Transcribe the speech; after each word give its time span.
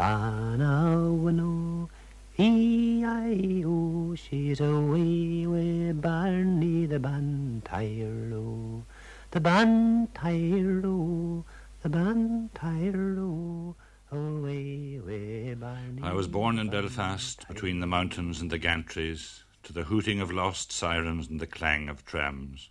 Fanawano, 0.00 1.90
E-I-O, 2.38 4.14
she's 4.14 4.58
away 4.58 5.46
with 5.46 6.00
Barney 6.00 6.86
the 6.86 6.98
Bantyro, 6.98 8.82
the 9.30 9.40
Bantyro, 9.42 11.44
the 11.82 11.88
Bantyro. 11.90 13.74
Away, 14.10 14.96
away, 14.96 15.52
Barney. 15.52 16.02
I 16.02 16.14
was 16.14 16.28
born 16.28 16.58
in 16.58 16.70
Belfast, 16.70 17.46
between 17.46 17.80
the 17.80 17.86
mountains 17.86 18.40
and 18.40 18.50
the 18.50 18.58
gantries, 18.58 19.42
to 19.64 19.74
the 19.74 19.84
hooting 19.84 20.22
of 20.22 20.32
lost 20.32 20.72
sirens 20.72 21.28
and 21.28 21.40
the 21.40 21.46
clang 21.46 21.90
of 21.90 22.06
trams. 22.06 22.70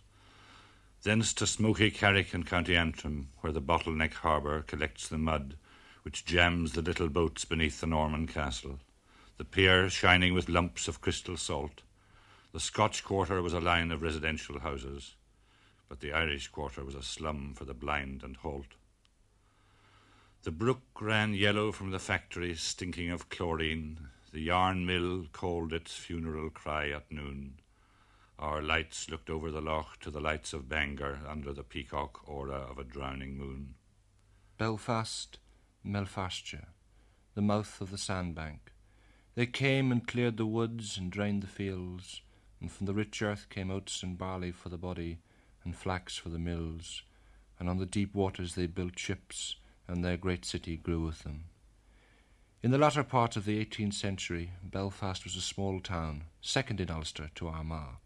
Thence 1.04 1.32
to 1.34 1.46
smoky 1.46 1.92
Carrick 1.92 2.34
in 2.34 2.42
County 2.42 2.76
Antrim, 2.76 3.28
where 3.40 3.52
the 3.52 3.62
bottleneck 3.62 4.14
harbour 4.14 4.62
collects 4.62 5.06
the 5.06 5.16
mud 5.16 5.54
which 6.02 6.24
jams 6.24 6.72
the 6.72 6.82
little 6.82 7.08
boats 7.08 7.44
beneath 7.44 7.80
the 7.80 7.86
Norman 7.86 8.26
castle, 8.26 8.78
the 9.36 9.44
pier 9.44 9.88
shining 9.88 10.34
with 10.34 10.48
lumps 10.48 10.88
of 10.88 11.00
crystal 11.00 11.36
salt. 11.36 11.82
The 12.52 12.60
Scotch 12.60 13.04
quarter 13.04 13.42
was 13.42 13.52
a 13.52 13.60
line 13.60 13.92
of 13.92 14.02
residential 14.02 14.60
houses, 14.60 15.14
but 15.88 16.00
the 16.00 16.12
Irish 16.12 16.48
quarter 16.48 16.84
was 16.84 16.94
a 16.94 17.02
slum 17.02 17.54
for 17.54 17.64
the 17.64 17.74
blind 17.74 18.22
and 18.22 18.36
halt. 18.36 18.74
The 20.42 20.50
brook 20.50 20.82
ran 21.00 21.34
yellow 21.34 21.70
from 21.70 21.90
the 21.90 21.98
factory, 21.98 22.54
stinking 22.54 23.10
of 23.10 23.28
chlorine. 23.28 24.08
The 24.32 24.40
yarn 24.40 24.86
mill 24.86 25.26
called 25.32 25.72
its 25.72 25.94
funeral 25.94 26.48
cry 26.50 26.90
at 26.90 27.12
noon. 27.12 27.54
Our 28.38 28.62
lights 28.62 29.10
looked 29.10 29.28
over 29.28 29.50
the 29.50 29.60
loch 29.60 30.00
to 30.00 30.10
the 30.10 30.20
lights 30.20 30.54
of 30.54 30.68
Bangor 30.68 31.20
under 31.28 31.52
the 31.52 31.62
peacock 31.62 32.26
aura 32.26 32.60
of 32.70 32.78
a 32.78 32.84
drowning 32.84 33.36
moon. 33.36 33.74
Belfast, 34.56 35.38
Melfastshire, 35.84 36.68
the 37.34 37.42
mouth 37.42 37.80
of 37.80 37.90
the 37.90 37.98
sandbank. 37.98 38.72
They 39.34 39.46
came 39.46 39.90
and 39.90 40.06
cleared 40.06 40.36
the 40.36 40.46
woods 40.46 40.98
and 40.98 41.10
drained 41.10 41.42
the 41.42 41.46
fields, 41.46 42.20
and 42.60 42.70
from 42.70 42.86
the 42.86 42.94
rich 42.94 43.22
earth 43.22 43.46
came 43.48 43.70
oats 43.70 44.02
and 44.02 44.18
barley 44.18 44.52
for 44.52 44.68
the 44.68 44.76
body, 44.76 45.18
and 45.64 45.76
flax 45.76 46.16
for 46.16 46.28
the 46.28 46.38
mills, 46.38 47.02
and 47.58 47.68
on 47.68 47.78
the 47.78 47.86
deep 47.86 48.14
waters 48.14 48.54
they 48.54 48.66
built 48.66 48.98
ships 48.98 49.56
and 49.88 50.04
their 50.04 50.16
great 50.16 50.44
city 50.44 50.76
grew 50.76 51.00
with 51.00 51.20
them. 51.20 51.44
In 52.62 52.70
the 52.70 52.78
latter 52.78 53.02
part 53.02 53.36
of 53.36 53.44
the 53.44 53.58
eighteenth 53.58 53.94
century, 53.94 54.52
Belfast 54.62 55.24
was 55.24 55.34
a 55.34 55.40
small 55.40 55.80
town, 55.80 56.24
second 56.40 56.80
in 56.80 56.90
Ulster 56.90 57.30
to 57.36 57.48
Armagh. 57.48 57.96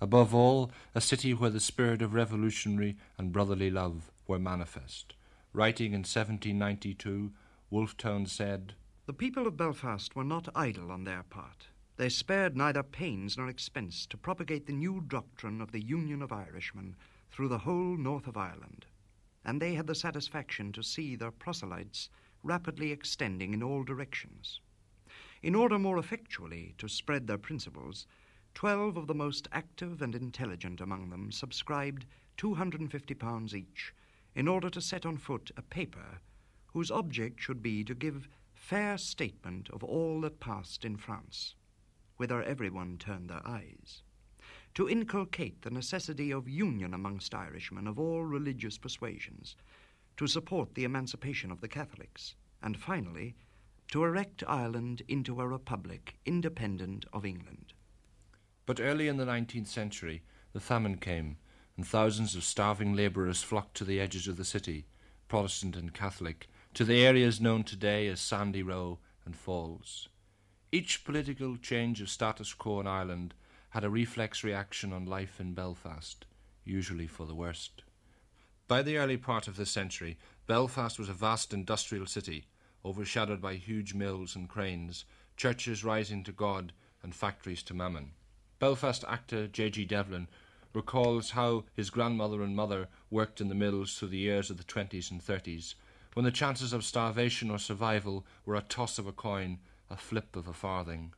Above 0.00 0.32
all, 0.32 0.70
a 0.94 1.00
city 1.00 1.34
where 1.34 1.50
the 1.50 1.58
spirit 1.58 2.00
of 2.00 2.14
revolutionary 2.14 2.96
and 3.18 3.32
brotherly 3.32 3.70
love 3.70 4.10
were 4.28 4.38
manifest. 4.38 5.14
Writing 5.52 5.92
in 5.92 6.00
1792, 6.00 7.32
Wolfe 7.70 7.96
Tone 7.96 8.26
said, 8.26 8.74
The 9.06 9.12
people 9.12 9.46
of 9.46 9.56
Belfast 9.56 10.14
were 10.14 10.24
not 10.24 10.48
idle 10.54 10.90
on 10.90 11.04
their 11.04 11.22
part. 11.24 11.68
They 11.96 12.08
spared 12.08 12.56
neither 12.56 12.82
pains 12.82 13.36
nor 13.36 13.48
expense 13.48 14.06
to 14.06 14.16
propagate 14.16 14.66
the 14.66 14.72
new 14.72 15.00
doctrine 15.00 15.60
of 15.60 15.72
the 15.72 15.82
Union 15.82 16.22
of 16.22 16.32
Irishmen 16.32 16.96
through 17.30 17.48
the 17.48 17.58
whole 17.58 17.96
north 17.96 18.26
of 18.26 18.36
Ireland 18.36 18.86
and 19.48 19.62
they 19.62 19.74
had 19.74 19.86
the 19.86 19.94
satisfaction 19.94 20.72
to 20.72 20.82
see 20.82 21.16
their 21.16 21.30
proselytes 21.30 22.10
rapidly 22.42 22.92
extending 22.92 23.54
in 23.54 23.62
all 23.62 23.82
directions. 23.82 24.60
In 25.42 25.54
order 25.54 25.78
more 25.78 25.96
effectually 25.96 26.74
to 26.76 26.86
spread 26.86 27.26
their 27.26 27.38
principles, 27.38 28.06
twelve 28.54 28.98
of 28.98 29.06
the 29.06 29.14
most 29.14 29.48
active 29.50 30.02
and 30.02 30.14
intelligent 30.14 30.82
among 30.82 31.08
them 31.08 31.32
subscribed 31.32 32.04
£250 32.36 33.54
each 33.54 33.94
in 34.38 34.48
order 34.48 34.70
to 34.70 34.80
set 34.80 35.04
on 35.04 35.18
foot 35.18 35.50
a 35.56 35.62
paper 35.62 36.20
whose 36.68 36.90
object 36.90 37.40
should 37.40 37.60
be 37.60 37.82
to 37.82 37.94
give 37.94 38.28
fair 38.54 38.96
statement 38.96 39.68
of 39.70 39.82
all 39.82 40.20
that 40.20 40.38
passed 40.38 40.84
in 40.84 40.96
France, 40.96 41.56
whither 42.18 42.42
everyone 42.44 42.96
turned 42.96 43.28
their 43.28 43.42
eyes 43.44 44.02
to 44.74 44.88
inculcate 44.88 45.62
the 45.62 45.70
necessity 45.70 46.30
of 46.30 46.48
union 46.48 46.94
amongst 46.94 47.34
Irishmen 47.34 47.88
of 47.88 47.98
all 47.98 48.22
religious 48.22 48.78
persuasions, 48.78 49.56
to 50.16 50.28
support 50.28 50.72
the 50.76 50.84
emancipation 50.84 51.50
of 51.50 51.60
the 51.60 51.66
Catholics, 51.66 52.36
and 52.62 52.78
finally, 52.78 53.34
to 53.88 54.04
erect 54.04 54.44
Ireland 54.46 55.02
into 55.08 55.40
a 55.40 55.48
republic 55.48 56.14
independent 56.26 57.06
of 57.12 57.24
England. 57.24 57.72
But 58.66 58.78
early 58.78 59.08
in 59.08 59.16
the 59.16 59.24
nineteenth 59.24 59.66
century, 59.66 60.22
the 60.52 60.60
famine 60.60 60.98
came, 60.98 61.38
and 61.78 61.86
thousands 61.86 62.34
of 62.34 62.42
starving 62.42 62.92
labourers 62.96 63.44
flocked 63.44 63.76
to 63.76 63.84
the 63.84 64.00
edges 64.00 64.26
of 64.26 64.36
the 64.36 64.44
city, 64.44 64.84
Protestant 65.28 65.76
and 65.76 65.94
Catholic, 65.94 66.48
to 66.74 66.84
the 66.84 67.06
areas 67.06 67.40
known 67.40 67.62
today 67.62 68.08
as 68.08 68.20
Sandy 68.20 68.64
Row 68.64 68.98
and 69.24 69.36
Falls. 69.36 70.08
Each 70.72 71.04
political 71.04 71.56
change 71.56 72.00
of 72.00 72.10
status 72.10 72.52
quo 72.52 72.80
in 72.80 72.88
Ireland 72.88 73.32
had 73.70 73.84
a 73.84 73.90
reflex 73.90 74.42
reaction 74.42 74.92
on 74.92 75.06
life 75.06 75.38
in 75.38 75.54
Belfast, 75.54 76.26
usually 76.64 77.06
for 77.06 77.26
the 77.26 77.34
worst. 77.34 77.84
By 78.66 78.82
the 78.82 78.96
early 78.96 79.16
part 79.16 79.46
of 79.46 79.56
this 79.56 79.70
century, 79.70 80.18
Belfast 80.48 80.98
was 80.98 81.08
a 81.08 81.14
vast 81.14 81.54
industrial 81.54 82.06
city, 82.06 82.46
overshadowed 82.84 83.40
by 83.40 83.54
huge 83.54 83.94
mills 83.94 84.34
and 84.34 84.48
cranes, 84.48 85.04
churches 85.36 85.84
rising 85.84 86.24
to 86.24 86.32
God, 86.32 86.72
and 87.04 87.14
factories 87.14 87.62
to 87.62 87.72
Mammon. 87.72 88.14
Belfast 88.58 89.04
actor 89.06 89.46
J.G. 89.46 89.84
Devlin 89.84 90.26
recalls 90.78 91.30
how 91.32 91.64
his 91.74 91.90
grandmother 91.90 92.40
and 92.42 92.54
mother 92.54 92.88
worked 93.10 93.40
in 93.40 93.48
the 93.48 93.54
mills 93.64 93.98
through 93.98 94.08
the 94.08 94.26
years 94.30 94.48
of 94.48 94.56
the 94.58 94.64
twenties 94.64 95.10
and 95.10 95.20
thirties, 95.20 95.74
when 96.14 96.24
the 96.24 96.30
chances 96.30 96.72
of 96.72 96.84
starvation 96.84 97.50
or 97.50 97.58
survival 97.58 98.24
were 98.46 98.54
a 98.54 98.62
toss 98.62 98.98
of 98.98 99.06
a 99.06 99.12
coin, 99.12 99.58
a 99.90 99.96
flip 99.96 100.36
of 100.36 100.46
a 100.48 100.52
farthing. 100.52 101.12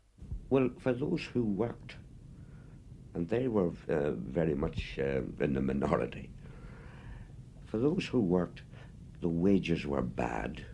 Well, 0.48 0.70
for 0.78 0.92
those 0.92 1.22
who 1.32 1.44
worked 1.44 1.96
and 3.14 3.28
they 3.28 3.48
were 3.48 3.70
uh, 3.88 4.10
very 4.12 4.54
much 4.54 4.98
uh, 4.98 5.22
in 5.40 5.52
the 5.54 5.60
minority. 5.60 6.30
For 7.66 7.78
those 7.78 8.06
who 8.06 8.20
worked, 8.20 8.62
the 9.20 9.28
wages 9.28 9.86
were 9.86 10.02
bad, 10.02 10.64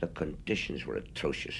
the 0.00 0.06
conditions 0.08 0.86
were 0.86 0.96
atrocious, 0.96 1.56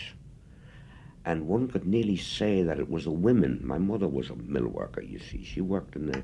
and 1.24 1.46
one 1.46 1.68
could 1.68 1.86
nearly 1.86 2.16
say 2.16 2.62
that 2.62 2.78
it 2.78 2.88
was 2.88 3.04
the 3.04 3.10
women. 3.10 3.60
My 3.62 3.78
mother 3.78 4.08
was 4.08 4.30
a 4.30 4.36
mill 4.36 4.68
worker, 4.68 5.02
you 5.02 5.18
see. 5.18 5.44
She 5.44 5.60
worked 5.60 5.96
in 5.96 6.06
the 6.06 6.22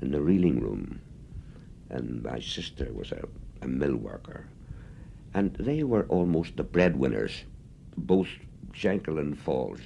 in 0.00 0.10
the 0.12 0.20
reeling 0.20 0.60
room, 0.60 1.00
and 1.90 2.22
my 2.22 2.40
sister 2.40 2.92
was 2.92 3.12
a, 3.12 3.24
a 3.62 3.68
mill 3.68 3.96
worker, 3.96 4.46
and 5.34 5.54
they 5.56 5.82
were 5.82 6.06
almost 6.08 6.56
the 6.56 6.64
breadwinners, 6.64 7.44
both 7.96 8.28
Shankill 8.72 9.18
and 9.18 9.38
Falls, 9.38 9.80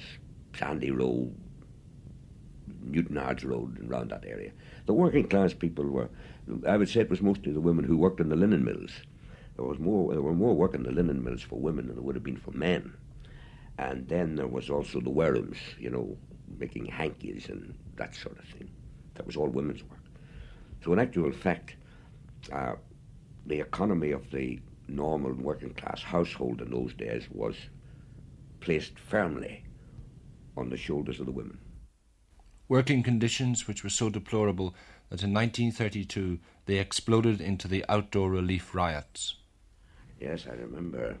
Sandy 0.57 0.91
Row, 0.91 1.31
Newtownards 2.85 3.43
Road 3.43 3.79
and 3.79 3.91
around 3.91 4.11
that 4.11 4.25
area. 4.25 4.51
The 4.85 4.93
working 4.93 5.27
class 5.27 5.53
people 5.53 5.85
were, 5.85 6.09
I 6.67 6.77
would 6.77 6.89
say 6.89 7.01
it 7.01 7.09
was 7.09 7.21
mostly 7.21 7.51
the 7.51 7.61
women 7.61 7.85
who 7.85 7.97
worked 7.97 8.19
in 8.19 8.29
the 8.29 8.35
linen 8.35 8.63
mills. 8.63 8.91
There 9.55 9.65
was 9.65 9.79
more, 9.79 10.13
there 10.13 10.21
were 10.21 10.33
more 10.33 10.55
work 10.55 10.75
in 10.75 10.83
the 10.83 10.91
linen 10.91 11.23
mills 11.23 11.41
for 11.41 11.59
women 11.59 11.87
than 11.87 11.95
there 11.95 12.03
would 12.03 12.15
have 12.15 12.23
been 12.23 12.37
for 12.37 12.51
men. 12.51 12.93
And 13.77 14.07
then 14.07 14.35
there 14.35 14.47
was 14.47 14.69
also 14.69 14.99
the 14.99 15.09
warehouse, 15.09 15.57
you 15.79 15.89
know, 15.89 16.17
making 16.59 16.85
hankies 16.85 17.49
and 17.49 17.73
that 17.95 18.15
sort 18.15 18.37
of 18.37 18.45
thing. 18.45 18.69
That 19.15 19.25
was 19.25 19.35
all 19.35 19.47
women's 19.47 19.83
work. 19.83 19.99
So 20.83 20.93
in 20.93 20.99
actual 20.99 21.31
fact, 21.31 21.75
uh, 22.51 22.73
the 23.45 23.59
economy 23.59 24.11
of 24.11 24.29
the 24.31 24.59
normal 24.87 25.33
working 25.33 25.73
class 25.73 26.01
household 26.01 26.61
in 26.61 26.71
those 26.71 26.93
days 26.93 27.27
was 27.31 27.55
placed 28.59 28.99
firmly 28.99 29.63
on 30.57 30.69
the 30.69 30.77
shoulders 30.77 31.19
of 31.19 31.25
the 31.25 31.31
women 31.31 31.57
working 32.73 33.03
conditions 33.03 33.67
which 33.67 33.83
were 33.83 33.89
so 33.89 34.09
deplorable 34.09 34.73
that 35.09 35.21
in 35.21 35.31
1932 35.31 36.39
they 36.65 36.79
exploded 36.79 37.41
into 37.41 37.67
the 37.67 37.85
outdoor 37.87 38.31
relief 38.31 38.73
riots. 38.73 39.35
Yes, 40.19 40.47
I 40.49 40.55
remember 40.55 41.17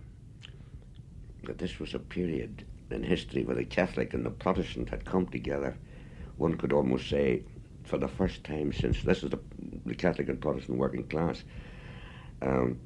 that 1.43 1.57
this 1.57 1.79
was 1.79 1.93
a 1.93 1.99
period 1.99 2.65
in 2.89 3.03
history 3.03 3.43
where 3.43 3.55
the 3.55 3.65
Catholic 3.65 4.15
and 4.15 4.25
the 4.25 4.31
Protestant 4.31 4.89
had 4.89 5.05
come 5.05 5.27
together. 5.27 5.77
One 6.37 6.57
could 6.57 6.73
almost 6.73 7.09
say, 7.09 7.43
for 7.83 7.97
the 7.97 8.07
first 8.07 8.43
time 8.43 8.71
since 8.73 9.03
this 9.03 9.23
is 9.23 9.29
the, 9.29 9.39
the 9.85 9.95
Catholic 9.95 10.29
and 10.29 10.41
Protestant 10.41 10.77
working 10.77 11.03
class, 11.03 11.43
um, 12.41 12.79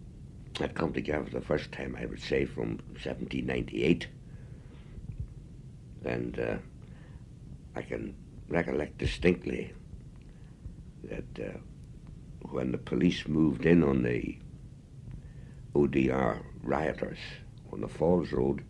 had 0.59 0.73
come 0.73 0.91
together 0.93 1.25
for 1.25 1.31
the 1.31 1.45
first 1.45 1.71
time, 1.71 1.95
I 1.99 2.05
would 2.05 2.21
say, 2.21 2.45
from 2.45 2.79
1798. 2.93 4.07
And 6.05 6.39
uh, 6.39 6.57
I 7.75 7.81
can 7.81 8.15
recollect 8.49 8.97
distinctly 8.97 9.73
that 11.03 11.39
uh, 11.39 11.57
when 12.49 12.71
the 12.71 12.77
police 12.77 13.27
moved 13.27 13.65
in 13.65 13.83
on 13.83 14.03
the 14.03 14.37
ODR 15.75 16.41
rioters 16.63 17.19
on 17.71 17.81
the 17.81 17.87
Falls 17.87 18.31
Road, 18.31 18.63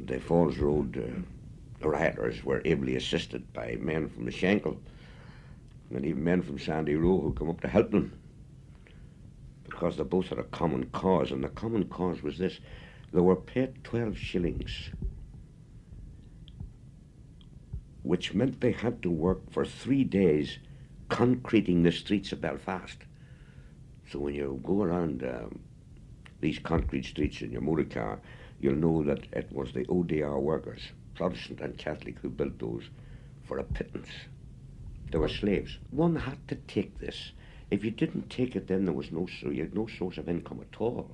the 0.00 0.18
Falls 0.18 0.58
Road 0.58 0.98
uh, 0.98 1.88
rioters 1.88 2.42
were 2.44 2.62
ably 2.64 2.96
assisted 2.96 3.52
by 3.52 3.76
men 3.80 4.08
from 4.08 4.24
the 4.24 4.32
Shankill 4.32 4.78
and 5.94 6.04
even 6.04 6.24
men 6.24 6.42
from 6.42 6.58
Sandy 6.58 6.94
Row 6.94 7.20
who 7.20 7.32
come 7.32 7.50
up 7.50 7.60
to 7.60 7.68
help 7.68 7.90
them 7.90 8.18
because 9.64 9.96
they 9.96 10.04
both 10.04 10.28
had 10.28 10.38
a 10.38 10.44
common 10.44 10.84
cause, 10.90 11.32
and 11.32 11.42
the 11.42 11.48
common 11.48 11.84
cause 11.86 12.22
was 12.22 12.38
this 12.38 12.60
they 13.12 13.20
were 13.20 13.36
paid 13.36 13.82
12 13.84 14.16
shillings, 14.16 14.90
which 18.02 18.32
meant 18.32 18.60
they 18.60 18.72
had 18.72 19.02
to 19.02 19.10
work 19.10 19.50
for 19.50 19.64
three 19.64 20.04
days 20.04 20.58
concreting 21.08 21.82
the 21.82 21.92
streets 21.92 22.32
of 22.32 22.40
Belfast. 22.40 22.98
So 24.10 24.18
when 24.18 24.34
you 24.34 24.60
go 24.64 24.82
around 24.82 25.24
um, 25.24 25.60
these 26.40 26.58
concrete 26.58 27.04
streets 27.04 27.42
in 27.42 27.50
your 27.50 27.60
motor 27.60 27.84
car, 27.84 28.20
you'll 28.60 28.76
know 28.76 29.02
that 29.02 29.26
it 29.32 29.50
was 29.52 29.72
the 29.72 29.84
ODR 29.86 30.40
workers, 30.40 30.80
Protestant 31.14 31.60
and 31.60 31.76
Catholic, 31.76 32.18
who 32.20 32.30
built 32.30 32.58
those 32.58 32.84
for 33.44 33.58
a 33.58 33.64
pittance. 33.64 34.08
They 35.12 35.18
were 35.18 35.28
slaves. 35.28 35.78
One 35.90 36.16
had 36.16 36.48
to 36.48 36.54
take 36.54 36.98
this. 36.98 37.32
If 37.70 37.84
you 37.84 37.90
didn't 37.90 38.30
take 38.30 38.56
it, 38.56 38.66
then 38.66 38.86
there 38.86 38.94
was 38.94 39.12
no 39.12 39.26
so 39.26 39.50
you 39.50 39.62
had 39.62 39.74
no 39.74 39.86
source 39.86 40.16
of 40.16 40.28
income 40.28 40.60
at 40.60 40.80
all. 40.80 41.10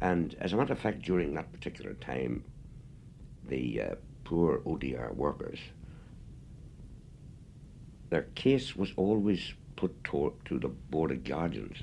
And 0.00 0.34
as 0.40 0.52
a 0.52 0.56
matter 0.56 0.72
of 0.72 0.80
fact, 0.80 1.02
during 1.02 1.34
that 1.34 1.52
particular 1.52 1.94
time, 1.94 2.42
the 3.48 3.82
uh, 3.82 3.94
poor 4.24 4.58
ODR 4.66 5.14
workers, 5.14 5.60
their 8.10 8.22
case 8.34 8.74
was 8.74 8.92
always 8.96 9.52
put 9.76 10.02
to, 10.04 10.34
to 10.46 10.58
the 10.58 10.68
Board 10.68 11.12
of 11.12 11.22
Guardians, 11.22 11.78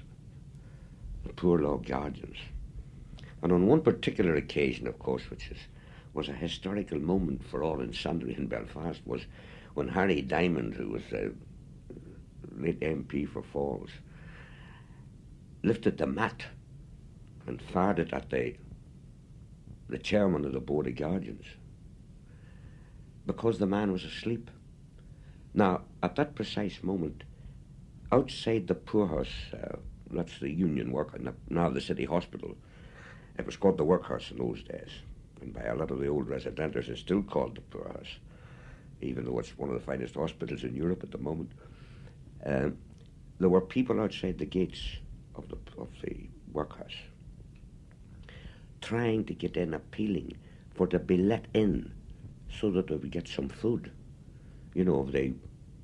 the 1.23 1.33
Poor 1.33 1.59
Law 1.59 1.77
Guardians. 1.77 2.37
And 3.41 3.53
on 3.53 3.67
one 3.67 3.81
particular 3.81 4.35
occasion, 4.35 4.85
of 4.85 4.99
course, 4.99 5.29
which 5.29 5.49
is, 5.49 5.59
was 6.13 6.27
a 6.27 6.33
historical 6.33 6.99
moment 6.99 7.43
for 7.45 7.63
all 7.63 7.79
in 7.79 7.93
sundry 7.93 8.35
in 8.35 8.47
Belfast, 8.47 8.99
was 9.05 9.25
when 9.75 9.89
Harry 9.89 10.21
Diamond, 10.21 10.73
who 10.73 10.89
was 10.89 11.03
a 11.11 11.31
late 12.57 12.79
MP 12.79 13.27
for 13.29 13.43
Falls, 13.43 13.91
lifted 15.63 15.97
the 15.97 16.07
mat 16.07 16.45
and 17.45 17.61
fired 17.61 17.99
it 17.99 18.13
at 18.13 18.29
the, 18.29 18.55
the 19.87 19.99
chairman 19.99 20.45
of 20.45 20.53
the 20.53 20.59
Board 20.59 20.87
of 20.87 20.95
Guardians 20.95 21.45
because 23.25 23.59
the 23.59 23.65
man 23.65 23.91
was 23.91 24.03
asleep. 24.03 24.49
Now, 25.53 25.81
at 26.01 26.15
that 26.15 26.35
precise 26.35 26.83
moment, 26.83 27.23
outside 28.11 28.67
the 28.67 28.75
poorhouse, 28.75 29.53
uh, 29.53 29.77
that's 30.11 30.39
the 30.39 30.51
union 30.51 30.91
work, 30.91 31.19
now 31.49 31.69
the 31.69 31.81
city 31.81 32.05
hospital, 32.05 32.55
it 33.37 33.45
was 33.45 33.57
called 33.57 33.77
the 33.77 33.83
workhouse 33.83 34.31
in 34.31 34.37
those 34.37 34.63
days. 34.63 34.89
And 35.41 35.53
by 35.53 35.63
a 35.63 35.75
lot 35.75 35.91
of 35.91 35.99
the 35.99 36.07
old 36.07 36.29
residenters, 36.29 36.87
it's 36.87 37.01
still 37.01 37.23
called 37.23 37.55
the 37.55 37.61
poorhouse, 37.61 38.19
even 39.01 39.25
though 39.25 39.39
it's 39.39 39.57
one 39.57 39.69
of 39.69 39.75
the 39.75 39.85
finest 39.85 40.15
hospitals 40.15 40.63
in 40.63 40.75
Europe 40.75 41.03
at 41.03 41.11
the 41.11 41.17
moment. 41.17 41.51
Um, 42.45 42.77
there 43.39 43.49
were 43.49 43.61
people 43.61 43.99
outside 43.99 44.37
the 44.37 44.45
gates 44.45 44.81
of 45.35 45.49
the, 45.49 45.57
of 45.77 45.89
the 46.01 46.29
workhouse 46.51 46.95
trying 48.85 49.25
to 49.25 49.33
get 49.33 49.57
in, 49.57 49.73
appealing 49.73 50.31
for 50.75 50.85
to 50.85 50.99
be 50.99 51.17
let 51.17 51.45
in 51.55 51.91
so 52.59 52.69
that 52.69 52.87
they 52.87 52.95
would 52.95 53.09
get 53.09 53.27
some 53.27 53.49
food. 53.49 53.91
You 54.75 54.85
know, 54.85 55.03
if 55.03 55.11
they 55.11 55.33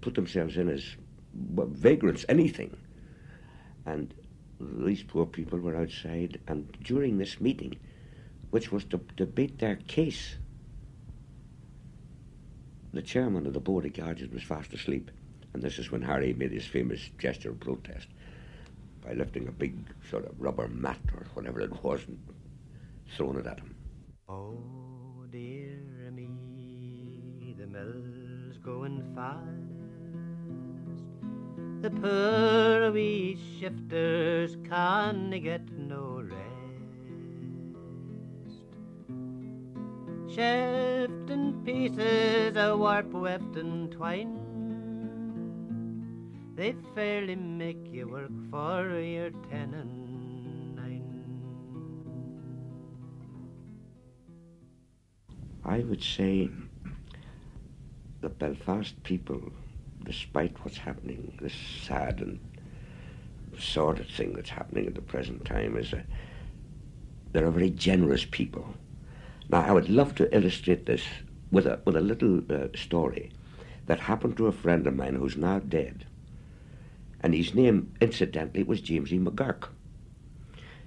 put 0.01 0.13
themselves 0.13 0.55
in 0.55 0.69
as 0.69 0.85
vagrants, 1.33 2.25
anything. 2.29 2.77
And 3.87 4.13
these 4.59 5.01
poor 5.01 5.25
people 5.25 5.57
were 5.57 5.75
outside, 5.75 6.39
and 6.47 6.71
during 6.83 7.17
this 7.17 7.41
meeting, 7.41 7.79
which 8.51 8.71
was 8.71 8.83
to 8.85 8.99
debate 9.15 9.57
their 9.57 9.77
case, 9.77 10.35
the 12.93 13.01
chairman 13.01 13.47
of 13.47 13.53
the 13.53 13.59
Board 13.59 13.85
of 13.85 13.93
Guardians 13.93 14.33
was 14.33 14.43
fast 14.43 14.73
asleep. 14.73 15.11
And 15.53 15.61
this 15.61 15.79
is 15.79 15.91
when 15.91 16.01
Harry 16.01 16.33
made 16.33 16.51
his 16.51 16.65
famous 16.65 17.09
gesture 17.17 17.49
of 17.49 17.59
protest 17.59 18.07
by 19.05 19.13
lifting 19.13 19.47
a 19.47 19.51
big 19.51 19.75
sort 20.09 20.25
of 20.25 20.39
rubber 20.39 20.67
mat 20.67 20.99
or 21.13 21.25
whatever 21.33 21.61
it 21.61 21.83
was 21.83 22.01
and 22.07 22.19
throwing 23.15 23.39
it 23.39 23.47
at 23.47 23.59
him. 23.59 23.75
Oh 24.29 25.25
dear 25.31 26.11
me, 26.11 27.55
the 27.57 27.67
mill's 27.67 28.57
going 28.57 29.03
fast. 29.15 29.47
The 31.81 31.89
poor 31.89 32.91
wee 32.91 33.37
shifters 33.59 34.55
can't 34.69 35.31
get 35.43 35.67
Shifting 40.35 41.61
pieces 41.65 42.55
of 42.55 42.79
warp 42.79 43.11
weft 43.11 43.55
and 43.57 43.91
twine 43.91 44.41
they 46.55 46.75
fairly 46.93 47.35
make 47.35 47.87
you 47.91 48.07
work 48.07 48.31
for 48.51 48.99
your 48.99 49.31
ten 49.49 49.73
and 49.73 50.75
nine. 50.75 51.41
I 55.65 55.79
would 55.79 56.03
say 56.03 56.49
the 58.21 58.29
Belfast 58.29 59.01
people, 59.03 59.41
despite 60.03 60.55
what's 60.63 60.77
happening, 60.77 61.35
this 61.41 61.55
sad 61.83 62.21
and 62.21 62.39
sordid 63.57 64.07
thing 64.09 64.33
that's 64.33 64.51
happening 64.51 64.85
at 64.85 64.93
the 64.93 65.01
present 65.01 65.43
time, 65.45 65.77
is 65.77 65.93
a, 65.93 66.05
they're 67.31 67.47
a 67.47 67.51
very 67.51 67.71
generous 67.71 68.25
people. 68.29 68.75
Now, 69.51 69.61
I 69.61 69.71
would 69.71 69.89
love 69.89 70.15
to 70.15 70.35
illustrate 70.35 70.85
this 70.85 71.03
with 71.51 71.67
a, 71.67 71.79
with 71.85 71.97
a 71.97 72.01
little 72.01 72.41
uh, 72.49 72.69
story 72.75 73.31
that 73.85 73.99
happened 73.99 74.37
to 74.37 74.47
a 74.47 74.51
friend 74.51 74.87
of 74.87 74.95
mine 74.95 75.15
who's 75.15 75.35
now 75.35 75.59
dead 75.59 76.05
and 77.21 77.33
his 77.33 77.53
name, 77.53 77.93
incidentally, 78.01 78.63
was 78.63 78.81
James 78.81 79.13
E. 79.13 79.19
McGurk. 79.19 79.69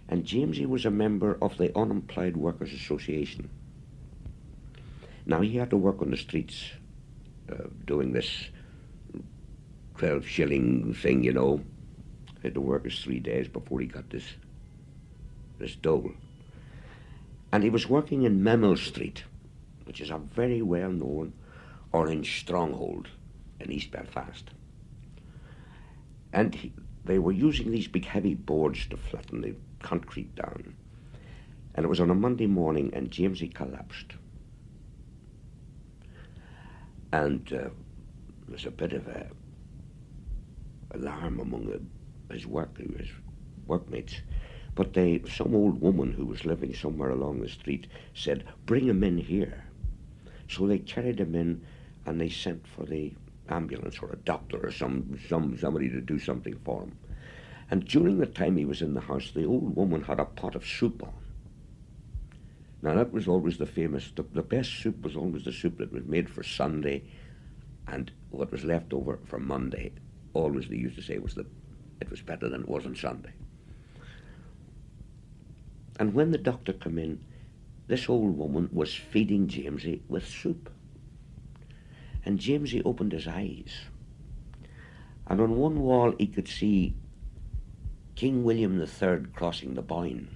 And 0.08 0.24
Jamesy 0.24 0.66
was 0.66 0.84
a 0.84 0.90
member 0.90 1.38
of 1.40 1.56
the 1.56 1.76
Unemployed 1.76 2.36
Workers 2.36 2.72
Association. 2.72 3.48
Now 5.24 5.40
he 5.40 5.56
had 5.56 5.70
to 5.70 5.76
work 5.76 6.02
on 6.02 6.10
the 6.10 6.16
streets, 6.16 6.70
uh, 7.50 7.68
doing 7.86 8.12
this 8.12 8.48
twelve 9.96 10.26
shilling 10.26 10.92
thing, 10.92 11.24
you 11.24 11.32
know. 11.32 11.62
He 12.42 12.48
had 12.48 12.54
to 12.54 12.60
work 12.60 12.84
his 12.84 12.98
three 12.98 13.20
days 13.20 13.48
before 13.48 13.80
he 13.80 13.86
got 13.86 14.10
this 14.10 14.24
this 15.58 15.76
dole. 15.76 16.12
And 17.54 17.62
he 17.62 17.70
was 17.70 17.88
working 17.88 18.24
in 18.24 18.42
Memel 18.42 18.76
Street, 18.76 19.22
which 19.84 20.00
is 20.00 20.10
a 20.10 20.18
very 20.18 20.60
well 20.60 20.90
known 20.90 21.34
orange 21.92 22.40
stronghold 22.40 23.06
in 23.60 23.70
East 23.70 23.92
Belfast. 23.92 24.50
And 26.32 26.52
he, 26.52 26.72
they 27.04 27.20
were 27.20 27.30
using 27.30 27.70
these 27.70 27.86
big 27.86 28.06
heavy 28.06 28.34
boards 28.34 28.86
to 28.88 28.96
flatten 28.96 29.40
the 29.40 29.54
concrete 29.78 30.34
down. 30.34 30.74
And 31.76 31.84
it 31.84 31.88
was 31.88 32.00
on 32.00 32.10
a 32.10 32.14
Monday 32.16 32.48
morning, 32.48 32.90
and 32.92 33.12
Jamesy 33.12 33.54
collapsed. 33.54 34.14
And 37.12 37.46
uh, 37.52 37.70
there 37.70 37.70
was 38.48 38.66
a 38.66 38.72
bit 38.72 38.94
of 38.94 39.06
a 39.06 39.28
alarm 40.90 41.38
among 41.38 41.66
the, 41.66 42.34
his 42.34 42.48
work, 42.48 42.76
his 42.78 43.10
workmates. 43.64 44.22
But 44.74 44.92
they, 44.94 45.22
some 45.28 45.54
old 45.54 45.80
woman 45.80 46.12
who 46.12 46.26
was 46.26 46.44
living 46.44 46.74
somewhere 46.74 47.10
along 47.10 47.40
the 47.40 47.48
street 47.48 47.86
said, 48.12 48.44
"Bring 48.66 48.86
him 48.86 49.04
in 49.04 49.18
here." 49.18 49.64
So 50.48 50.66
they 50.66 50.78
carried 50.78 51.20
him 51.20 51.34
in, 51.34 51.62
and 52.04 52.20
they 52.20 52.28
sent 52.28 52.66
for 52.66 52.84
the 52.84 53.12
ambulance 53.48 53.98
or 54.00 54.10
a 54.10 54.16
doctor 54.16 54.58
or 54.66 54.72
some, 54.72 55.18
some 55.28 55.56
somebody 55.58 55.88
to 55.90 56.00
do 56.00 56.18
something 56.18 56.58
for 56.64 56.82
him. 56.82 56.96
And 57.70 57.86
during 57.86 58.18
the 58.18 58.26
time 58.26 58.56
he 58.56 58.64
was 58.64 58.82
in 58.82 58.94
the 58.94 59.00
house, 59.00 59.30
the 59.30 59.44
old 59.44 59.76
woman 59.76 60.02
had 60.02 60.20
a 60.20 60.24
pot 60.24 60.54
of 60.54 60.66
soup 60.66 61.02
on. 61.02 61.14
Now 62.82 62.94
that 62.94 63.12
was 63.12 63.26
always 63.26 63.56
the 63.56 63.66
famous, 63.66 64.12
the, 64.14 64.22
the 64.22 64.42
best 64.42 64.72
soup 64.72 65.02
was 65.02 65.16
always 65.16 65.44
the 65.44 65.52
soup 65.52 65.78
that 65.78 65.92
was 65.92 66.04
made 66.04 66.28
for 66.28 66.42
Sunday, 66.42 67.04
and 67.86 68.10
what 68.30 68.52
was 68.52 68.64
left 68.64 68.92
over 68.92 69.18
for 69.24 69.38
Monday, 69.38 69.92
always 70.34 70.68
they 70.68 70.76
used 70.76 70.96
to 70.96 71.02
say 71.02 71.18
was 71.18 71.34
the, 71.34 71.46
it 72.00 72.10
was 72.10 72.20
better 72.20 72.48
than 72.48 72.62
it 72.62 72.68
was 72.68 72.84
on 72.84 72.94
Sunday. 72.94 73.32
And 75.98 76.14
when 76.14 76.30
the 76.30 76.38
doctor 76.38 76.72
came 76.72 76.98
in, 76.98 77.20
this 77.86 78.08
old 78.08 78.36
woman 78.36 78.68
was 78.72 78.94
feeding 78.94 79.46
Jamesy 79.46 80.00
with 80.08 80.26
soup. 80.26 80.70
And 82.24 82.38
Jamesy 82.38 82.82
opened 82.84 83.12
his 83.12 83.28
eyes. 83.28 83.72
And 85.26 85.40
on 85.40 85.56
one 85.56 85.80
wall 85.80 86.14
he 86.18 86.26
could 86.26 86.48
see 86.48 86.94
King 88.14 88.44
William 88.44 88.80
III 88.80 89.26
crossing 89.34 89.74
the 89.74 89.82
Boyne. 89.82 90.28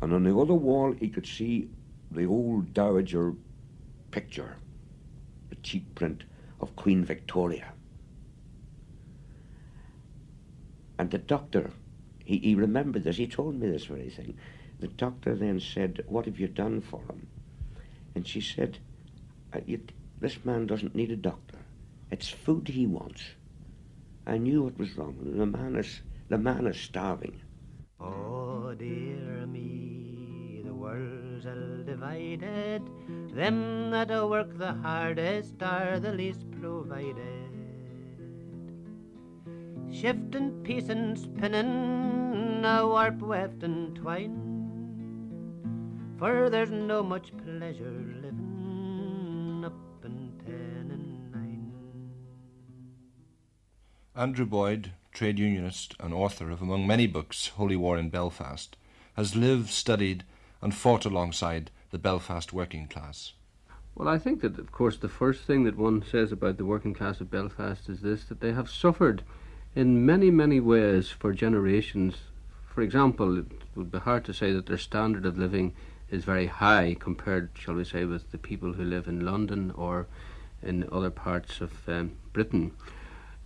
And 0.00 0.12
on 0.12 0.24
the 0.24 0.36
other 0.36 0.54
wall 0.54 0.92
he 0.92 1.08
could 1.08 1.26
see 1.26 1.68
the 2.10 2.24
old 2.24 2.72
Dowager 2.72 3.34
picture, 4.10 4.56
the 5.50 5.56
cheap 5.56 5.94
print 5.94 6.24
of 6.60 6.76
Queen 6.76 7.04
Victoria. 7.04 7.72
And 10.98 11.10
the 11.10 11.18
doctor, 11.18 11.70
he, 12.28 12.36
he 12.36 12.54
remembered 12.54 13.04
this, 13.04 13.16
he 13.16 13.26
told 13.26 13.54
me 13.54 13.70
this 13.70 13.86
very 13.86 14.10
thing. 14.10 14.36
The 14.80 14.88
doctor 14.88 15.34
then 15.34 15.60
said, 15.60 16.04
What 16.08 16.26
have 16.26 16.38
you 16.38 16.46
done 16.46 16.82
for 16.82 17.00
him? 17.08 17.26
And 18.14 18.26
she 18.26 18.42
said, 18.42 18.78
uh, 19.54 19.60
you, 19.64 19.80
this 20.20 20.44
man 20.44 20.66
doesn't 20.66 20.94
need 20.94 21.10
a 21.10 21.16
doctor. 21.16 21.56
It's 22.10 22.28
food 22.28 22.68
he 22.68 22.86
wants. 22.86 23.22
I 24.26 24.36
knew 24.36 24.62
what 24.62 24.78
was 24.78 24.94
wrong. 24.98 25.16
The 25.22 25.46
man 25.46 25.76
is, 25.76 26.02
the 26.28 26.36
man 26.36 26.66
is 26.66 26.78
starving. 26.78 27.40
Oh 27.98 28.74
dear 28.74 29.46
me, 29.46 30.60
the 30.66 30.74
world's 30.74 31.46
all 31.46 31.82
divided. 31.82 32.82
Them 33.32 33.90
that 33.90 34.10
work 34.28 34.58
the 34.58 34.74
hardest 34.74 35.62
are 35.62 35.98
the 35.98 36.12
least 36.12 36.44
provided. 36.60 37.47
Shifting, 39.90 40.62
piecing, 40.62 41.16
spinning, 41.16 42.64
a 42.64 42.86
warp, 42.86 43.20
weft, 43.20 43.62
and 43.62 43.96
twine. 43.96 44.56
For 46.18 46.50
there's 46.50 46.70
no 46.70 47.02
much 47.02 47.32
pleasure 47.36 48.04
living 48.22 49.62
up 49.64 50.04
in 50.04 50.32
ten 50.44 50.90
and 50.92 51.32
nine. 51.32 51.72
Andrew 54.14 54.46
Boyd, 54.46 54.92
trade 55.12 55.38
unionist 55.38 55.94
and 55.98 56.12
author 56.12 56.50
of, 56.50 56.60
among 56.60 56.86
many 56.86 57.06
books, 57.06 57.48
Holy 57.48 57.76
War 57.76 57.96
in 57.96 58.10
Belfast, 58.10 58.76
has 59.16 59.34
lived, 59.34 59.70
studied, 59.70 60.24
and 60.60 60.74
fought 60.74 61.06
alongside 61.06 61.70
the 61.90 61.98
Belfast 61.98 62.52
working 62.52 62.86
class. 62.88 63.32
Well, 63.94 64.08
I 64.08 64.18
think 64.18 64.42
that, 64.42 64.58
of 64.58 64.70
course, 64.70 64.98
the 64.98 65.08
first 65.08 65.44
thing 65.44 65.64
that 65.64 65.76
one 65.76 66.04
says 66.08 66.30
about 66.30 66.58
the 66.58 66.64
working 66.64 66.94
class 66.94 67.20
of 67.20 67.30
Belfast 67.30 67.88
is 67.88 68.00
this 68.02 68.24
that 68.24 68.40
they 68.40 68.52
have 68.52 68.70
suffered 68.70 69.22
in 69.78 70.04
many, 70.04 70.28
many 70.28 70.58
ways 70.58 71.08
for 71.08 71.32
generations. 71.32 72.16
For 72.66 72.82
example, 72.82 73.38
it 73.38 73.46
would 73.76 73.92
be 73.92 74.00
hard 74.00 74.24
to 74.24 74.34
say 74.34 74.52
that 74.52 74.66
their 74.66 74.76
standard 74.76 75.24
of 75.24 75.38
living 75.38 75.72
is 76.10 76.24
very 76.24 76.46
high 76.46 76.96
compared, 76.98 77.50
shall 77.54 77.74
we 77.74 77.84
say, 77.84 78.04
with 78.04 78.32
the 78.32 78.38
people 78.38 78.72
who 78.72 78.82
live 78.82 79.06
in 79.06 79.24
London 79.24 79.70
or 79.76 80.08
in 80.64 80.88
other 80.90 81.10
parts 81.10 81.60
of 81.60 81.88
um, 81.88 82.16
Britain. 82.32 82.72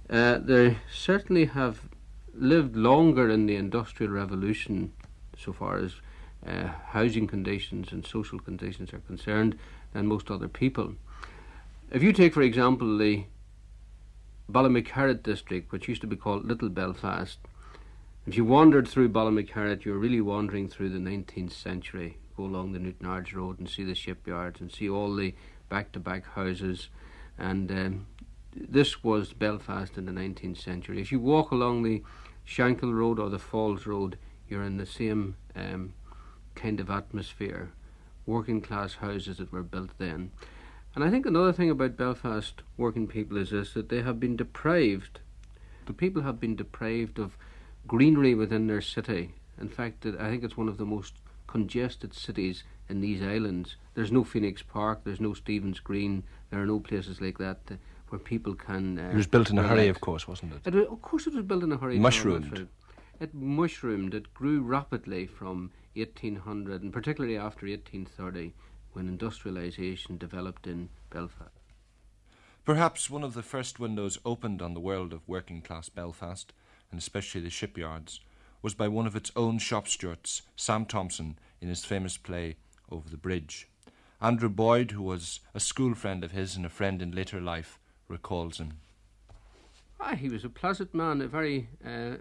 Uh, 0.09 0.39
they 0.39 0.79
certainly 0.91 1.45
have 1.45 1.83
lived 2.33 2.77
longer 2.77 3.29
in 3.29 3.45
the 3.45 3.57
Industrial 3.57 4.11
Revolution, 4.11 4.91
so 5.37 5.53
far 5.53 5.77
as 5.77 5.97
uh, 6.47 6.69
housing 6.93 7.27
conditions 7.27 7.93
and 7.93 8.07
social 8.07 8.39
conditions 8.39 8.95
are 8.95 9.01
concerned, 9.01 9.59
than 9.93 10.07
most 10.07 10.31
other 10.31 10.49
people. 10.49 10.95
If 11.91 12.03
you 12.03 12.15
take, 12.15 12.33
for 12.33 12.41
example, 12.41 12.97
the 12.97 13.25
Ballymacarrett 14.51 15.23
district, 15.23 15.73
which 15.73 15.89
used 15.89 16.01
to 16.01 16.07
be 16.07 16.17
called 16.17 16.45
Little 16.45 16.69
Belfast, 16.69 17.39
if 18.27 18.37
you 18.37 18.45
wandered 18.45 18.87
through 18.87 19.09
Ballymacarrett, 19.09 19.85
you're 19.85 19.99
really 19.99 20.21
wandering 20.21 20.69
through 20.69 20.91
the 20.91 20.99
19th 20.99 21.53
century 21.53 22.19
go 22.37 22.45
along 22.45 22.73
the 22.73 22.79
Newtownards 22.79 23.35
Road 23.35 23.59
and 23.59 23.69
see 23.69 23.85
the 23.85 23.95
shipyards 23.95 24.61
and 24.61 24.73
see 24.73 24.89
all 24.89 25.15
the 25.15 25.35
back 25.69 25.93
to 25.93 26.01
back 26.01 26.27
houses. 26.35 26.89
And 27.39 27.71
um, 27.71 28.07
this 28.55 29.03
was 29.03 29.33
Belfast 29.33 29.97
in 29.99 30.07
the 30.07 30.13
19th 30.13 30.59
century. 30.59 31.01
If 31.01 31.13
you 31.13 31.21
walk 31.21 31.51
along 31.51 31.83
the 31.83 32.03
Shankill 32.47 32.95
Road 32.95 33.19
or 33.19 33.29
the 33.29 33.39
Falls 33.39 33.87
Road, 33.87 34.19
you're 34.49 34.65
in 34.65 34.77
the 34.77 34.87
same 34.87 35.37
um, 35.57 35.95
kind 36.55 36.81
of 36.81 36.91
atmosphere. 36.91 37.73
Working 38.27 38.61
class 38.61 38.95
houses 38.95 39.39
that 39.39 39.53
were 39.53 39.63
built 39.63 39.91
then. 39.99 40.31
And 40.95 41.03
I 41.03 41.11
think 41.11 41.25
another 41.25 41.53
thing 41.53 41.71
about 41.71 41.97
Belfast 41.97 42.63
working 42.77 43.07
people 43.07 43.37
is 43.39 43.51
this 43.51 43.73
that 43.75 43.89
they 43.89 44.03
have 44.03 44.21
been 44.21 44.37
deprived. 44.37 45.21
The 45.87 45.93
people 45.93 46.23
have 46.23 46.39
been 46.39 46.55
deprived 46.55 47.19
of 47.19 47.37
greenery 47.87 48.35
within 48.35 48.67
their 48.67 48.83
city. 48.83 49.33
In 49.61 49.69
fact, 49.69 50.05
I 50.05 50.29
think 50.29 50.45
it's 50.45 50.57
one 50.57 50.69
of 50.69 50.77
the 50.77 50.85
most 50.85 51.15
congested 51.47 52.15
cities 52.15 52.65
in 52.89 53.01
these 53.01 53.23
islands. 53.23 53.77
There's 53.95 54.13
no 54.13 54.25
Phoenix 54.25 54.63
Park, 54.63 55.01
there's 55.05 55.21
no 55.21 55.35
Stephen's 55.35 55.81
Green, 55.81 56.25
there 56.51 56.61
are 56.61 56.67
no 56.67 56.81
places 56.81 57.21
like 57.21 57.39
that 57.39 57.61
uh, 57.71 57.75
where 58.09 58.19
people 58.19 58.55
can. 58.55 58.99
Uh, 58.99 59.11
it 59.11 59.17
was 59.17 59.27
built 59.27 59.51
in 59.51 59.59
a 59.59 59.63
hurry, 59.67 59.89
of 59.89 60.01
course, 60.01 60.29
wasn't 60.29 60.53
it? 60.53 60.61
it 60.67 60.75
was, 60.75 60.87
of 60.87 61.03
course, 61.03 61.27
it 61.27 61.35
was 61.35 61.45
built 61.45 61.63
in 61.63 61.73
a 61.73 61.77
hurry. 61.77 61.99
Mushroomed. 61.99 62.69
It 63.21 63.35
mushroomed. 63.35 64.15
It 64.15 64.35
grew 64.35 64.61
rapidly 64.61 65.27
from 65.27 65.71
1800, 65.95 66.83
and 66.83 66.93
particularly 66.93 67.37
after 67.37 67.67
1830, 67.67 68.53
when 68.93 69.17
industrialisation 69.17 70.19
developed 70.19 70.67
in 70.67 70.89
Belfast. 71.11 71.51
Perhaps 72.65 73.11
one 73.11 73.25
of 73.25 73.35
the 73.35 73.43
first 73.43 73.81
windows 73.81 74.19
opened 74.25 74.63
on 74.63 74.75
the 74.75 74.81
world 74.81 75.13
of 75.13 75.29
working 75.29 75.63
class 75.63 75.89
Belfast, 75.89 76.53
and 76.91 76.99
especially 76.99 77.41
the 77.41 77.51
shipyards, 77.51 78.21
was 78.63 78.75
by 78.75 78.87
one 78.87 79.07
of 79.07 79.17
its 79.17 79.33
own 79.35 79.59
shop 79.59 79.89
stewards, 79.89 80.43
Sam 80.55 80.87
Thompson, 80.87 81.39
in 81.61 81.69
his 81.69 81.85
famous 81.85 82.17
play 82.17 82.57
Over 82.91 83.09
the 83.09 83.17
Bridge. 83.17 83.69
Andrew 84.21 84.49
Boyd, 84.49 84.93
who 84.93 85.03
was 85.03 85.41
a 85.53 85.59
school 85.59 85.95
friend 85.95 86.23
of 86.23 86.31
his 86.31 86.55
and 86.55 86.65
a 86.65 86.69
friend 86.69 87.03
in 87.03 87.11
later 87.11 87.41
life, 87.41 87.81
recalls 88.07 88.59
him. 88.59 88.75
Ah, 89.99 90.15
he 90.15 90.29
was 90.29 90.45
a 90.45 90.49
pleasant 90.49 90.95
man, 90.95 91.21
a 91.21 91.27
very 91.27 91.69
uh, 91.85 92.17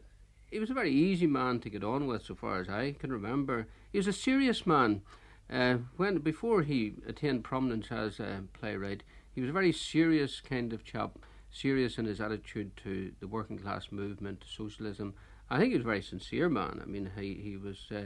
he 0.49 0.59
was 0.59 0.69
a 0.69 0.73
very 0.73 0.91
easy 0.91 1.27
man 1.27 1.59
to 1.61 1.69
get 1.69 1.83
on 1.83 2.07
with, 2.07 2.25
so 2.25 2.35
far 2.35 2.59
as 2.59 2.67
I 2.67 2.91
can 2.99 3.11
remember. 3.11 3.67
He 3.91 3.97
was 3.97 4.07
a 4.07 4.13
serious 4.13 4.67
man. 4.67 5.01
Uh, 5.51 5.77
when 5.97 6.17
before 6.19 6.61
he 6.61 6.93
attained 7.07 7.43
prominence 7.43 7.91
as 7.91 8.19
a 8.19 8.43
playwright, 8.53 9.03
he 9.33 9.41
was 9.41 9.49
a 9.49 9.53
very 9.53 9.71
serious 9.71 10.39
kind 10.39 10.71
of 10.71 10.83
chap, 10.85 11.19
serious 11.49 11.97
in 11.97 12.05
his 12.05 12.21
attitude 12.21 12.75
to 12.77 13.11
the 13.19 13.27
working 13.27 13.57
class 13.57 13.91
movement, 13.91 14.41
to 14.41 14.47
socialism, 14.47 15.13
I 15.51 15.57
think 15.57 15.71
he 15.71 15.77
was 15.77 15.83
a 15.83 15.89
very 15.89 16.01
sincere 16.01 16.47
man. 16.47 16.79
I 16.81 16.85
mean, 16.85 17.11
he, 17.19 17.33
he 17.33 17.57
was 17.57 17.87
uh, 17.93 18.03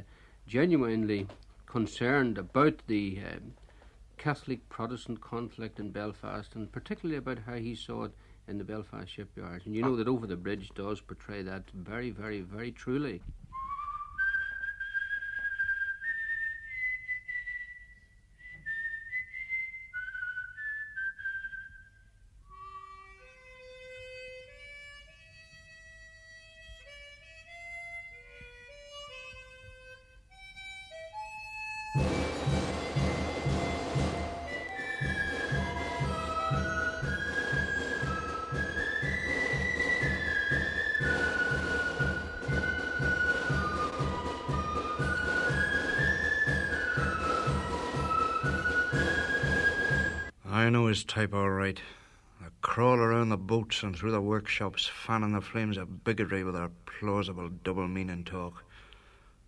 genuinely 0.48 1.28
concerned 1.68 2.40
about 2.40 2.82
the 2.88 3.20
um, 3.24 3.54
Catholic 4.18 4.68
Protestant 4.68 5.22
conflict 5.22 5.80
in 5.80 5.92
Belfast 5.92 6.56
and 6.56 6.72
particularly 6.72 7.18
about 7.18 7.38
how 7.46 7.54
he 7.54 7.76
saw 7.76 8.06
it 8.06 8.14
in 8.48 8.58
the 8.58 8.64
Belfast 8.64 9.08
shipyards. 9.08 9.68
And 9.68 9.76
you 9.76 9.84
know 9.84 9.96
that 9.96 10.08
Over 10.08 10.26
the 10.26 10.36
Bridge 10.36 10.72
does 10.74 11.02
portray 11.02 11.44
that 11.44 11.70
very, 11.72 12.10
very, 12.10 12.42
very 12.42 12.72
truly. 12.72 13.22
Type 51.16 51.34
all 51.34 51.50
right. 51.50 51.80
They 52.42 52.48
crawl 52.62 52.98
around 52.98 53.30
the 53.30 53.38
boats 53.38 53.84
and 53.84 53.96
through 53.96 54.12
the 54.12 54.20
workshops, 54.20 54.86
fanning 54.86 55.32
the 55.32 55.40
flames 55.40 55.78
of 55.78 56.04
bigotry 56.04 56.44
with 56.44 56.56
their 56.56 56.72
plausible 56.86 57.48
double 57.64 57.88
meaning 57.88 58.26
talk. 58.26 58.66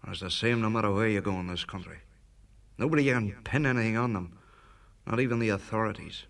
And 0.02 0.14
it's 0.14 0.22
the 0.22 0.32
same 0.32 0.62
no 0.62 0.70
matter 0.70 0.90
where 0.94 1.10
you 1.10 1.20
go 1.20 1.38
in 1.42 1.48
this 1.48 1.66
country. 1.66 1.98
Nobody 2.78 3.04
can 3.04 3.36
pin 3.44 3.66
anything 3.66 3.98
on 3.98 4.14
them, 4.14 4.38
not 5.06 5.20
even 5.20 5.40
the 5.40 5.50
authorities. 5.50 6.24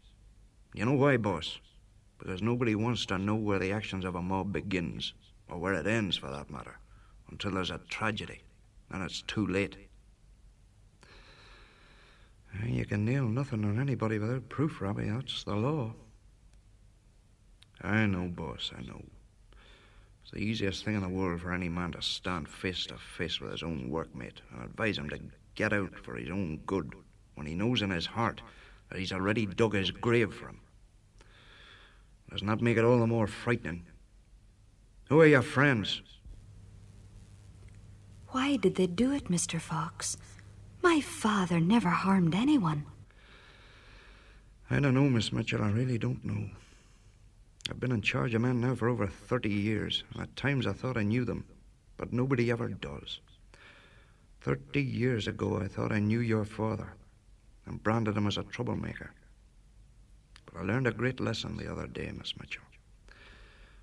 You 0.74 0.86
know 0.86 0.94
why, 0.94 1.18
boss? 1.18 1.60
Because 2.18 2.42
nobody 2.42 2.74
wants 2.74 3.06
to 3.06 3.20
know 3.20 3.36
where 3.36 3.60
the 3.60 3.72
actions 3.72 4.06
of 4.06 4.16
a 4.16 4.22
mob 4.24 4.52
begins, 4.52 5.14
or 5.52 5.60
where 5.60 5.76
it 5.76 5.86
ends 5.86 6.18
for 6.18 6.32
that 6.32 6.50
matter, 6.50 6.80
until 7.30 7.52
there's 7.52 7.70
a 7.70 7.80
tragedy, 7.90 8.42
and 8.90 9.04
it's 9.04 9.22
too 9.22 9.46
late. 9.46 9.78
You 12.66 12.86
can 12.86 13.06
nail 13.06 13.28
nothing 13.28 13.66
on 13.66 13.80
anybody 13.80 14.20
without 14.20 14.50
proof, 14.50 14.82
Robbie. 14.82 15.10
That's 15.10 15.44
the 15.44 15.56
law. 15.56 15.94
I 17.82 18.06
know, 18.06 18.28
boss, 18.28 18.72
I 18.78 18.82
know. 18.82 19.02
It's 20.24 20.32
the 20.32 20.40
easiest 20.40 20.84
thing 20.84 20.96
in 20.96 21.02
the 21.02 21.10
world 21.10 21.42
for 21.42 21.54
any 21.54 21.70
man 21.70 21.92
to 21.94 22.02
stand 22.02 22.50
face 22.50 22.86
to 22.88 22.98
face 22.98 23.40
with 23.40 23.52
his 23.52 23.64
own 23.64 23.90
workmate 23.90 24.42
and 24.52 24.64
advise 24.64 24.98
him 24.98 25.10
to 25.10 25.20
get 25.56 25.74
out 25.74 25.98
for 26.04 26.16
his 26.16 26.30
own 26.30 26.60
good 26.66 26.94
when 27.36 27.48
he 27.48 27.56
knows 27.56 27.82
in 27.82 27.92
his 27.92 28.06
heart 28.06 28.42
that 28.90 29.00
he's 29.00 29.14
already 29.14 29.46
dug 29.46 29.74
his 29.74 29.92
grave 29.92 30.34
for 30.34 30.48
him. 30.48 30.60
Doesn't 32.30 32.48
that 32.48 32.62
make 32.62 32.78
it 32.78 32.84
all 32.84 33.00
the 33.00 33.08
more 33.08 33.28
frightening? 33.28 33.86
Who 35.10 35.22
are 35.22 35.28
your 35.28 35.42
friends? 35.42 36.02
Why 38.30 38.58
did 38.58 38.76
they 38.76 38.88
do 38.88 39.14
it, 39.14 39.30
Mr. 39.30 39.62
Fox? 39.62 40.18
My 40.82 41.02
father 41.02 41.60
never 41.60 41.90
harmed 41.90 42.36
anyone. 42.36 42.86
I 44.70 44.80
don't 44.80 44.94
know, 44.94 45.10
Miss 45.10 45.32
Mitchell. 45.32 45.64
I 45.64 45.70
really 45.70 45.98
don't 45.98 46.24
know. 46.26 46.50
I've 47.70 47.80
been 47.80 47.92
in 47.92 48.02
charge 48.02 48.34
of 48.34 48.42
men 48.42 48.62
now 48.62 48.76
for 48.76 48.88
over 48.88 49.08
30 49.08 49.50
years, 49.50 50.04
at 50.20 50.36
times 50.36 50.66
I 50.66 50.74
thought 50.74 50.98
I 50.98 51.04
knew 51.04 51.26
them, 51.26 51.46
but 51.98 52.14
nobody 52.14 52.50
ever 52.52 52.70
does. 52.70 53.20
Thirty 54.48 54.82
years 54.82 55.28
ago, 55.28 55.60
I 55.60 55.68
thought 55.68 55.92
I 55.92 56.00
knew 56.00 56.22
your 56.22 56.46
father 56.46 56.94
and 57.66 57.84
branded 57.84 58.16
him 58.16 58.28
as 58.28 58.38
a 58.38 58.44
troublemaker. 58.44 59.12
But 60.46 60.62
I 60.62 60.64
learned 60.64 60.88
a 60.88 60.92
great 60.92 61.20
lesson 61.20 61.58
the 61.58 61.70
other 61.70 61.86
day, 61.86 62.12
Miss 62.18 62.34
Mitchell. 62.40 62.64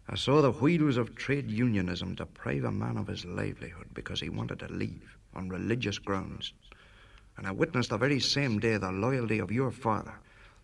I 0.08 0.16
saw 0.16 0.40
the 0.40 0.52
wheels 0.52 0.96
of 0.96 1.14
trade 1.16 1.50
unionism 1.50 2.14
deprive 2.14 2.64
a 2.64 2.72
man 2.72 2.96
of 2.96 3.08
his 3.08 3.26
livelihood 3.26 3.88
because 3.92 4.20
he 4.20 4.30
wanted 4.30 4.60
to 4.60 4.72
leave 4.72 5.18
on 5.34 5.50
religious 5.50 5.98
grounds 5.98 6.54
and 7.36 7.46
I 7.46 7.52
witnessed 7.52 7.90
the 7.90 7.98
very 7.98 8.20
same 8.20 8.58
day 8.58 8.76
the 8.76 8.92
loyalty 8.92 9.38
of 9.38 9.52
your 9.52 9.70
father, 9.70 10.14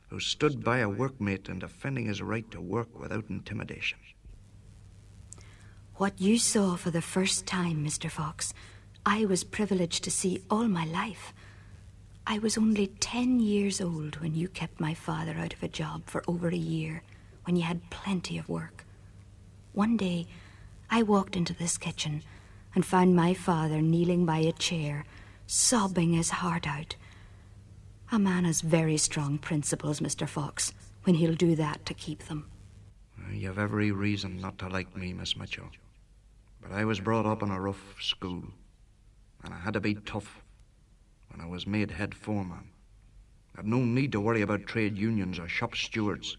who 0.09 0.21
stood 0.21 0.65
by 0.65 0.79
a 0.79 0.89
workmate 0.89 1.49
in 1.49 1.59
defending 1.59 2.07
his 2.07 2.23
right 2.23 2.49
to 2.51 2.61
work 2.61 2.99
without 2.99 3.25
intimidation. 3.29 3.99
What 5.97 6.21
you 6.21 6.39
saw 6.39 6.77
for 6.77 6.91
the 6.91 7.03
first 7.03 7.47
time, 7.47 7.85
Mr. 7.85 8.11
Fox, 8.11 8.55
I 9.05 9.25
was 9.25 9.45
privileged 9.45 10.03
to 10.05 10.11
see 10.11 10.43
all 10.51 10.67
my 10.67 10.85
life. 10.85 11.35
I 12.27 12.39
was 12.39 12.57
only 12.57 12.87
ten 12.87 13.41
years 13.41 13.81
old 13.81 14.17
when 14.21 14.35
you 14.35 14.49
kept 14.49 14.81
my 14.81 14.95
father 14.95 15.35
out 15.39 15.53
of 15.53 15.63
a 15.63 15.69
job 15.69 16.03
for 16.07 16.23
over 16.27 16.49
a 16.49 16.57
year, 16.57 17.03
when 17.45 17.57
you 17.57 17.63
had 17.63 17.91
plenty 17.91 18.39
of 18.39 18.49
work. 18.49 18.85
One 19.73 19.97
day, 19.97 20.27
I 20.91 21.03
walked 21.03 21.37
into 21.37 21.55
this 21.55 21.79
kitchen 21.79 22.23
and 22.75 22.85
found 22.85 23.15
my 23.15 23.35
father 23.35 23.81
kneeling 23.81 24.27
by 24.27 24.39
a 24.39 24.53
chair, 24.53 25.05
sobbing 25.51 26.13
his 26.13 26.31
heart 26.31 26.65
out. 26.65 26.95
A 28.13 28.21
man 28.21 28.45
has 28.45 28.61
very 28.61 28.97
strong 28.97 29.37
principles, 29.37 29.99
Mr. 29.99 30.29
Fox, 30.29 30.73
when 31.03 31.17
he'll 31.17 31.35
do 31.35 31.57
that 31.57 31.85
to 31.87 31.95
keep 31.95 32.25
them. 32.25 32.49
You've 33.33 33.59
every 33.59 33.91
reason 33.91 34.41
not 34.41 34.59
to 34.59 34.69
like 34.69 34.97
me, 34.97 35.13
Miss 35.13 35.37
Mitchell. 35.37 35.71
But 36.63 36.71
I 36.71 36.85
was 36.85 37.01
brought 37.01 37.27
up 37.27 37.43
in 37.43 37.51
a 37.51 37.61
rough 37.61 37.97
school, 38.01 38.45
and 39.43 39.53
I 39.53 39.59
had 39.59 39.75
to 39.75 39.81
be 39.81 39.95
tough 39.95 40.41
when 41.31 41.41
I 41.41 41.49
was 41.49 41.67
made 41.67 41.91
head 41.91 42.15
foreman. 42.15 42.71
I'd 43.59 43.67
no 43.67 43.79
need 43.79 44.13
to 44.13 44.21
worry 44.21 44.43
about 44.43 44.67
trade 44.67 44.97
unions 44.97 45.41
or 45.41 45.49
shop 45.49 45.75
stewards, 45.75 46.37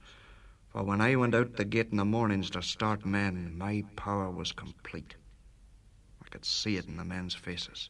for 0.70 0.84
when 0.84 1.01
I 1.01 1.18
went 1.18 1.36
out 1.36 1.58
the 1.58 1.65
gate 1.65 1.89
in 1.91 1.98
the 1.98 2.06
mornings 2.06 2.50
to 2.51 2.62
start 2.62 3.06
men, 3.06 3.58
my 3.58 3.84
power 3.98 4.32
was 4.32 4.53
complete. 4.53 5.15
I 6.24 6.30
could 6.30 6.46
see 6.46 6.77
it 6.77 6.88
in 6.88 6.96
the 6.96 7.03
men's 7.03 7.36
faces. 7.36 7.89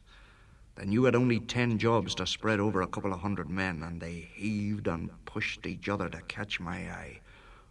They 0.74 0.86
knew 0.86 1.04
had 1.04 1.14
only 1.14 1.40
ten 1.40 1.78
jobs 1.78 2.14
to 2.16 2.26
spread 2.26 2.58
over 2.58 2.80
a 2.80 2.86
couple 2.86 3.12
of 3.12 3.20
hundred 3.20 3.50
men, 3.50 3.82
and 3.82 4.00
they 4.00 4.30
heaved 4.34 4.88
and 4.88 5.10
pushed 5.26 5.66
each 5.66 5.88
other 5.88 6.08
to 6.08 6.22
catch 6.22 6.60
my 6.60 6.90
eye, 6.90 7.20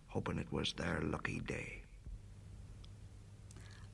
hoping 0.08 0.38
it 0.38 0.51
was 0.51 0.74
their 0.74 1.01
lucky 1.01 1.39
day. 1.39 1.81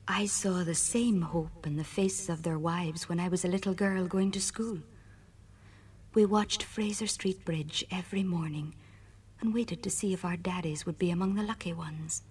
I 0.06 0.26
saw 0.26 0.64
the 0.64 0.74
same 0.74 1.20
hope 1.20 1.66
in 1.66 1.76
the 1.76 1.84
faces 1.84 2.28
of 2.28 2.42
their 2.42 2.58
wives 2.58 3.08
when 3.08 3.20
I 3.20 3.28
was 3.28 3.44
a 3.44 3.48
little 3.48 3.74
girl 3.74 4.06
going 4.06 4.30
to 4.32 4.40
school. 4.40 4.78
We 6.14 6.24
watched 6.24 6.62
Fraser 6.62 7.06
Street 7.06 7.44
Bridge 7.44 7.84
every 7.90 8.22
morning 8.22 8.74
and 9.40 9.54
waited 9.54 9.82
to 9.82 9.90
see 9.90 10.12
if 10.12 10.24
our 10.24 10.36
daddies 10.36 10.86
would 10.86 10.98
be 10.98 11.10
among 11.10 11.34
the 11.34 11.42
lucky 11.42 11.72
ones. 11.72 12.22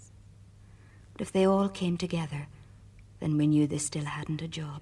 But 1.13 1.21
if 1.21 1.31
they 1.31 1.45
all 1.45 1.69
came 1.69 1.97
together, 1.97 2.47
then 3.19 3.37
we 3.37 3.47
knew 3.47 3.67
they 3.67 3.77
still 3.77 4.05
hadn't 4.05 4.41
a 4.41 4.47
job. 4.47 4.81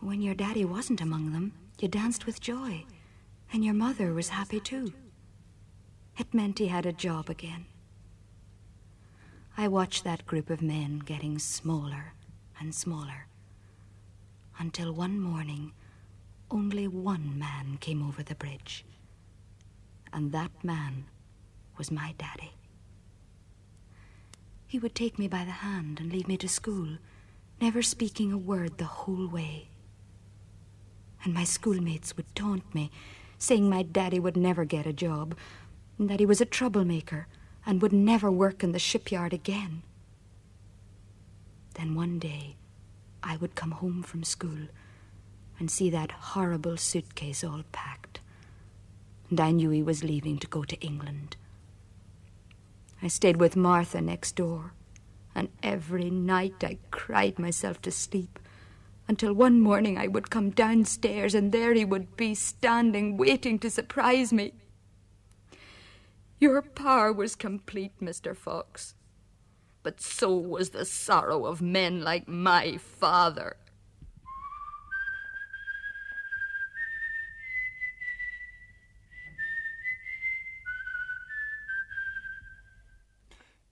When 0.00 0.22
your 0.22 0.34
daddy 0.34 0.64
wasn't 0.64 1.00
among 1.00 1.32
them, 1.32 1.52
you 1.80 1.88
danced 1.88 2.26
with 2.26 2.40
joy, 2.40 2.84
and 3.52 3.64
your 3.64 3.74
mother 3.74 4.12
was 4.12 4.28
happy 4.28 4.60
too. 4.60 4.92
It 6.18 6.32
meant 6.32 6.58
he 6.58 6.68
had 6.68 6.86
a 6.86 6.92
job 6.92 7.28
again. 7.28 7.66
I 9.56 9.68
watched 9.68 10.04
that 10.04 10.26
group 10.26 10.50
of 10.50 10.62
men 10.62 10.98
getting 10.98 11.38
smaller 11.38 12.12
and 12.60 12.74
smaller 12.74 13.26
until 14.58 14.92
one 14.92 15.18
morning 15.20 15.72
only 16.50 16.86
one 16.86 17.38
man 17.38 17.76
came 17.80 18.06
over 18.06 18.22
the 18.22 18.34
bridge. 18.34 18.84
And 20.12 20.32
that 20.32 20.52
man 20.62 21.06
was 21.76 21.90
my 21.90 22.14
daddy. 22.18 22.52
He 24.66 24.78
would 24.78 24.94
take 24.94 25.18
me 25.18 25.28
by 25.28 25.44
the 25.44 25.50
hand 25.50 26.00
and 26.00 26.12
lead 26.12 26.28
me 26.28 26.36
to 26.38 26.48
school, 26.48 26.98
never 27.60 27.82
speaking 27.82 28.32
a 28.32 28.38
word 28.38 28.78
the 28.78 28.84
whole 28.84 29.26
way. 29.26 29.68
And 31.26 31.34
my 31.34 31.42
schoolmates 31.42 32.16
would 32.16 32.32
taunt 32.36 32.72
me, 32.72 32.92
saying 33.36 33.68
my 33.68 33.82
daddy 33.82 34.20
would 34.20 34.36
never 34.36 34.64
get 34.64 34.86
a 34.86 34.92
job, 34.92 35.34
and 35.98 36.08
that 36.08 36.20
he 36.20 36.24
was 36.24 36.40
a 36.40 36.44
troublemaker 36.44 37.26
and 37.66 37.82
would 37.82 37.92
never 37.92 38.30
work 38.30 38.62
in 38.62 38.70
the 38.70 38.78
shipyard 38.78 39.32
again. 39.32 39.82
Then 41.74 41.96
one 41.96 42.20
day, 42.20 42.54
I 43.24 43.38
would 43.38 43.56
come 43.56 43.72
home 43.72 44.04
from 44.04 44.22
school 44.22 44.68
and 45.58 45.68
see 45.68 45.90
that 45.90 46.12
horrible 46.12 46.76
suitcase 46.76 47.42
all 47.42 47.64
packed. 47.72 48.20
And 49.28 49.40
I 49.40 49.50
knew 49.50 49.70
he 49.70 49.82
was 49.82 50.04
leaving 50.04 50.38
to 50.38 50.46
go 50.46 50.62
to 50.62 50.80
England. 50.80 51.34
I 53.02 53.08
stayed 53.08 53.38
with 53.38 53.56
Martha 53.56 54.00
next 54.00 54.36
door, 54.36 54.74
and 55.34 55.48
every 55.60 56.08
night 56.08 56.62
I 56.62 56.78
cried 56.92 57.36
myself 57.40 57.82
to 57.82 57.90
sleep 57.90 58.38
until 59.08 59.32
one 59.32 59.60
morning 59.60 59.96
I 59.98 60.06
would 60.06 60.30
come 60.30 60.50
downstairs 60.50 61.34
and 61.34 61.52
there 61.52 61.74
he 61.74 61.84
would 61.84 62.16
be 62.16 62.34
standing 62.34 63.16
waiting 63.16 63.58
to 63.60 63.70
surprise 63.70 64.32
me. 64.32 64.52
Your 66.38 66.60
power 66.60 67.12
was 67.12 67.34
complete, 67.34 67.98
Mr. 68.00 68.36
Fox. 68.36 68.94
But 69.82 70.00
so 70.00 70.34
was 70.36 70.70
the 70.70 70.84
sorrow 70.84 71.46
of 71.46 71.62
men 71.62 72.02
like 72.02 72.28
my 72.28 72.76
father. 72.76 73.56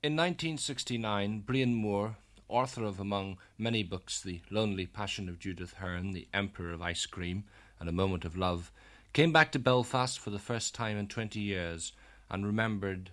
In 0.04 0.16
1969, 0.16 1.44
Brian 1.46 1.74
Moore, 1.74 2.18
author 2.48 2.85
of, 2.85 3.00
among 3.00 3.38
many 3.59 3.83
books, 3.83 4.20
The 4.20 4.40
Lonely 4.50 4.87
Passion 4.87 5.28
of 5.28 5.38
Judith 5.38 5.74
Hearne, 5.74 6.12
The 6.12 6.28
Emperor 6.33 6.72
of 6.72 6.83
Ice 6.83 7.07
Cream, 7.07 7.44
and 7.80 7.88
A 7.88 7.92
Moment 7.92 8.24
of 8.24 8.37
Love, 8.37 8.70
came 9.12 9.33
back 9.33 9.52
to 9.52 9.59
Belfast 9.59 10.18
for 10.18 10.30
the 10.30 10.38
first 10.38 10.74
time 10.74 10.96
in 10.96 11.07
20 11.07 11.40
years 11.40 11.92
and 12.30 12.44
remembered 12.44 13.11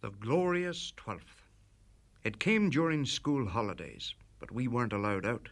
The 0.00 0.10
glorious 0.10 0.92
12th. 0.96 1.48
It 2.22 2.38
came 2.38 2.70
during 2.70 3.04
school 3.04 3.48
holidays, 3.48 4.14
but 4.38 4.50
we 4.50 4.68
weren't 4.68 4.92
allowed 4.92 5.26
out. 5.26 5.48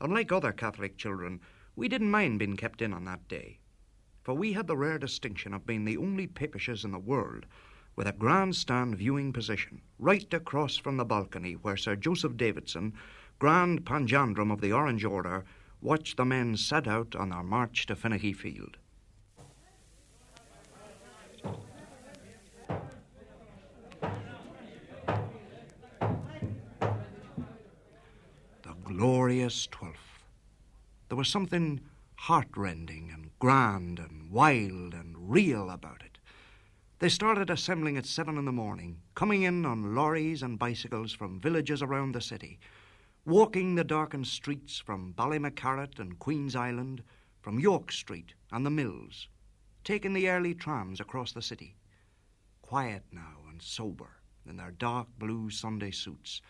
Unlike 0.00 0.32
other 0.32 0.52
Catholic 0.52 0.96
children, 0.96 1.40
we 1.76 1.88
didn't 1.88 2.10
mind 2.10 2.38
being 2.38 2.56
kept 2.56 2.82
in 2.82 2.92
on 2.92 3.04
that 3.04 3.28
day, 3.28 3.58
for 4.22 4.34
we 4.34 4.52
had 4.52 4.66
the 4.66 4.76
rare 4.76 4.98
distinction 4.98 5.54
of 5.54 5.66
being 5.66 5.84
the 5.84 5.96
only 5.96 6.26
papishes 6.26 6.84
in 6.84 6.92
the 6.92 6.98
world 6.98 7.46
with 7.96 8.06
a 8.06 8.12
grandstand 8.12 8.96
viewing 8.96 9.32
position, 9.32 9.80
right 9.98 10.32
across 10.32 10.76
from 10.76 10.96
the 10.96 11.04
balcony 11.04 11.52
where 11.54 11.76
Sir 11.76 11.96
Joseph 11.96 12.36
Davison, 12.36 12.92
Grand 13.38 13.84
Panjandrum 13.84 14.50
of 14.50 14.60
the 14.60 14.72
Orange 14.72 15.04
Order, 15.04 15.44
watched 15.80 16.16
the 16.16 16.24
men 16.24 16.56
set 16.56 16.86
out 16.86 17.14
on 17.16 17.30
their 17.30 17.42
march 17.42 17.86
to 17.86 17.96
Finaghy 17.96 18.34
Field. 18.34 18.76
The 28.62 28.74
glorious 28.84 29.66
twelfth. 29.66 29.98
There 31.08 31.18
was 31.18 31.28
something 31.28 31.80
heartrending 32.14 33.10
and 33.12 33.30
grand 33.38 33.98
and 33.98 34.30
wild 34.30 34.94
and 34.94 35.30
real 35.30 35.68
about 35.68 36.02
it. 36.02 36.11
They 37.02 37.08
started 37.08 37.50
assembling 37.50 37.96
at 37.96 38.06
seven 38.06 38.38
in 38.38 38.44
the 38.44 38.52
morning, 38.52 39.00
coming 39.16 39.42
in 39.42 39.66
on 39.66 39.96
lorries 39.96 40.40
and 40.40 40.56
bicycles 40.56 41.12
from 41.12 41.40
villages 41.40 41.82
around 41.82 42.12
the 42.12 42.20
city, 42.20 42.60
walking 43.24 43.74
the 43.74 43.82
darkened 43.82 44.28
streets 44.28 44.78
from 44.78 45.12
Ballymacarrett 45.12 45.98
and 45.98 46.16
Queen's 46.20 46.54
Island, 46.54 47.02
from 47.40 47.58
York 47.58 47.90
Street 47.90 48.34
and 48.52 48.64
the 48.64 48.70
Mills, 48.70 49.26
taking 49.82 50.12
the 50.12 50.28
early 50.28 50.54
trams 50.54 51.00
across 51.00 51.32
the 51.32 51.42
city. 51.42 51.74
Quiet 52.60 53.02
now 53.10 53.38
and 53.50 53.60
sober 53.60 54.20
in 54.46 54.56
their 54.56 54.70
dark 54.70 55.08
blue 55.18 55.50
Sunday 55.50 55.90
suits, 55.90 56.40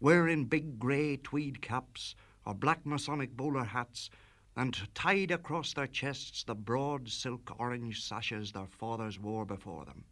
wearing 0.00 0.44
big 0.44 0.80
grey 0.80 1.18
tweed 1.18 1.62
caps 1.62 2.16
or 2.44 2.54
black 2.54 2.84
Masonic 2.84 3.36
bowler 3.36 3.62
hats, 3.62 4.10
and 4.56 4.94
tied 4.94 5.30
across 5.30 5.72
their 5.72 5.86
chests 5.86 6.44
the 6.44 6.54
broad 6.54 7.08
silk 7.08 7.54
orange 7.58 8.02
sashes 8.02 8.52
their 8.52 8.66
fathers 8.66 9.18
wore 9.18 9.44
before 9.44 9.84
them. 9.84 10.04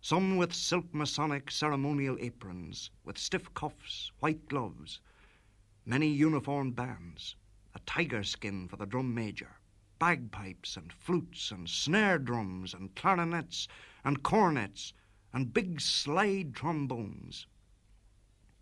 Some 0.00 0.36
with 0.36 0.52
silk 0.52 0.92
Masonic 0.92 1.50
ceremonial 1.50 2.18
aprons, 2.20 2.90
with 3.04 3.16
stiff 3.16 3.52
cuffs, 3.54 4.12
white 4.20 4.48
gloves, 4.48 5.00
many 5.86 6.08
uniformed 6.08 6.76
bands, 6.76 7.36
a 7.74 7.78
tiger 7.80 8.22
skin 8.22 8.68
for 8.68 8.76
the 8.76 8.86
drum 8.86 9.14
major, 9.14 9.56
bagpipes 9.98 10.76
and 10.76 10.92
flutes 10.92 11.50
and 11.50 11.68
snare 11.68 12.18
drums 12.18 12.74
and 12.74 12.94
clarinets 12.94 13.66
and 14.04 14.22
cornets 14.22 14.92
and 15.32 15.54
big 15.54 15.80
slide 15.80 16.54
trombones. 16.54 17.46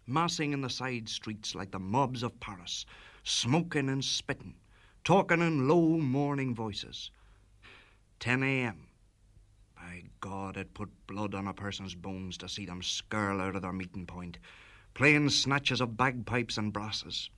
Massing 0.06 0.52
in 0.52 0.60
the 0.60 0.70
side 0.70 1.08
streets 1.08 1.54
like 1.54 1.72
the 1.72 1.78
mobs 1.78 2.22
of 2.22 2.38
Paris, 2.38 2.86
smoking 3.24 3.88
and 3.88 4.04
spitting, 4.04 4.54
talking 5.04 5.40
in 5.40 5.66
low 5.66 5.98
mourning 5.98 6.54
voices. 6.54 7.10
10 8.20 8.42
a.m. 8.42 8.86
By 9.76 10.04
God, 10.20 10.56
it 10.56 10.74
put 10.74 10.90
blood 11.08 11.34
on 11.34 11.48
a 11.48 11.54
person's 11.54 11.94
bones 11.94 12.36
to 12.38 12.48
see 12.48 12.66
them 12.66 12.82
skirl 12.82 13.40
out 13.40 13.56
of 13.56 13.62
their 13.62 13.72
meeting 13.72 14.06
point, 14.06 14.38
playing 14.94 15.28
snatches 15.30 15.80
of 15.80 15.96
bagpipes 15.96 16.56
and 16.56 16.72
brasses. 16.72 17.30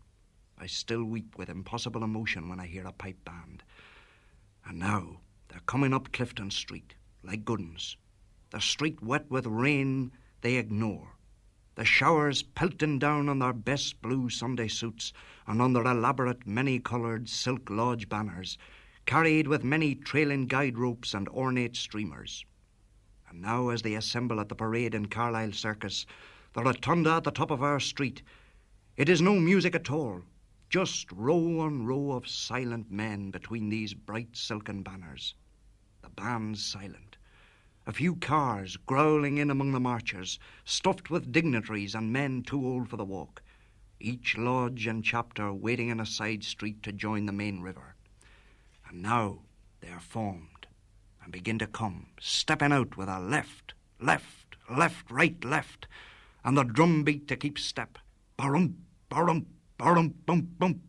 I 0.59 0.66
still 0.66 1.05
weep 1.05 1.38
with 1.38 1.48
impossible 1.48 2.05
emotion 2.05 2.48
when 2.48 2.61
I 2.61 2.66
hear 2.66 2.87
a 2.87 2.92
pipe 2.92 3.24
band. 3.24 3.62
And 4.66 4.79
now 4.79 5.20
they're 5.48 5.61
coming 5.66 5.94
up 5.94 6.12
Clifton 6.12 6.50
Street 6.50 6.94
like 7.22 7.44
good 7.44 7.61
uns. 7.61 7.96
The 8.50 8.61
street 8.61 9.03
wet 9.03 9.31
with 9.31 9.46
rain 9.46 10.12
they 10.42 10.57
ignore. 10.57 11.13
The 11.76 11.84
showers 11.84 12.42
pelting 12.42 13.00
down 13.00 13.28
on 13.28 13.40
their 13.40 13.52
best 13.52 14.00
blue 14.00 14.30
Sunday 14.30 14.68
suits 14.68 15.12
and 15.46 15.60
on 15.60 15.72
their 15.72 15.84
elaborate 15.84 16.46
many 16.46 16.78
coloured 16.78 17.28
silk 17.28 17.68
lodge 17.68 18.08
banners, 18.08 18.56
carried 19.06 19.48
with 19.48 19.64
many 19.64 19.96
trailing 19.96 20.46
guide 20.46 20.78
ropes 20.78 21.14
and 21.14 21.28
ornate 21.28 21.74
streamers. 21.74 22.44
And 23.28 23.42
now, 23.42 23.70
as 23.70 23.82
they 23.82 23.94
assemble 23.94 24.38
at 24.40 24.48
the 24.48 24.54
parade 24.54 24.94
in 24.94 25.06
Carlisle 25.06 25.52
Circus, 25.52 26.06
the 26.52 26.62
rotunda 26.62 27.14
at 27.14 27.24
the 27.24 27.32
top 27.32 27.50
of 27.50 27.62
our 27.62 27.80
street, 27.80 28.22
it 28.96 29.08
is 29.08 29.20
no 29.20 29.34
music 29.34 29.74
at 29.74 29.90
all, 29.90 30.22
just 30.70 31.10
row 31.10 31.58
on 31.58 31.84
row 31.87 32.12
of 32.12 32.28
silent 32.28 32.90
men 32.92 33.32
between 33.32 33.68
these 33.68 33.94
bright 33.94 34.37
silken 34.37 34.82
banners. 34.82 35.34
The 36.02 36.10
band's 36.10 36.64
silent. 36.64 37.13
A 37.86 37.92
few 37.92 38.16
cars 38.16 38.78
growling 38.78 39.36
in 39.36 39.50
among 39.50 39.72
the 39.72 39.80
marchers, 39.80 40.38
stuffed 40.64 41.10
with 41.10 41.32
dignitaries 41.32 41.94
and 41.94 42.10
men 42.10 42.42
too 42.42 42.66
old 42.66 42.88
for 42.88 42.96
the 42.96 43.04
walk. 43.04 43.42
Each 44.00 44.38
lodge 44.38 44.86
and 44.86 45.04
chapter 45.04 45.52
waiting 45.52 45.90
in 45.90 46.00
a 46.00 46.06
side 46.06 46.44
street 46.44 46.82
to 46.82 46.92
join 46.92 47.26
the 47.26 47.32
main 47.32 47.60
river. 47.60 47.94
And 48.88 49.02
now 49.02 49.40
they 49.80 49.90
are 49.90 50.00
formed 50.00 50.66
and 51.22 51.30
begin 51.30 51.58
to 51.58 51.66
come, 51.66 52.06
stepping 52.20 52.72
out 52.72 52.96
with 52.96 53.08
a 53.08 53.20
left, 53.20 53.74
left, 54.00 54.56
left, 54.70 55.10
right, 55.10 55.44
left, 55.44 55.86
and 56.42 56.56
the 56.56 56.64
drum 56.64 57.04
beat 57.04 57.28
to 57.28 57.36
keep 57.36 57.58
step. 57.58 57.98
Barum, 58.38 58.76
barum, 59.10 59.44
barum, 59.78 60.14
bum, 60.24 60.48
bum. 60.58 60.80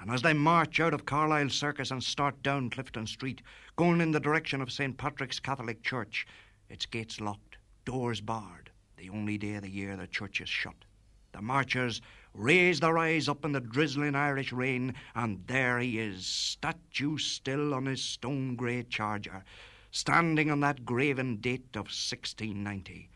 And 0.00 0.10
as 0.10 0.22
they 0.22 0.32
march 0.32 0.78
out 0.78 0.94
of 0.94 1.04
Carlisle 1.04 1.50
Circus 1.50 1.90
and 1.90 2.02
start 2.02 2.42
down 2.42 2.70
Clifton 2.70 3.06
Street, 3.06 3.42
going 3.76 4.00
in 4.00 4.12
the 4.12 4.20
direction 4.20 4.62
of 4.62 4.70
St. 4.70 4.96
Patrick's 4.96 5.40
Catholic 5.40 5.82
Church, 5.82 6.26
its 6.68 6.86
gates 6.86 7.20
locked, 7.20 7.58
doors 7.84 8.20
barred, 8.20 8.70
the 8.96 9.10
only 9.10 9.38
day 9.38 9.54
of 9.54 9.62
the 9.62 9.70
year 9.70 9.96
the 9.96 10.06
church 10.06 10.40
is 10.40 10.48
shut. 10.48 10.84
The 11.32 11.42
marchers 11.42 12.00
raise 12.32 12.80
their 12.80 12.96
eyes 12.96 13.28
up 13.28 13.44
in 13.44 13.52
the 13.52 13.60
drizzling 13.60 14.14
Irish 14.14 14.52
rain, 14.52 14.94
and 15.14 15.44
there 15.46 15.78
he 15.78 15.98
is, 15.98 16.26
statue 16.26 17.18
still 17.18 17.74
on 17.74 17.86
his 17.86 18.02
stone 18.02 18.54
grey 18.54 18.84
charger, 18.84 19.44
standing 19.90 20.50
on 20.50 20.60
that 20.60 20.84
graven 20.84 21.36
date 21.36 21.74
of 21.74 21.86
1690 21.86 23.10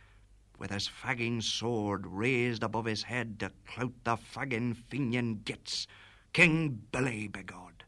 with 0.58 0.70
his 0.70 0.88
fagging 0.88 1.42
sword 1.42 2.06
raised 2.06 2.62
above 2.62 2.84
his 2.84 3.02
head 3.02 3.40
to 3.40 3.50
clout 3.66 3.92
the 4.04 4.16
fagging 4.16 4.76
Fenian 4.76 5.42
gits, 5.44 5.88
King 6.32 6.80
Billy 6.92 7.28
begod. 7.28 7.84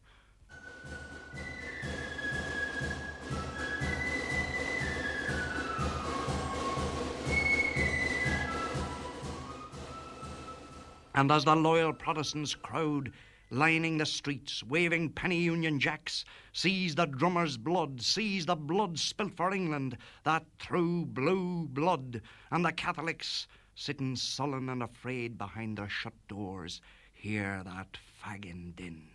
And 11.14 11.32
as 11.32 11.44
the 11.44 11.56
loyal 11.56 11.94
Protestants 11.94 12.54
crowd 12.54 13.12
lining 13.50 13.96
the 13.96 14.04
streets, 14.04 14.62
waving 14.62 15.10
penny 15.10 15.38
union 15.38 15.80
jacks, 15.80 16.26
sees 16.52 16.94
the 16.94 17.06
drummer's 17.06 17.56
blood, 17.56 18.02
sees 18.02 18.44
the 18.44 18.56
blood 18.56 18.98
spilt 18.98 19.34
for 19.34 19.54
England, 19.54 19.96
that 20.24 20.44
true 20.58 21.06
blue 21.06 21.66
blood, 21.68 22.20
and 22.50 22.62
the 22.62 22.72
Catholics 22.72 23.46
sitting 23.74 24.16
sullen 24.16 24.68
and 24.68 24.82
afraid 24.82 25.38
behind 25.38 25.78
their 25.78 25.88
shut 25.88 26.12
doors, 26.28 26.82
hear 27.14 27.62
that 27.64 27.96
fagging 28.24 28.74
din. 28.76 29.08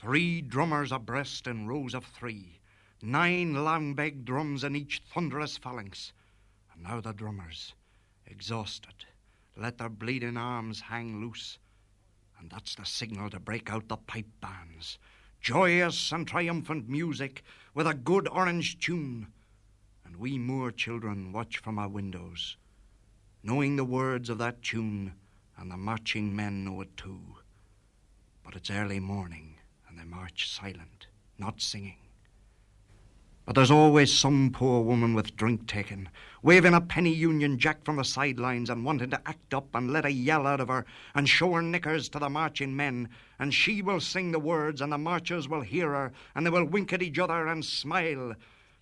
Three 0.00 0.40
drummers 0.40 0.90
abreast 0.90 1.46
in 1.46 1.66
rows 1.68 1.94
of 1.94 2.04
three, 2.04 2.60
nine 3.00 3.64
long 3.64 3.94
beg 3.94 4.24
drums 4.24 4.64
in 4.64 4.74
each 4.74 5.02
thunderous 5.12 5.56
phalanx, 5.56 6.12
and 6.72 6.82
now 6.82 7.00
the 7.00 7.12
drummers, 7.12 7.74
exhausted, 8.26 9.04
let 9.56 9.78
their 9.78 9.88
bleeding 9.88 10.36
arms 10.36 10.80
hang 10.80 11.20
loose 11.20 11.58
and 12.44 12.50
that's 12.50 12.74
the 12.74 12.84
signal 12.84 13.30
to 13.30 13.40
break 13.40 13.72
out 13.72 13.88
the 13.88 13.96
pipe 13.96 14.28
bands. 14.42 14.98
Joyous 15.40 16.12
and 16.12 16.28
triumphant 16.28 16.90
music 16.90 17.42
with 17.72 17.86
a 17.86 17.94
good 17.94 18.28
orange 18.28 18.78
tune. 18.78 19.28
And 20.04 20.16
we 20.16 20.36
moor 20.36 20.70
children 20.70 21.32
watch 21.32 21.56
from 21.56 21.78
our 21.78 21.88
windows, 21.88 22.58
knowing 23.42 23.76
the 23.76 23.84
words 23.84 24.28
of 24.28 24.36
that 24.38 24.62
tune, 24.62 25.14
and 25.56 25.70
the 25.70 25.78
marching 25.78 26.36
men 26.36 26.64
know 26.64 26.82
it 26.82 26.94
too. 26.98 27.18
But 28.44 28.56
it's 28.56 28.70
early 28.70 29.00
morning, 29.00 29.56
and 29.88 29.98
they 29.98 30.04
march 30.04 30.50
silent, 30.50 31.08
not 31.38 31.60
singing. 31.60 31.96
But 33.46 33.56
there's 33.56 33.70
always 33.70 34.10
some 34.10 34.50
poor 34.52 34.82
woman 34.82 35.12
with 35.12 35.36
drink 35.36 35.66
taken, 35.66 36.08
waving 36.42 36.72
a 36.72 36.80
penny 36.80 37.12
union 37.12 37.58
jack 37.58 37.84
from 37.84 37.96
the 37.96 38.04
sidelines 38.04 38.70
and 38.70 38.84
wanting 38.84 39.10
to 39.10 39.20
act 39.26 39.52
up 39.52 39.74
and 39.74 39.90
let 39.90 40.06
a 40.06 40.10
yell 40.10 40.46
out 40.46 40.60
of 40.60 40.68
her 40.68 40.86
and 41.14 41.28
show 41.28 41.52
her 41.52 41.60
knickers 41.60 42.08
to 42.10 42.18
the 42.18 42.30
marching 42.30 42.74
men. 42.74 43.10
And 43.38 43.52
she 43.52 43.82
will 43.82 44.00
sing 44.00 44.32
the 44.32 44.38
words, 44.38 44.80
and 44.80 44.90
the 44.90 44.98
marchers 44.98 45.46
will 45.46 45.60
hear 45.60 45.90
her, 45.90 46.12
and 46.34 46.46
they 46.46 46.50
will 46.50 46.64
wink 46.64 46.94
at 46.94 47.02
each 47.02 47.18
other 47.18 47.46
and 47.46 47.62
smile. 47.62 48.34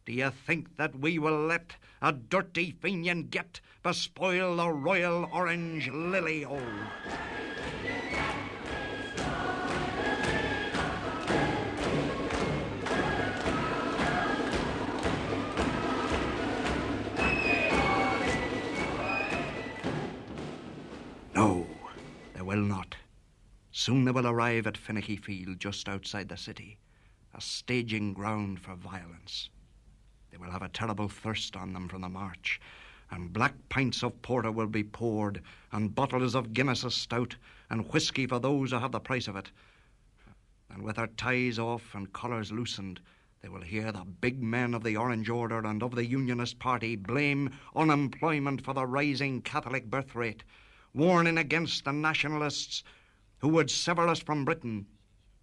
Do 0.04 0.12
you 0.12 0.30
think 0.30 0.76
that 0.76 0.96
we 0.96 1.18
will 1.18 1.46
let 1.46 1.74
a 2.00 2.12
dirty 2.12 2.70
Fenian 2.70 3.28
get 3.28 3.60
bespoil 3.82 4.56
the 4.56 4.68
royal 4.68 5.28
orange 5.32 5.88
lily, 5.90 6.44
oh? 6.44 6.60
Will 22.52 22.64
not. 22.64 22.96
Soon 23.70 24.04
they 24.04 24.10
will 24.10 24.26
arrive 24.26 24.66
at 24.66 24.76
Finaghy 24.76 25.16
Field, 25.16 25.58
just 25.58 25.88
outside 25.88 26.28
the 26.28 26.36
city, 26.36 26.76
a 27.32 27.40
staging 27.40 28.12
ground 28.12 28.60
for 28.60 28.74
violence. 28.74 29.48
They 30.30 30.36
will 30.36 30.50
have 30.50 30.60
a 30.60 30.68
terrible 30.68 31.08
thirst 31.08 31.56
on 31.56 31.72
them 31.72 31.88
from 31.88 32.02
the 32.02 32.10
march, 32.10 32.60
and 33.10 33.32
black 33.32 33.54
pints 33.70 34.02
of 34.02 34.20
porter 34.20 34.52
will 34.52 34.66
be 34.66 34.84
poured, 34.84 35.40
and 35.72 35.94
bottles 35.94 36.34
of 36.34 36.52
Guinness 36.52 36.84
stout, 36.94 37.36
and 37.70 37.90
whisky 37.90 38.26
for 38.26 38.38
those 38.38 38.72
who 38.72 38.80
have 38.80 38.92
the 38.92 39.00
price 39.00 39.28
of 39.28 39.36
it. 39.36 39.50
And 40.68 40.82
with 40.82 40.96
their 40.96 41.06
ties 41.06 41.58
off 41.58 41.94
and 41.94 42.12
collars 42.12 42.52
loosened, 42.52 43.00
they 43.40 43.48
will 43.48 43.62
hear 43.62 43.92
the 43.92 44.04
big 44.04 44.42
men 44.42 44.74
of 44.74 44.84
the 44.84 44.98
Orange 44.98 45.30
Order 45.30 45.64
and 45.64 45.82
of 45.82 45.94
the 45.94 46.04
Unionist 46.04 46.58
Party 46.58 46.96
blame 46.96 47.48
unemployment 47.74 48.62
for 48.62 48.74
the 48.74 48.86
rising 48.86 49.40
Catholic 49.40 49.88
birth 49.88 50.14
rate 50.14 50.44
warning 50.94 51.38
against 51.38 51.84
the 51.84 51.92
nationalists 51.92 52.84
who 53.38 53.48
would 53.48 53.70
sever 53.70 54.06
us 54.08 54.20
from 54.20 54.44
Britain. 54.44 54.86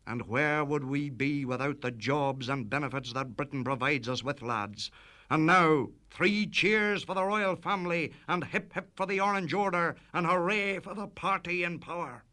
And 0.06 0.28
where 0.28 0.64
would 0.64 0.84
we 0.84 1.10
be 1.10 1.44
without 1.44 1.82
the 1.82 1.92
jobs 1.92 2.50
and 2.50 2.70
benefits 2.70 3.14
that 3.14 3.36
Britain 3.36 3.64
provides 3.64 4.08
us 4.08 4.24
with, 4.24 4.42
lads? 4.42 4.92
And 5.30 5.46
now, 5.46 5.90
three 6.10 6.46
cheers 6.46 7.04
for 7.04 7.16
the 7.16 7.24
royal 7.24 7.56
family, 7.56 8.14
and 8.28 8.44
hip 8.44 8.74
hip 8.74 8.92
for 8.96 9.06
the 9.06 9.20
Orange 9.20 9.54
Order, 9.54 9.96
and 10.14 10.26
hooray 10.26 10.80
for 10.80 10.94
the 10.94 11.08
party 11.08 11.64
in 11.64 11.80
power. 11.80 12.24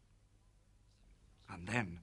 And 1.49 1.67
then, 1.67 1.99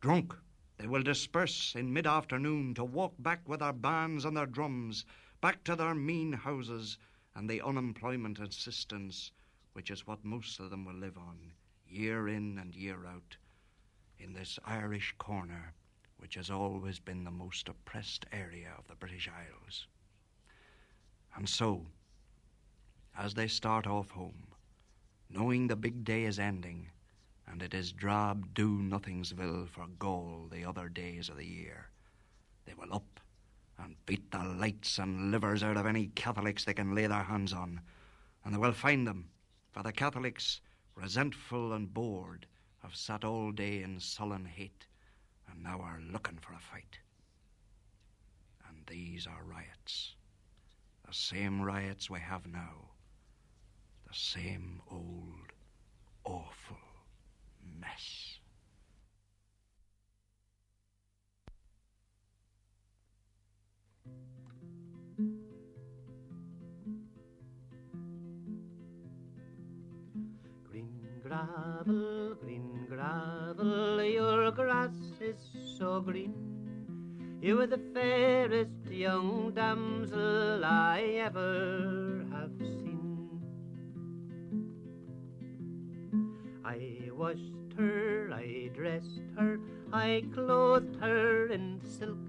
drunk, 0.00 0.34
they 0.76 0.86
will 0.86 1.02
disperse 1.02 1.74
in 1.74 1.92
mid 1.92 2.06
afternoon 2.06 2.74
to 2.74 2.84
walk 2.84 3.14
back 3.18 3.48
with 3.48 3.60
their 3.60 3.72
bands 3.72 4.24
and 4.24 4.36
their 4.36 4.46
drums, 4.46 5.04
back 5.40 5.62
to 5.64 5.76
their 5.76 5.94
mean 5.94 6.32
houses 6.32 6.98
and 7.34 7.48
the 7.48 7.60
unemployment 7.60 8.38
assistance 8.38 9.30
which 9.72 9.90
is 9.90 10.06
what 10.06 10.24
most 10.24 10.60
of 10.60 10.70
them 10.70 10.84
will 10.84 10.94
live 10.94 11.16
on, 11.16 11.52
year 11.88 12.28
in 12.28 12.58
and 12.58 12.74
year 12.74 13.06
out, 13.06 13.36
in 14.18 14.32
this 14.32 14.58
Irish 14.64 15.14
corner, 15.18 15.72
which 16.18 16.34
has 16.34 16.50
always 16.50 16.98
been 16.98 17.24
the 17.24 17.30
most 17.30 17.68
oppressed 17.68 18.26
area 18.32 18.68
of 18.78 18.86
the 18.86 18.94
British 18.94 19.28
Isles. 19.28 19.86
And 21.36 21.48
so, 21.48 21.86
as 23.18 23.34
they 23.34 23.48
start 23.48 23.86
off 23.86 24.10
home, 24.10 24.46
knowing 25.30 25.66
the 25.66 25.76
big 25.76 26.04
day 26.04 26.24
is 26.24 26.38
ending, 26.38 26.88
and 27.46 27.62
it 27.62 27.74
is 27.74 27.92
drab 27.92 28.54
do 28.54 28.78
nothingsville 28.78 29.68
for 29.68 29.86
Gaul 29.98 30.48
the 30.50 30.64
other 30.64 30.88
days 30.88 31.28
of 31.28 31.36
the 31.36 31.46
year, 31.46 31.88
they 32.66 32.74
will 32.74 32.94
up 32.94 33.20
and 33.78 33.96
beat 34.06 34.30
the 34.30 34.44
lights 34.44 34.98
and 34.98 35.30
livers 35.30 35.62
out 35.62 35.76
of 35.76 35.86
any 35.86 36.06
Catholics 36.14 36.64
they 36.64 36.74
can 36.74 36.94
lay 36.94 37.06
their 37.06 37.24
hands 37.24 37.52
on, 37.52 37.80
and 38.44 38.54
they 38.54 38.58
will 38.58 38.72
find 38.72 39.06
them 39.06 39.28
for 39.72 39.82
the 39.82 39.92
Catholics, 39.92 40.60
resentful 40.94 41.72
and 41.72 41.92
bored, 41.92 42.46
have 42.82 42.94
sat 42.94 43.24
all 43.24 43.52
day 43.52 43.82
in 43.82 43.98
sullen 43.98 44.44
hate 44.44 44.86
and 45.50 45.62
now 45.62 45.80
are 45.80 46.00
looking 46.12 46.38
for 46.38 46.52
a 46.52 46.58
fight. 46.58 46.98
And 48.68 48.78
these 48.86 49.26
are 49.26 49.44
riots. 49.44 50.14
The 51.06 51.14
same 51.14 51.60
riots 51.60 52.10
we 52.10 52.20
have 52.20 52.46
now. 52.46 52.90
The 54.08 54.14
same 54.14 54.82
old, 54.90 55.52
awful 56.24 56.76
mess. 57.80 58.38
Gravel, 71.32 72.34
green 72.42 72.86
gravel, 72.88 74.04
your 74.04 74.50
grass 74.50 74.92
is 75.18 75.40
so 75.78 76.00
green. 76.00 76.34
You 77.40 77.60
are 77.60 77.66
the 77.66 77.80
fairest 77.94 78.86
young 78.90 79.52
damsel 79.54 80.62
I 80.64 81.00
ever 81.24 82.26
have 82.32 82.52
seen. 82.58 83.40
I 86.64 87.08
washed 87.10 87.72
her, 87.78 88.30
I 88.32 88.68
dressed 88.74 89.24
her, 89.38 89.58
I 89.90 90.24
clothed 90.34 90.96
her 91.00 91.46
in 91.46 91.80
silk, 91.82 92.28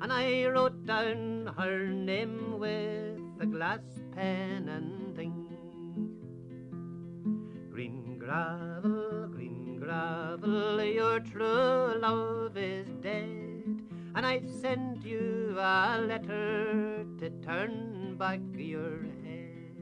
and 0.00 0.10
I 0.10 0.46
wrote 0.46 0.86
down 0.86 1.52
her 1.58 1.88
name 1.88 2.58
with 2.58 3.20
a 3.40 3.46
glass 3.46 3.84
pen 4.14 4.68
and 4.68 5.18
ink. 5.18 5.33
Gravel, 8.24 9.28
green 9.28 9.78
gravel, 9.78 10.82
your 10.82 11.20
true 11.20 11.98
love 12.00 12.56
is 12.56 12.88
dead 13.02 13.82
and 14.14 14.24
I've 14.24 14.48
sent 14.48 15.04
you 15.04 15.54
a 15.58 16.00
letter 16.00 17.04
to 17.18 17.30
turn 17.42 18.16
back 18.16 18.40
your 18.54 19.02
head. 19.22 19.76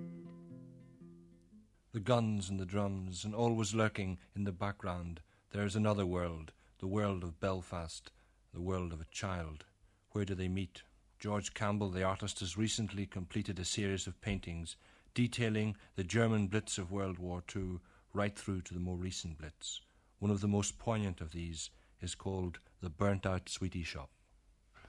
The 1.92 2.00
guns 2.00 2.50
and 2.50 2.58
the 2.58 2.66
drums, 2.66 3.24
and 3.24 3.32
always 3.32 3.74
lurking 3.74 4.18
in 4.34 4.42
the 4.42 4.50
background, 4.50 5.20
there 5.52 5.64
is 5.64 5.76
another 5.76 6.04
world, 6.04 6.52
the 6.80 6.88
world 6.88 7.22
of 7.22 7.38
Belfast, 7.38 8.10
the 8.52 8.60
world 8.60 8.92
of 8.92 9.00
a 9.00 9.12
child. 9.12 9.66
Where 10.10 10.24
do 10.24 10.34
they 10.34 10.48
meet? 10.48 10.82
George 11.20 11.54
Campbell, 11.54 11.90
the 11.90 12.02
artist, 12.02 12.40
has 12.40 12.56
recently 12.56 13.06
completed 13.06 13.60
a 13.60 13.64
series 13.64 14.08
of 14.08 14.20
paintings 14.20 14.76
detailing 15.14 15.76
the 15.94 16.02
German 16.02 16.48
Blitz 16.48 16.76
of 16.76 16.90
World 16.90 17.20
War 17.20 17.44
II 17.54 17.78
right 18.12 18.36
through 18.36 18.62
to 18.62 18.74
the 18.74 18.80
more 18.80 18.96
recent 18.96 19.38
Blitz. 19.38 19.80
One 20.18 20.30
of 20.30 20.40
the 20.40 20.48
most 20.48 20.78
poignant 20.78 21.20
of 21.20 21.32
these 21.32 21.70
is 22.00 22.14
called 22.14 22.58
The 22.80 22.90
Burnt 22.90 23.26
Out 23.26 23.48
Sweetie 23.48 23.82
Shop. 23.82 24.10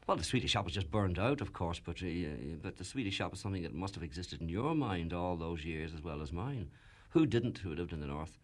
Well, 0.05 0.17
the 0.17 0.23
Swedish 0.23 0.51
shop 0.51 0.65
was 0.65 0.73
just 0.73 0.91
burned 0.91 1.17
out, 1.17 1.39
of 1.39 1.53
course, 1.53 1.79
but 1.79 2.03
uh, 2.03 2.57
but 2.61 2.77
the 2.77 2.83
Swedish 2.83 3.13
shop 3.13 3.33
is 3.33 3.39
something 3.39 3.63
that 3.63 3.73
must 3.73 3.95
have 3.95 4.03
existed 4.03 4.41
in 4.41 4.49
your 4.49 4.75
mind 4.75 5.13
all 5.13 5.37
those 5.37 5.63
years 5.63 5.93
as 5.93 6.03
well 6.03 6.21
as 6.21 6.33
mine. 6.33 6.69
Who 7.11 7.25
didn't, 7.25 7.59
who 7.59 7.73
lived 7.73 7.93
in 7.93 8.01
the 8.01 8.07
north, 8.07 8.37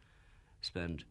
spend 0.62 1.04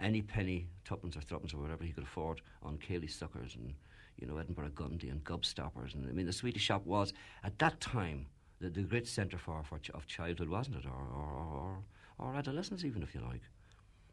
any 0.00 0.22
penny, 0.22 0.68
tuppence 0.86 1.16
or 1.16 1.20
threepence 1.20 1.52
or 1.52 1.58
whatever 1.58 1.84
he 1.84 1.92
could 1.92 2.04
afford 2.04 2.40
on 2.62 2.78
Cayley 2.78 3.08
suckers 3.08 3.56
and 3.56 3.74
you 4.16 4.26
know 4.26 4.38
Edinburgh 4.38 4.70
Gundy 4.70 5.10
and 5.10 5.22
Gobstoppers, 5.22 5.94
and 5.94 6.08
I 6.08 6.12
mean 6.12 6.26
the 6.26 6.32
Swedish 6.32 6.62
shop 6.62 6.86
was 6.86 7.12
at 7.44 7.58
that 7.58 7.78
time 7.80 8.26
the, 8.58 8.70
the 8.70 8.82
great 8.82 9.06
centre 9.06 9.38
for, 9.38 9.62
for 9.64 9.78
ch- 9.78 9.90
of 9.90 10.06
childhood, 10.06 10.48
wasn't 10.48 10.76
it, 10.76 10.86
or 10.86 10.92
or, 11.14 11.28
or 11.52 11.78
or 12.20 12.34
adolescence 12.36 12.84
even 12.84 13.02
if 13.02 13.14
you 13.14 13.20
like. 13.20 13.42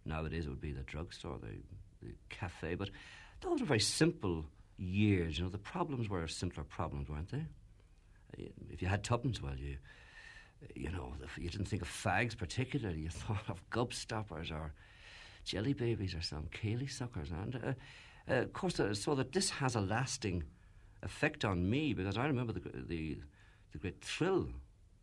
Nowadays 0.06 0.46
it 0.46 0.50
would 0.50 0.62
be 0.62 0.72
the 0.72 0.84
drugstore, 0.84 1.38
the, 1.42 1.58
the 2.06 2.14
cafe, 2.30 2.76
but 2.76 2.90
those 3.42 3.60
were 3.60 3.68
very 3.68 3.80
simple 3.80 4.46
years. 4.78 5.38
You 5.38 5.46
know, 5.46 5.50
the 5.50 5.58
problems 5.58 6.10
were 6.10 6.28
simpler 6.28 6.64
problems, 6.64 7.10
weren't 7.10 7.32
they? 7.32 7.46
If 8.72 8.82
you 8.82 8.88
had 8.88 9.04
tuppence, 9.04 9.42
well, 9.42 9.56
you, 9.58 9.78
you 10.76 10.92
know, 10.92 11.14
you 11.38 11.50
didn't 11.50 11.68
think 11.68 11.82
of 11.82 11.90
fags 11.90 12.38
particularly. 12.38 13.02
You 13.02 13.10
thought 13.10 13.50
of 13.50 13.62
gobstoppers 13.70 14.52
or 14.52 14.74
jelly 15.44 15.74
babies 15.74 16.16
or 16.16 16.22
some 16.22 16.48
Cayley 16.52 16.88
suckers. 16.88 17.32
And, 17.32 17.56
uh, 17.56 18.32
uh, 18.32 18.42
of 18.42 18.54
course, 18.54 18.80
uh, 18.80 18.94
so 18.94 19.16
that 19.16 19.32
this 19.34 19.50
has 19.50 19.76
a 19.76 19.82
lasting 19.82 20.44
effect 21.04 21.46
on 21.46 21.70
me 21.70 21.94
because 21.94 22.18
I 22.18 22.26
remember 22.26 22.54
the, 22.54 22.62
the, 22.88 23.18
the 23.72 23.78
great 23.78 24.02
thrill, 24.02 24.48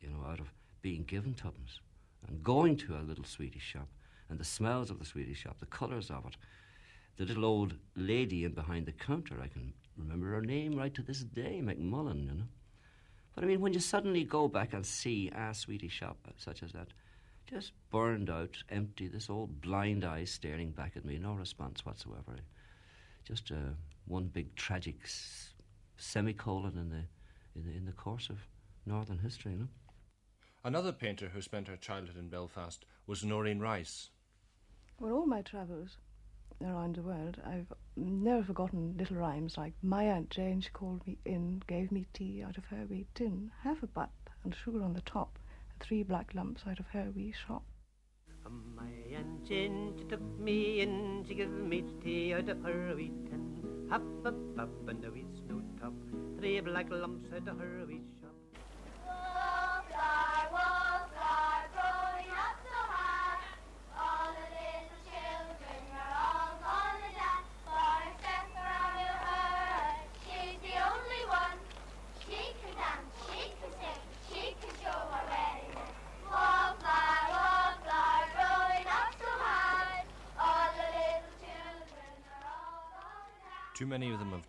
you 0.01 0.09
know, 0.09 0.25
out 0.27 0.41
of 0.41 0.53
being 0.83 1.05
given 1.05 1.35
tuppence 1.35 1.81
and 2.29 2.43
going 2.43 2.77
to 2.79 2.97
a 2.97 3.03
little 3.03 3.25
Swedish 3.25 3.63
shop 3.63 3.89
and 4.29 4.39
the 4.39 4.45
smells 4.45 4.91
of 4.91 4.99
the 4.99 5.05
Swedish 5.05 5.39
shop, 5.39 5.59
the 5.61 5.67
colours 5.67 6.11
of 6.11 6.27
it, 6.27 6.37
the 7.17 7.25
little 7.25 7.45
old 7.45 7.75
lady 7.97 8.45
in 8.45 8.53
behind 8.53 8.87
the 8.87 8.93
counter. 8.93 9.41
I 9.43 9.49
can 9.49 9.73
remember 9.97 10.31
her 10.33 10.41
name 10.41 10.77
right 10.77 10.95
to 10.95 11.03
this 11.03 11.21
day, 11.21 11.61
McMullen, 11.63 12.25
you 12.27 12.35
know. 12.35 12.49
But 13.35 13.45
I 13.45 13.47
mean, 13.47 13.61
when 13.61 13.73
you 13.73 13.81
suddenly 13.81 14.25
go 14.25 14.49
back 14.49 14.73
and 14.73 14.87
see 14.87 15.31
a 15.35 15.53
sweetie 15.55 15.89
shop 15.89 16.17
such 16.37 16.63
as 16.63 16.73
that, 16.73 16.89
just 17.47 17.73
burned 17.91 18.31
out, 18.31 18.57
empty, 18.71 19.09
this 19.09 19.29
old 19.29 19.61
blind 19.61 20.05
eye 20.05 20.25
staring 20.25 20.71
back 20.71 20.93
at 20.97 21.05
me, 21.05 21.19
no 21.19 21.35
response 21.35 21.85
whatsoever. 21.85 22.37
Just 23.25 23.51
uh, 23.51 23.75
one 24.07 24.27
big 24.27 24.55
tragic 24.55 24.97
s- 25.05 25.51
semicolon 25.97 26.79
in 26.79 26.89
the, 26.91 27.05
in 27.57 27.71
the 27.71 27.77
in 27.77 27.85
the 27.87 27.93
course 27.93 28.31
of 28.31 28.39
northern 28.87 29.19
history, 29.19 29.53
you 29.53 29.59
know. 29.59 29.69
Another 30.67 30.93
painter 30.93 31.29
who 31.29 31.43
spent 31.43 31.69
her 31.69 31.77
childhood 31.77 32.17
in 32.17 32.31
Belfast 32.31 32.87
was 33.07 33.23
Noreen 33.23 33.61
Rice. 33.61 34.09
Well, 34.99 35.13
all 35.13 35.27
my 35.27 35.43
travels 35.43 35.99
around 36.63 36.97
the 36.97 37.03
world, 37.03 37.37
I've 37.45 37.71
never 37.97 38.43
forgotten 38.43 38.97
little 38.97 39.19
rhymes 39.19 39.59
like 39.59 39.75
My 39.83 40.05
Aunt 40.05 40.31
Jane, 40.31 40.63
she 40.63 40.71
called 40.71 41.07
me 41.07 41.19
in, 41.27 41.63
gave 41.67 41.93
me 41.93 42.07
tea 42.15 42.43
out 42.43 42.57
of 42.57 42.65
her 42.67 42.87
wee 42.89 43.07
tin, 43.15 43.51
half 43.63 43.83
a 43.83 43.87
butt 43.87 44.09
and 44.43 44.55
sugar 44.55 44.83
on 44.83 44.95
the 44.95 45.03
top, 45.03 45.39
and 45.71 45.83
three 45.83 46.03
black 46.03 46.33
lumps 46.33 46.63
out 46.67 46.81
of 46.81 46.87
her 46.87 47.13
wee 47.15 47.35
shop. 47.47 47.65
My 48.75 48.89
Aunt 49.15 49.47
Jane, 49.47 49.93
she 49.99 50.05
took 50.05 50.23
me 50.39 50.81
in, 50.81 51.27
she 51.29 51.35
gave 51.35 51.51
me 51.51 51.85
tea 52.03 52.33
out 52.33 52.49
of 52.49 52.63
her 52.63 52.95
wee 52.97 53.13
tin, 53.29 53.87
half 53.91 54.01
a 54.25 54.33
butt 54.33 54.69
and 54.89 55.05
a 55.05 55.11
wee 55.11 55.27
snow 55.45 55.63
top, 55.79 55.93
three 56.39 56.59
black 56.61 56.89
lumps 56.91 57.29
out 57.35 57.49
of 57.49 57.59
her 57.59 57.85
wee 57.87 58.01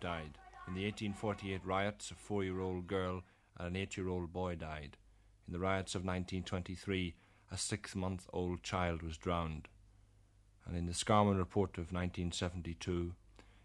died. 0.00 0.38
In 0.68 0.74
the 0.74 0.84
1848 0.84 1.60
riots, 1.64 2.10
a 2.10 2.14
four 2.14 2.44
year 2.44 2.60
old 2.60 2.86
girl 2.86 3.22
and 3.56 3.68
an 3.68 3.76
eight 3.76 3.96
year 3.96 4.08
old 4.08 4.32
boy 4.32 4.54
died. 4.56 4.96
In 5.46 5.52
the 5.52 5.58
riots 5.58 5.94
of 5.94 6.02
1923, 6.02 7.14
a 7.50 7.56
six 7.56 7.94
month 7.94 8.26
old 8.32 8.62
child 8.62 9.02
was 9.02 9.16
drowned. 9.16 9.68
And 10.66 10.76
in 10.76 10.86
the 10.86 10.92
Scarman 10.92 11.38
Report 11.38 11.78
of 11.78 11.92
1972, 11.92 13.14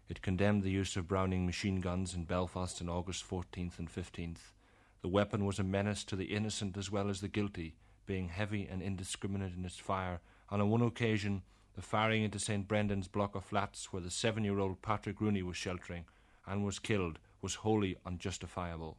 it 0.08 0.22
condemned 0.22 0.62
the 0.62 0.70
use 0.70 0.96
of 0.96 1.08
Browning 1.08 1.44
machine 1.44 1.80
guns 1.80 2.14
in 2.14 2.24
Belfast 2.24 2.80
on 2.80 2.88
August 2.88 3.28
14th 3.28 3.78
and 3.78 3.92
15th. 3.92 4.52
The 5.00 5.08
weapon 5.08 5.44
was 5.44 5.58
a 5.58 5.64
menace 5.64 6.04
to 6.04 6.16
the 6.16 6.26
innocent 6.26 6.76
as 6.76 6.90
well 6.90 7.08
as 7.08 7.20
the 7.20 7.28
guilty, 7.28 7.74
being 8.06 8.28
heavy 8.28 8.68
and 8.70 8.80
indiscriminate 8.80 9.54
in 9.56 9.64
its 9.64 9.78
fire. 9.78 10.20
On 10.50 10.70
one 10.70 10.82
occasion, 10.82 11.42
the 11.74 11.82
firing 11.82 12.22
into 12.22 12.38
St. 12.38 12.68
Brendan's 12.68 13.08
block 13.08 13.34
of 13.34 13.44
flats 13.44 13.92
where 13.92 14.02
the 14.02 14.10
seven 14.10 14.44
year 14.44 14.60
old 14.60 14.82
Patrick 14.82 15.20
Rooney 15.20 15.42
was 15.42 15.56
sheltering 15.56 16.04
and 16.46 16.64
was 16.64 16.78
killed, 16.78 17.18
was 17.40 17.54
wholly 17.56 17.96
unjustifiable. 18.04 18.98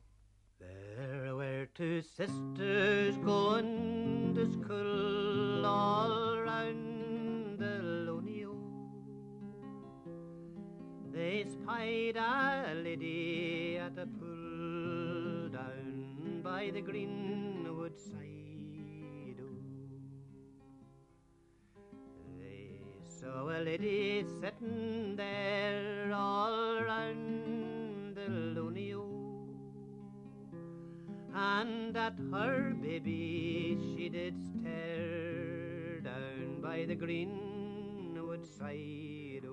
There 0.59 1.35
were 1.35 1.67
two 1.73 2.01
sisters 2.01 3.17
going 3.17 4.33
to 4.35 4.51
school 4.51 5.65
all 5.65 6.37
round 6.39 7.59
the 7.59 7.79
Lonio. 8.07 8.55
They 11.11 11.45
spied 11.49 12.17
a 12.17 12.73
lady 12.75 13.77
at 13.77 13.97
a 13.97 14.05
pool 14.05 15.49
down 15.49 16.41
by 16.43 16.71
the 16.73 16.81
Greenwood 16.81 17.99
side. 17.99 18.42
Saw 23.23 23.47
a 23.47 23.59
lady 23.63 24.25
sitting 24.41 25.15
there 25.15 26.11
all 26.13 26.83
round 26.83 28.15
the 28.15 28.27
Lonio 28.55 29.05
and 31.33 31.95
at 31.95 32.17
her 32.31 32.73
baby 32.81 33.77
she 33.95 34.09
did 34.09 34.35
stare 34.49 36.01
down 36.01 36.59
by 36.61 36.83
the 36.85 36.95
greenwood 36.95 38.45
side. 38.45 39.47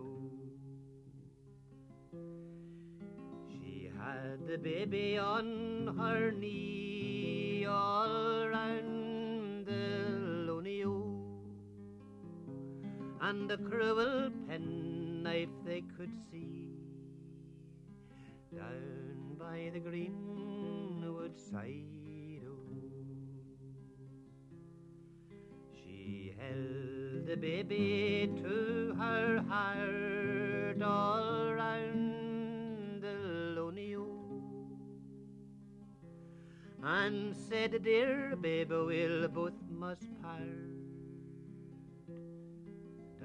She 3.49 3.89
had 3.97 4.49
the 4.49 4.59
baby 4.59 5.17
on 5.19 5.95
her 5.97 6.33
knee 6.33 7.67
all 7.69 8.40
and 13.31 13.49
a 13.53 13.57
cruel 13.57 14.29
penknife 14.49 15.55
they 15.65 15.83
could 15.97 16.11
see 16.29 16.75
down 18.53 19.37
by 19.39 19.71
the 19.73 19.79
greenwood 19.79 21.39
side. 21.39 21.85
Oh. 22.45 22.57
She 25.73 26.35
held 26.41 27.27
the 27.29 27.37
baby 27.37 28.33
to 28.43 28.97
her 28.99 29.45
heart 29.49 30.83
all 30.83 31.55
round 31.55 33.01
the 33.01 33.15
lonely. 33.61 33.97
And 36.83 37.37
said, 37.37 37.81
Dear 37.85 38.35
baby, 38.35 38.75
we'll 38.75 39.29
both 39.29 39.61
must 39.71 40.21
part 40.21 40.70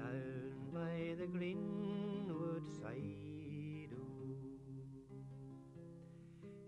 down 0.06 0.52
by 0.72 1.14
the 1.18 1.26
greenwood 1.26 2.66
side. 2.80 3.92
o. 3.92 4.04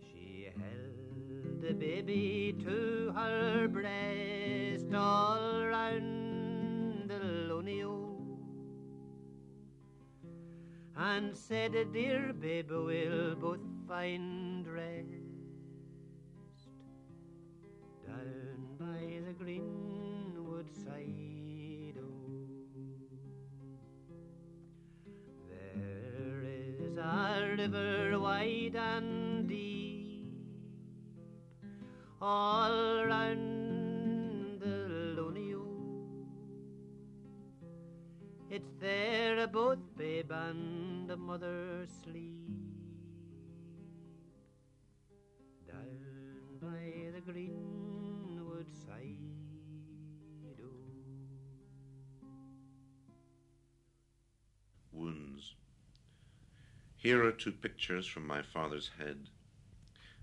She 0.01 0.49
held 0.57 1.61
the 1.63 1.75
baby 1.75 2.57
to 2.65 3.13
her 3.15 3.69
breast 3.69 4.93
all 4.95 5.65
round 5.67 7.11
the 7.11 7.19
lonely 7.49 7.83
o. 7.83 8.17
And 10.97 11.37
said, 11.37 11.73
Dear 11.93 12.33
baby, 12.33 12.75
we'll 12.75 13.37
both 13.37 13.61
find 13.87 14.67
rest 14.67 15.09
down 18.07 18.77
by 18.79 19.21
the 19.27 19.33
greenwood 19.33 19.88
river 27.59 28.21
wide 28.21 28.77
and 28.77 29.49
deep, 29.49 30.27
all 32.23 33.05
round 33.05 34.61
the 34.61 34.77
lonely 35.17 35.55
o. 35.55 35.67
It's 38.49 38.73
there 38.79 39.47
both 39.49 39.83
babe 39.97 40.31
and 40.31 41.11
mother 41.17 41.85
sleep 42.03 42.48
Here 57.09 57.25
are 57.25 57.33
two 57.33 57.53
pictures 57.53 58.07
from 58.07 58.27
my 58.27 58.43
father's 58.43 58.91
head. 58.99 59.31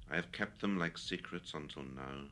I 0.08 0.18
have 0.18 0.32
kept 0.32 0.62
them 0.62 0.78
like 0.78 1.00
secrets 1.00 1.56
until 1.56 1.82
now. 1.82 2.26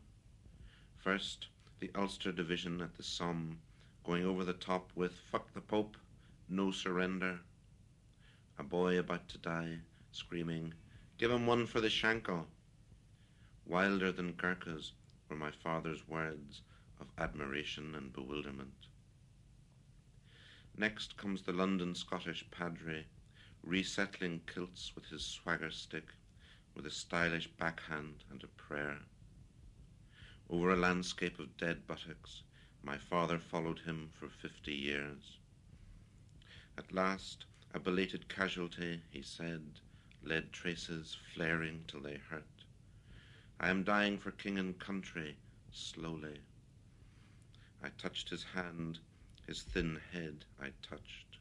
First, 0.99 1.47
the 1.79 1.89
Ulster 1.95 2.31
Division 2.31 2.79
at 2.79 2.93
the 2.93 3.01
Somme, 3.01 3.57
going 4.03 4.23
over 4.23 4.43
the 4.43 4.53
top 4.53 4.91
with 4.93 5.17
Fuck 5.31 5.51
the 5.55 5.61
Pope, 5.61 5.97
no 6.47 6.69
surrender. 6.69 7.39
A 8.59 8.63
boy 8.63 8.99
about 8.99 9.27
to 9.29 9.39
die, 9.39 9.79
screaming, 10.11 10.75
Give 11.17 11.31
him 11.31 11.47
one 11.47 11.65
for 11.65 11.81
the 11.81 11.89
Shankill. 11.89 12.45
Wilder 13.65 14.11
than 14.11 14.33
Gurkhas 14.33 14.91
were 15.29 15.35
my 15.35 15.49
father's 15.49 16.07
words 16.07 16.61
of 17.01 17.07
admiration 17.17 17.95
and 17.95 18.13
bewilderment. 18.13 18.85
Next 20.77 21.17
comes 21.17 21.41
the 21.41 21.53
London 21.53 21.95
Scottish 21.95 22.45
padre, 22.51 23.07
resettling 23.63 24.41
kilts 24.53 24.91
with 24.95 25.05
his 25.05 25.23
swagger 25.23 25.71
stick, 25.71 26.07
with 26.75 26.85
a 26.85 26.91
stylish 26.91 27.47
backhand 27.47 28.23
and 28.29 28.43
a 28.43 28.47
prayer. 28.47 28.97
Over 30.49 30.71
a 30.71 30.75
landscape 30.75 31.39
of 31.39 31.57
dead 31.57 31.87
buttocks, 31.87 32.43
my 32.83 32.97
father 32.97 33.39
followed 33.39 33.79
him 33.79 34.09
for 34.19 34.27
fifty 34.27 34.73
years. 34.73 35.37
At 36.77 36.91
last, 36.91 37.45
a 37.73 37.79
belated 37.79 38.27
casualty, 38.27 39.01
he 39.09 39.21
said, 39.21 39.61
lead 40.23 40.51
traces 40.51 41.17
flaring 41.33 41.83
till 41.87 42.01
they 42.01 42.19
hurt. 42.29 42.43
I 43.59 43.69
am 43.69 43.83
dying 43.83 44.17
for 44.17 44.31
king 44.31 44.59
and 44.59 44.77
country, 44.77 45.37
slowly. 45.71 46.39
I 47.83 47.89
touched 47.97 48.29
his 48.29 48.43
hand, 48.43 48.99
his 49.47 49.61
thin 49.61 49.99
head 50.11 50.45
I 50.61 50.71
touched. 50.81 51.32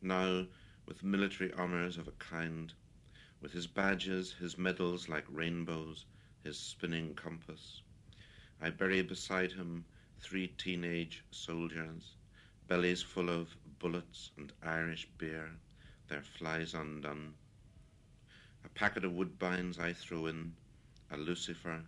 Now, 0.00 0.46
with 0.86 1.02
military 1.02 1.52
honours 1.54 1.98
of 1.98 2.06
a 2.06 2.12
kind, 2.12 2.72
with 3.40 3.52
his 3.52 3.66
badges, 3.66 4.32
his 4.32 4.56
medals 4.56 5.08
like 5.08 5.24
rainbows, 5.28 6.04
his 6.44 6.58
spinning 6.58 7.14
compass, 7.16 7.82
I 8.60 8.70
bury 8.70 9.02
beside 9.02 9.52
him 9.52 9.84
three 10.20 10.48
teenage 10.48 11.24
soldiers, 11.32 12.14
bellies 12.68 13.02
full 13.02 13.28
of 13.28 13.56
bullets 13.80 14.30
and 14.36 14.52
Irish 14.62 15.08
beer, 15.18 15.50
their 16.06 16.22
flies 16.22 16.74
undone. 16.74 17.34
A 18.64 18.68
packet 18.68 19.04
of 19.04 19.12
woodbines 19.12 19.80
I 19.80 19.92
throw 19.92 20.26
in, 20.26 20.54
a 21.10 21.16
lucifer, 21.16 21.82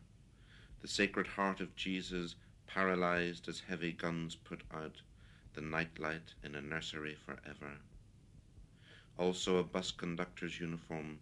the 0.81 0.89
sacred 0.89 1.29
heart 1.29 1.61
of 1.61 1.77
Jesus 1.77 2.35
paralyzed 2.67 3.49
as 3.49 3.61
heavy 3.61 3.93
guns 3.93 4.35
put 4.35 4.63
out 4.75 5.01
the 5.55 5.61
nightlight 5.61 6.35
in 6.43 6.57
a 6.57 6.61
nursery 6.61 7.15
forever. 7.15 7.79
Also 9.21 9.59
a 9.59 9.63
bus 9.63 9.91
conductor's 9.91 10.59
uniform. 10.59 11.19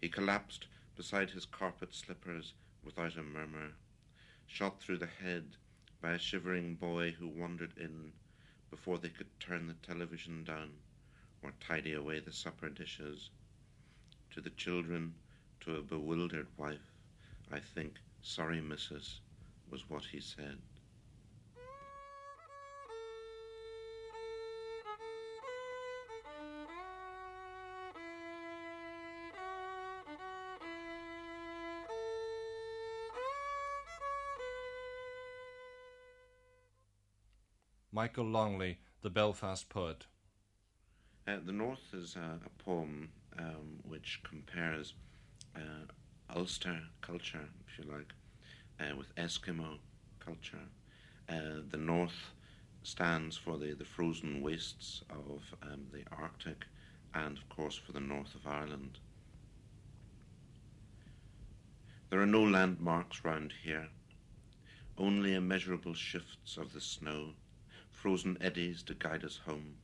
He 0.00 0.08
collapsed 0.08 0.66
beside 0.96 1.28
his 1.28 1.44
carpet 1.44 1.94
slippers 1.94 2.54
without 2.82 3.18
a 3.18 3.22
murmur, 3.22 3.72
shot 4.46 4.80
through 4.80 4.96
the 4.96 5.10
head 5.22 5.44
by 6.00 6.12
a 6.12 6.18
shivering 6.18 6.74
boy 6.74 7.10
who 7.10 7.28
wandered 7.28 7.74
in 7.76 8.12
before 8.70 8.96
they 8.96 9.10
could 9.10 9.28
turn 9.38 9.66
the 9.66 9.74
television 9.86 10.42
down 10.42 10.70
or 11.42 11.52
tidy 11.60 11.92
away 11.92 12.18
the 12.18 12.32
supper 12.32 12.70
dishes. 12.70 13.28
To 14.30 14.40
the 14.40 14.48
children, 14.48 15.12
to 15.60 15.76
a 15.76 15.82
bewildered 15.82 16.48
wife, 16.56 16.94
I 17.52 17.60
think, 17.60 17.96
sorry, 18.22 18.62
missus, 18.62 19.20
was 19.70 19.90
what 19.90 20.04
he 20.06 20.20
said. 20.20 20.56
Michael 37.96 38.26
Longley, 38.26 38.76
the 39.00 39.08
Belfast 39.08 39.70
poet. 39.70 40.04
Uh, 41.26 41.38
the 41.42 41.50
North 41.50 41.94
is 41.94 42.14
a, 42.14 42.38
poem 42.62 43.08
um, 43.38 43.80
which 43.84 44.20
compares 44.22 44.92
uh, 45.56 45.86
Ulster 46.36 46.78
culture, 47.00 47.48
if 47.66 47.78
you 47.78 47.90
like, 47.90 48.12
uh, 48.78 48.94
with 48.94 49.14
Eskimo 49.14 49.78
culture. 50.20 50.60
Uh, 51.26 51.62
the 51.70 51.78
North 51.78 52.34
stands 52.82 53.34
for 53.38 53.56
the, 53.56 53.72
the 53.72 53.86
frozen 53.86 54.42
wastes 54.42 55.02
of 55.08 55.40
um, 55.62 55.86
the 55.90 56.04
Arctic 56.12 56.66
and, 57.14 57.38
of 57.38 57.48
course, 57.48 57.76
for 57.76 57.92
the 57.92 58.00
north 58.00 58.34
of 58.34 58.46
Ireland. 58.46 58.98
There 62.10 62.20
are 62.20 62.26
no 62.26 62.42
landmarks 62.42 63.24
round 63.24 63.54
here, 63.64 63.88
only 64.98 65.32
immeasurable 65.32 65.94
shifts 65.94 66.58
of 66.58 66.74
the 66.74 66.80
snow, 66.82 67.30
frozen 67.96 68.36
eddies 68.40 68.82
to 68.84 68.94
guide 68.94 69.24
us 69.24 69.40
home. 69.46 69.74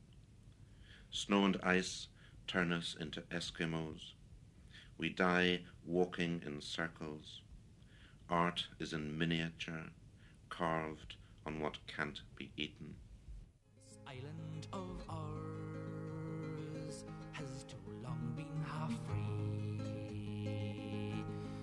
Snow 1.09 1.45
and 1.45 1.57
ice 1.63 2.07
turn 2.47 2.71
us 2.71 2.95
into 2.99 3.21
Eskimos. 3.21 4.13
We 4.97 5.09
die 5.09 5.61
walking 5.85 6.41
in 6.45 6.61
circles. 6.61 7.41
Art 8.29 8.67
is 8.79 8.93
in 8.93 9.17
miniature, 9.17 9.87
carved 10.49 11.15
on 11.45 11.59
what 11.59 11.77
can't 11.87 12.21
be 12.37 12.51
eaten. 12.55 12.95
This 13.89 13.97
island 14.07 14.67
of 14.71 15.01
ours 15.09 17.03
has 17.31 17.63
too 17.63 17.75
long 18.03 18.33
been 18.35 18.63
half 18.65 18.93
free. 19.07 19.81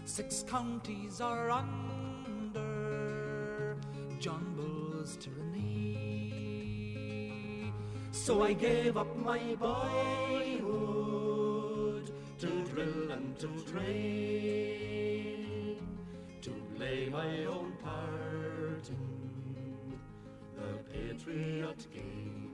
Six 0.04 0.44
counties 0.48 1.20
are 1.20 1.50
under 1.50 2.90
John 4.18 4.54
Bull's 4.56 5.16
tyranny. 5.16 5.49
So 8.22 8.42
I 8.42 8.52
gave 8.52 8.98
up 8.98 9.16
my 9.16 9.40
boyhood 9.58 10.60
to 12.38 12.46
drill 12.64 13.10
and 13.12 13.38
to 13.38 13.48
train, 13.72 14.98
to 16.42 16.50
play 16.76 17.08
my 17.08 17.46
own 17.46 17.72
part 17.82 18.90
in 18.90 19.96
the 20.54 20.78
Patriot 20.92 21.86
game. 21.94 22.49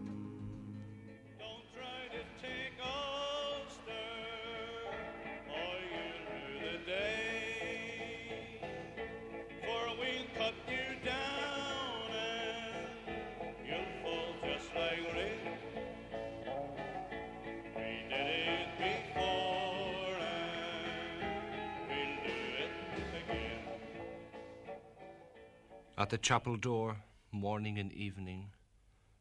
At 26.06 26.10
the 26.10 26.18
chapel 26.18 26.56
door, 26.56 26.98
morning 27.32 27.80
and 27.80 27.92
evening, 27.92 28.50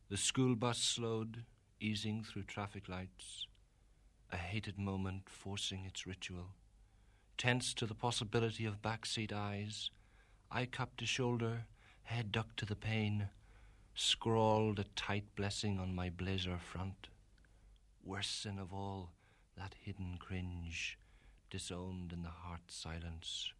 the 0.08 0.18
school 0.18 0.56
bus 0.56 0.78
slowed, 0.78 1.44
easing 1.80 2.24
through 2.24 2.44
traffic 2.44 2.88
lights, 2.88 3.48
a 4.32 4.38
hated 4.38 4.78
moment 4.78 5.24
forcing 5.28 5.86
its 5.86 6.06
ritual. 6.06 6.50
Tense 7.40 7.74
to 7.74 7.88
the 7.88 7.96
possibility 7.96 8.66
of 8.66 8.84
backseat 8.84 9.34
eyes, 9.34 9.90
eye 10.52 10.68
cupped 10.68 11.00
to 11.00 11.08
shoulder, 11.08 11.66
head 12.04 12.32
ducked 12.32 12.58
to 12.58 12.68
the 12.68 12.76
pane, 12.76 13.30
scrawled 13.96 14.78
a 14.78 14.86
tight 14.96 15.26
blessing 15.36 15.80
on 15.80 15.96
my 15.96 16.12
blazer 16.12 16.60
front. 16.60 17.08
Worst 18.04 18.44
sin 18.44 18.60
of 18.60 18.72
all, 18.72 19.10
that 19.58 19.74
hidden 19.82 20.18
cringe, 20.20 21.00
disowned 21.50 22.14
in 22.14 22.22
the 22.22 22.30
heart 22.30 22.70
silence. 22.70 23.54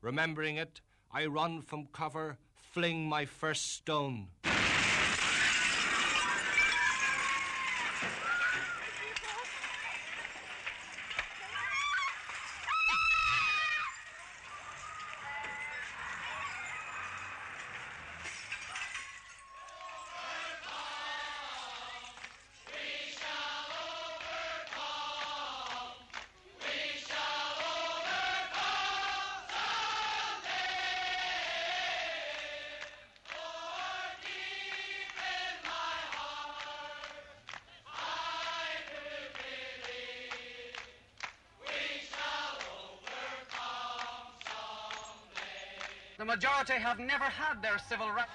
Remembering 0.00 0.56
it, 0.56 0.80
I 1.12 1.26
run 1.26 1.62
from 1.62 1.86
cover, 1.92 2.36
fling 2.72 3.08
my 3.08 3.24
first 3.24 3.72
stone. 3.74 4.28
The 46.18 46.24
majority 46.24 46.72
have 46.72 46.98
never 46.98 47.24
had 47.24 47.62
their 47.62 47.78
civil 47.78 48.10
rights. 48.10 48.28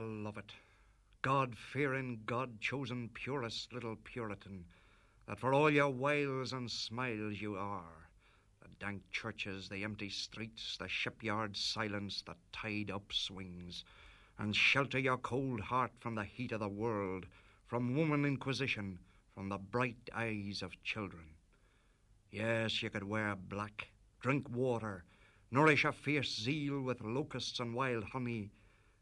To 0.00 0.06
love 0.06 0.38
it. 0.38 0.52
God 1.20 1.54
fearing, 1.54 2.20
God 2.24 2.60
chosen 2.60 3.10
purest 3.12 3.72
little 3.72 3.96
Puritan, 3.96 4.64
that 5.28 5.38
for 5.38 5.52
all 5.52 5.68
your 5.68 5.90
wiles 5.90 6.54
and 6.54 6.70
smiles 6.70 7.40
you 7.40 7.56
are. 7.56 8.08
The 8.62 8.68
dank 8.78 9.02
churches, 9.10 9.68
the 9.68 9.84
empty 9.84 10.08
streets, 10.08 10.78
the 10.78 10.88
shipyard 10.88 11.54
silence, 11.54 12.22
the 12.22 12.34
tide 12.50 12.90
upswings, 12.90 13.84
and 14.38 14.56
shelter 14.56 14.98
your 14.98 15.18
cold 15.18 15.60
heart 15.60 15.92
from 16.00 16.14
the 16.14 16.24
heat 16.24 16.52
of 16.52 16.60
the 16.60 16.68
world, 16.68 17.26
from 17.66 17.94
woman 17.94 18.24
inquisition, 18.24 18.98
from 19.34 19.50
the 19.50 19.58
bright 19.58 20.08
eyes 20.14 20.62
of 20.62 20.82
children. 20.82 21.24
Yes, 22.30 22.82
you 22.82 22.88
could 22.88 23.04
wear 23.04 23.36
black, 23.36 23.88
drink 24.20 24.48
water, 24.48 25.04
nourish 25.50 25.84
a 25.84 25.92
fierce 25.92 26.34
zeal 26.40 26.80
with 26.80 27.02
locusts 27.02 27.60
and 27.60 27.74
wild 27.74 28.04
honey, 28.04 28.50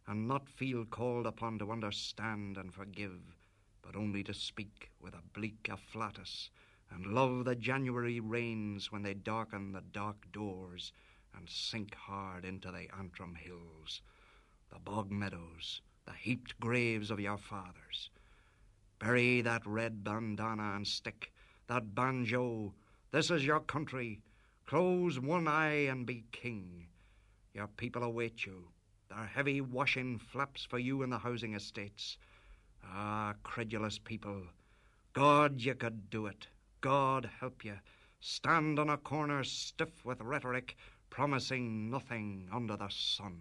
and 0.09 0.27
not 0.27 0.49
feel 0.49 0.87
called 0.87 1.27
upon 1.27 1.59
to 1.59 1.71
understand 1.71 2.57
and 2.57 2.73
forgive, 2.73 3.37
but 3.83 3.95
only 3.95 4.25
to 4.25 4.33
speak 4.33 4.91
with 5.01 5.13
a 5.13 5.23
bleak 5.35 5.69
afflatus, 5.71 6.49
and 6.91 7.07
love 7.07 7.45
the 7.45 7.55
January 7.55 8.19
rains 8.19 8.91
when 8.91 9.03
they 9.03 9.13
darken 9.13 9.73
the 9.73 9.83
dark 9.93 10.33
doors 10.33 10.93
and 11.37 11.49
sink 11.49 11.95
hard 11.95 12.47
into 12.47 12.71
the 12.73 12.89
Antrim 12.99 13.35
hills, 13.35 14.01
the 14.73 14.79
bog 14.79 15.11
meadows, 15.11 15.83
the 16.07 16.15
heaped 16.15 16.59
graves 16.59 17.11
of 17.11 17.21
your 17.21 17.37
fathers. 17.37 18.09
Bury 18.99 19.43
that 19.43 19.67
red 19.67 20.03
bandana 20.03 20.73
and 20.75 20.87
stick, 20.87 21.33
that 21.67 21.95
banjo. 21.95 22.73
This 23.13 23.31
is 23.31 23.45
your 23.45 23.61
country. 23.61 24.23
Close 24.65 25.21
one 25.21 25.47
eye 25.47 25.87
and 25.87 26.07
be 26.07 26.25
king. 26.33 26.87
Your 27.53 27.69
people 27.69 28.03
await 28.03 28.47
you. 28.47 28.69
Their 29.09 29.27
heavy 29.27 29.61
washing 29.61 30.19
flaps 30.19 30.65
for 30.65 30.79
you 30.79 31.03
in 31.03 31.11
the 31.11 31.19
housing 31.19 31.55
estates. 31.55 32.19
Ah, 32.85 33.35
credulous 33.43 33.99
people. 33.99 34.43
God, 35.13 35.61
you 35.61 35.75
could 35.75 36.11
do 36.11 36.27
it. 36.27 36.49
God 36.81 37.31
help 37.41 37.65
you. 37.65 37.79
Stand 38.21 38.79
on 38.79 38.91
a 38.91 38.97
corner 38.97 39.45
stiff 39.45 40.05
with 40.05 40.21
rhetoric, 40.21 40.77
promising 41.11 41.91
nothing 41.91 42.49
under 42.53 42.77
the 42.77 42.89
sun. 42.89 43.41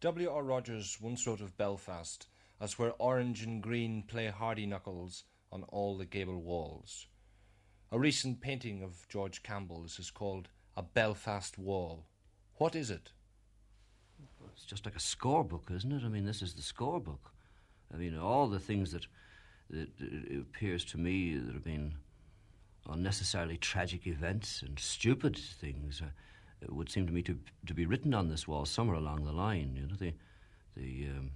W. 0.00 0.30
R. 0.30 0.42
Rodgers 0.42 1.00
once 1.00 1.26
wrote 1.26 1.40
of 1.40 1.56
Belfast 1.56 2.26
as 2.60 2.78
where 2.78 2.92
orange 2.98 3.42
and 3.42 3.60
green 3.60 4.02
play 4.04 4.28
hardy 4.28 4.66
knuckles 4.66 5.24
on 5.50 5.64
all 5.64 5.98
the 5.98 6.06
gable 6.06 6.40
walls. 6.40 7.08
A 7.90 7.98
recent 7.98 8.40
painting 8.40 8.82
of 8.82 9.06
George 9.08 9.42
Campbell's 9.42 9.98
is 9.98 10.10
called 10.10 10.48
A 10.76 10.82
Belfast 10.82 11.58
Wall. 11.58 12.06
What 12.54 12.76
is 12.76 12.90
it? 12.90 13.12
It's 14.54 14.64
just 14.64 14.84
like 14.84 14.96
a 14.96 15.00
scorebook, 15.00 15.74
isn't 15.74 15.92
it? 15.92 16.02
I 16.04 16.08
mean, 16.08 16.24
this 16.24 16.42
is 16.42 16.54
the 16.54 16.62
scorebook. 16.62 17.30
I 17.92 17.96
mean, 17.96 18.16
all 18.16 18.48
the 18.48 18.58
things 18.58 18.92
that, 18.92 19.06
that 19.70 19.88
it 20.00 20.40
appears 20.40 20.84
to 20.86 20.98
me 20.98 21.36
that 21.36 21.52
have 21.52 21.64
been 21.64 21.94
unnecessarily 22.88 23.56
tragic 23.56 24.06
events 24.06 24.62
and 24.62 24.78
stupid 24.78 25.36
things 25.36 26.02
uh, 26.02 26.06
would 26.68 26.90
seem 26.90 27.06
to 27.06 27.12
me 27.12 27.22
to 27.22 27.38
to 27.66 27.74
be 27.74 27.86
written 27.86 28.14
on 28.14 28.28
this 28.28 28.48
wall 28.48 28.64
somewhere 28.64 28.96
along 28.96 29.24
the 29.24 29.32
line. 29.32 29.76
You 29.76 29.86
know, 29.86 29.94
the 29.98 30.14
the 30.76 31.06
um, 31.10 31.30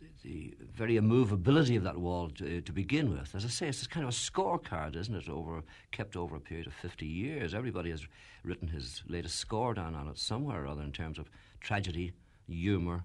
the, 0.00 0.06
the 0.22 0.54
very 0.74 0.96
immovability 0.96 1.76
of 1.76 1.84
that 1.84 1.98
wall 1.98 2.28
to, 2.30 2.60
to 2.60 2.72
begin 2.72 3.10
with. 3.10 3.34
As 3.34 3.44
I 3.44 3.48
say, 3.48 3.68
it's 3.68 3.86
kind 3.86 4.04
of 4.04 4.10
a 4.10 4.16
scorecard, 4.16 4.96
isn't 4.96 5.14
it? 5.14 5.28
Over 5.28 5.62
kept 5.90 6.16
over 6.16 6.36
a 6.36 6.40
period 6.40 6.66
of 6.66 6.74
fifty 6.74 7.06
years. 7.06 7.54
Everybody 7.54 7.90
has 7.90 8.06
written 8.42 8.68
his 8.68 9.02
latest 9.08 9.36
score 9.36 9.74
down 9.74 9.94
on 9.94 10.08
it 10.08 10.18
somewhere 10.18 10.64
or 10.64 10.66
other 10.66 10.82
in 10.82 10.92
terms 10.92 11.18
of 11.18 11.30
tragedy, 11.64 12.12
humour, 12.46 13.02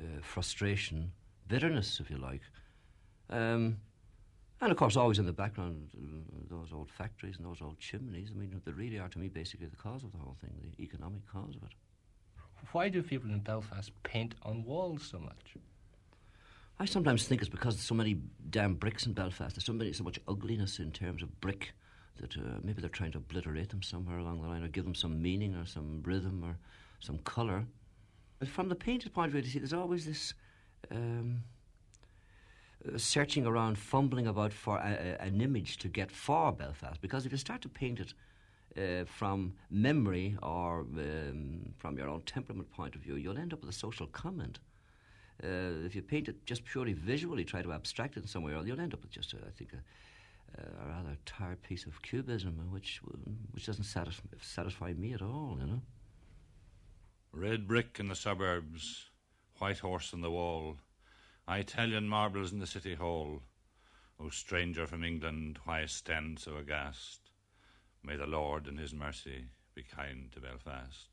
uh, 0.00 0.20
frustration, 0.22 1.10
bitterness, 1.48 1.98
if 1.98 2.10
you 2.10 2.18
like. 2.18 2.42
Um, 3.30 3.78
and 4.60 4.70
of 4.70 4.76
course, 4.76 4.96
always 4.96 5.18
in 5.18 5.26
the 5.26 5.32
background, 5.32 5.88
uh, 5.96 6.54
those 6.54 6.72
old 6.72 6.90
factories 6.90 7.36
and 7.36 7.44
those 7.44 7.60
old 7.60 7.78
chimneys. 7.80 8.30
I 8.30 8.38
mean, 8.38 8.60
they 8.64 8.72
really 8.72 8.98
are 8.98 9.08
to 9.08 9.18
me 9.18 9.28
basically 9.28 9.66
the 9.66 9.76
cause 9.76 10.04
of 10.04 10.12
the 10.12 10.18
whole 10.18 10.36
thing, 10.40 10.52
the 10.62 10.82
economic 10.84 11.26
cause 11.26 11.56
of 11.56 11.64
it. 11.64 11.72
Why 12.70 12.88
do 12.88 13.02
people 13.02 13.30
in 13.30 13.40
Belfast 13.40 13.90
paint 14.04 14.36
on 14.44 14.64
walls 14.64 15.02
so 15.10 15.18
much? 15.18 15.56
I 16.78 16.84
sometimes 16.84 17.26
think 17.26 17.40
it's 17.40 17.50
because 17.50 17.74
there's 17.74 17.86
so 17.86 17.94
many 17.94 18.18
damn 18.50 18.74
bricks 18.74 19.06
in 19.06 19.14
Belfast. 19.14 19.56
There's 19.56 19.64
so 19.64 19.72
many, 19.72 19.92
so 19.92 20.04
much 20.04 20.20
ugliness 20.28 20.78
in 20.78 20.92
terms 20.92 21.22
of 21.22 21.40
brick 21.40 21.72
that 22.20 22.36
uh, 22.36 22.60
maybe 22.62 22.80
they're 22.80 22.90
trying 22.90 23.12
to 23.12 23.18
obliterate 23.18 23.70
them 23.70 23.82
somewhere 23.82 24.18
along 24.18 24.42
the 24.42 24.48
line, 24.48 24.62
or 24.62 24.68
give 24.68 24.84
them 24.84 24.94
some 24.94 25.20
meaning, 25.20 25.54
or 25.54 25.66
some 25.66 26.02
rhythm, 26.04 26.44
or 26.44 26.56
some 27.00 27.18
colour. 27.18 27.64
But 28.42 28.48
from 28.48 28.68
the 28.68 28.74
painter's 28.74 29.12
point 29.12 29.28
of 29.28 29.34
view, 29.34 29.42
you 29.42 29.50
see, 29.50 29.58
there's 29.60 29.72
always 29.72 30.04
this. 30.04 30.34
Um, 30.90 31.44
uh, 32.84 32.98
searching 32.98 33.46
around, 33.46 33.78
fumbling 33.78 34.26
about 34.26 34.52
for 34.52 34.78
a, 34.78 35.16
a, 35.20 35.24
an 35.24 35.40
image 35.40 35.76
to 35.78 35.88
get 35.88 36.10
for 36.10 36.50
Belfast. 36.50 37.00
Because 37.00 37.24
if 37.24 37.30
you 37.30 37.38
start 37.38 37.62
to 37.62 37.68
paint 37.68 38.00
it 38.00 38.14
uh, 38.76 39.04
from 39.04 39.54
memory 39.70 40.36
or 40.42 40.80
um, 40.80 41.72
from 41.78 41.96
your 41.96 42.08
own 42.08 42.22
temperament 42.22 42.68
point 42.72 42.96
of 42.96 43.02
view, 43.02 43.14
you'll 43.14 43.38
end 43.38 43.52
up 43.52 43.60
with 43.60 43.70
a 43.70 43.78
social 43.78 44.08
comment. 44.08 44.58
Uh, 45.40 45.86
if 45.86 45.94
you 45.94 46.02
paint 46.02 46.26
it 46.26 46.44
just 46.44 46.64
purely 46.64 46.94
visually, 46.94 47.44
try 47.44 47.62
to 47.62 47.72
abstract 47.72 48.16
it 48.16 48.24
in 48.24 48.26
some 48.26 48.42
way 48.42 48.54
or 48.54 48.66
you'll 48.66 48.80
end 48.80 48.92
up 48.92 49.02
with 49.02 49.12
just, 49.12 49.34
a, 49.34 49.36
I 49.36 49.50
think, 49.56 49.70
a, 49.72 50.62
a 50.62 50.88
rather 50.88 51.16
tired 51.26 51.62
piece 51.62 51.86
of 51.86 52.02
cubism, 52.02 52.72
which 52.72 53.00
which 53.52 53.66
doesn't 53.66 53.84
satisfy, 53.84 54.26
satisfy 54.40 54.94
me 54.94 55.12
at 55.12 55.22
all. 55.22 55.58
You 55.60 55.66
know. 55.68 55.82
Red 57.34 57.66
brick 57.66 57.96
in 57.98 58.08
the 58.08 58.14
suburbs, 58.14 59.08
white 59.56 59.78
horse 59.78 60.12
on 60.12 60.20
the 60.20 60.30
wall, 60.30 60.76
Italian 61.48 62.06
marbles 62.06 62.52
in 62.52 62.58
the 62.58 62.66
city 62.66 62.94
hall. 62.94 63.40
O 64.20 64.28
stranger 64.28 64.86
from 64.86 65.02
England, 65.02 65.58
why 65.64 65.86
stand 65.86 66.38
so 66.38 66.56
aghast? 66.56 67.30
May 68.04 68.16
the 68.16 68.26
Lord 68.26 68.68
in 68.68 68.76
his 68.76 68.92
mercy 68.92 69.46
be 69.74 69.82
kind 69.82 70.30
to 70.32 70.40
Belfast. 70.40 71.08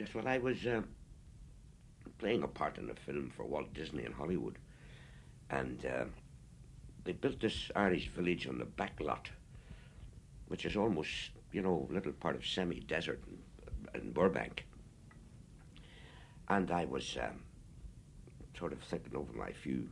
Yes, 0.00 0.14
well, 0.14 0.26
I 0.26 0.38
was 0.38 0.66
uh, 0.66 0.80
playing 2.16 2.42
a 2.42 2.48
part 2.48 2.78
in 2.78 2.88
a 2.88 2.94
film 2.94 3.30
for 3.36 3.44
Walt 3.44 3.74
Disney 3.74 4.06
in 4.06 4.12
Hollywood, 4.12 4.56
and 5.50 5.84
uh, 5.84 6.04
they 7.04 7.12
built 7.12 7.40
this 7.40 7.70
Irish 7.76 8.08
village 8.08 8.48
on 8.48 8.56
the 8.56 8.64
back 8.64 8.98
lot, 9.00 9.28
which 10.48 10.64
is 10.64 10.76
almost, 10.76 11.10
you 11.52 11.60
know, 11.60 11.86
a 11.90 11.92
little 11.92 12.12
part 12.12 12.36
of 12.36 12.46
semi-desert 12.46 13.22
in, 13.94 14.00
in 14.00 14.12
Burbank. 14.12 14.64
And 16.48 16.70
I 16.70 16.84
was 16.84 17.16
um, 17.20 17.40
sort 18.58 18.72
of 18.72 18.80
thinking 18.80 19.16
over 19.16 19.32
my 19.32 19.52
few 19.52 19.88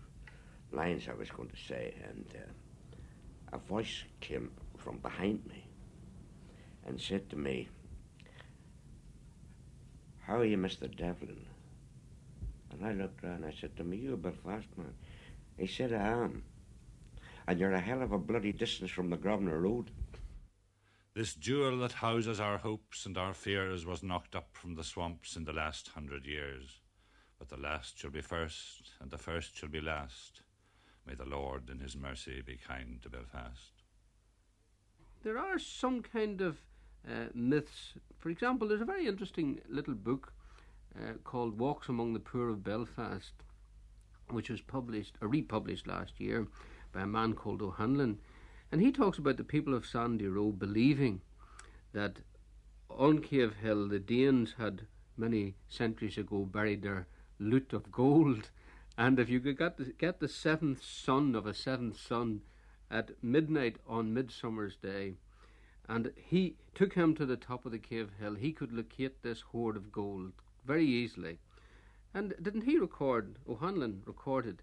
lines 0.70 1.08
I 1.08 1.14
was 1.14 1.30
going 1.30 1.48
to 1.48 1.56
say, 1.56 1.94
and 2.08 2.26
uh, 2.34 3.56
a 3.56 3.58
voice 3.58 4.04
came 4.20 4.50
from 4.76 4.98
behind 4.98 5.44
me 5.46 5.66
and 6.86 7.00
said 7.00 7.28
to 7.30 7.36
me, 7.36 7.68
How 10.26 10.38
are 10.38 10.44
you, 10.44 10.56
Mr. 10.56 10.94
Devlin? 10.94 11.44
And 12.70 12.86
I 12.86 12.92
looked 12.92 13.22
around 13.22 13.36
and 13.36 13.46
I 13.46 13.54
said 13.58 13.76
to 13.76 13.84
me, 13.84 13.98
You're 13.98 14.14
a 14.14 14.16
Belfast 14.16 14.66
man? 14.76 14.94
He 15.58 15.66
said, 15.66 15.92
I 15.92 16.08
am. 16.08 16.42
And 17.46 17.58
you're 17.58 17.72
a 17.72 17.80
hell 17.80 18.02
of 18.02 18.12
a 18.12 18.18
bloody 18.18 18.52
distance 18.52 18.90
from 18.90 19.10
the 19.10 19.16
Grosvenor 19.16 19.60
Road. 19.60 19.90
This 21.14 21.34
jewel 21.34 21.76
that 21.80 21.92
houses 21.92 22.40
our 22.40 22.56
hopes 22.56 23.04
and 23.04 23.18
our 23.18 23.34
fears 23.34 23.84
was 23.84 24.02
knocked 24.02 24.34
up 24.34 24.48
from 24.52 24.76
the 24.76 24.84
swamps 24.84 25.36
in 25.36 25.44
the 25.44 25.52
last 25.52 25.88
hundred 25.88 26.24
years. 26.24 26.80
But 27.38 27.50
the 27.50 27.58
last 27.58 27.98
shall 27.98 28.10
be 28.10 28.22
first, 28.22 28.92
and 28.98 29.10
the 29.10 29.18
first 29.18 29.54
shall 29.54 29.68
be 29.68 29.82
last. 29.82 30.40
May 31.06 31.14
the 31.14 31.26
Lord 31.26 31.68
in 31.68 31.80
his 31.80 31.96
mercy 31.96 32.40
be 32.40 32.56
kind 32.56 33.02
to 33.02 33.10
Belfast. 33.10 33.72
There 35.22 35.36
are 35.36 35.58
some 35.58 36.00
kind 36.00 36.40
of 36.40 36.62
uh, 37.06 37.26
myths. 37.34 37.92
For 38.18 38.30
example, 38.30 38.66
there's 38.66 38.80
a 38.80 38.86
very 38.86 39.06
interesting 39.06 39.60
little 39.68 39.94
book 39.94 40.32
uh, 40.96 41.14
called 41.24 41.58
Walks 41.58 41.90
Among 41.90 42.14
the 42.14 42.20
Poor 42.20 42.48
of 42.48 42.64
Belfast, 42.64 43.34
which 44.30 44.48
was 44.48 44.62
published, 44.62 45.16
or 45.20 45.28
republished 45.28 45.86
last 45.86 46.20
year 46.20 46.46
by 46.90 47.02
a 47.02 47.06
man 47.06 47.34
called 47.34 47.60
O'Hanlon. 47.60 48.18
And 48.72 48.80
he 48.80 48.90
talks 48.90 49.18
about 49.18 49.36
the 49.36 49.44
people 49.44 49.74
of 49.74 49.84
Sandy 49.84 50.26
Row 50.26 50.50
believing 50.50 51.20
that 51.92 52.20
on 52.88 53.20
Cave 53.20 53.56
Hill 53.62 53.86
the 53.86 53.98
Danes 53.98 54.54
had 54.56 54.86
many 55.14 55.54
centuries 55.68 56.16
ago 56.16 56.46
buried 56.46 56.80
their 56.80 57.06
loot 57.38 57.74
of 57.74 57.92
gold. 57.92 58.48
And 58.96 59.18
if 59.18 59.28
you 59.28 59.40
could 59.40 59.58
get 59.58 59.76
the, 59.76 59.92
get 59.98 60.20
the 60.20 60.28
seventh 60.28 60.82
son 60.82 61.34
of 61.34 61.46
a 61.46 61.52
seventh 61.52 62.00
son 62.00 62.40
at 62.90 63.10
midnight 63.22 63.76
on 63.86 64.14
Midsummer's 64.14 64.76
Day, 64.76 65.14
and 65.86 66.10
he 66.16 66.56
took 66.74 66.94
him 66.94 67.14
to 67.16 67.26
the 67.26 67.36
top 67.36 67.66
of 67.66 67.72
the 67.72 67.78
cave 67.78 68.10
hill, 68.18 68.36
he 68.36 68.52
could 68.52 68.72
locate 68.72 69.22
this 69.22 69.42
hoard 69.42 69.76
of 69.76 69.92
gold 69.92 70.32
very 70.64 70.86
easily. 70.86 71.38
And 72.14 72.34
didn't 72.40 72.62
he 72.62 72.78
record, 72.78 73.36
O'Hanlon 73.46 74.02
recorded, 74.06 74.62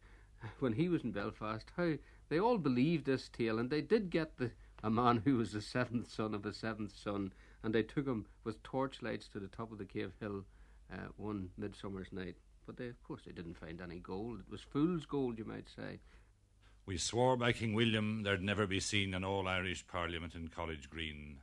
when 0.60 0.74
he 0.74 0.90
was 0.90 1.04
in 1.04 1.12
Belfast, 1.12 1.68
how 1.76 1.94
they 2.30 2.40
all 2.40 2.58
believed 2.58 3.06
this 3.06 3.30
tale, 3.30 3.60
and 3.60 3.70
they 3.70 3.82
did 3.82 4.10
get 4.10 4.38
the 4.38 4.52
a 4.84 4.90
man 4.90 5.22
who 5.26 5.36
was 5.36 5.52
the 5.52 5.62
seventh 5.62 6.10
son 6.10 6.34
of 6.34 6.46
a 6.46 6.54
seventh 6.54 6.96
son, 6.96 7.34
and 7.64 7.76
they 7.76 7.84
took 7.84 8.08
him 8.08 8.26
with 8.44 8.64
torchlights 8.64 9.28
to 9.28 9.40
the 9.40 9.48
top 9.48 9.72
of 9.72 9.78
the 9.78 9.86
cave 9.86 10.14
hill 10.20 10.46
uh, 10.92 11.08
one 11.18 11.50
midsummer's 11.58 12.12
night. 12.12 12.36
But 12.66 12.78
they, 12.78 12.88
of 12.88 13.02
course, 13.04 13.24
they 13.26 13.32
didn't 13.32 13.58
find 13.58 13.82
any 13.82 14.00
gold. 14.00 14.40
It 14.40 14.52
was 14.52 14.62
fool's 14.62 15.06
gold, 15.06 15.38
you 15.38 15.46
might 15.46 15.68
say. 15.76 16.00
We 16.86 16.98
swore 16.98 17.36
by 17.36 17.52
King 17.52 17.74
William 17.74 18.24
there'd 18.24 18.42
never 18.42 18.66
be 18.66 18.80
seen 18.80 19.14
an 19.14 19.24
all 19.24 19.48
Irish 19.48 19.86
Parliament 19.86 20.34
in 20.34 20.48
College 20.48 20.90
Green. 20.90 21.40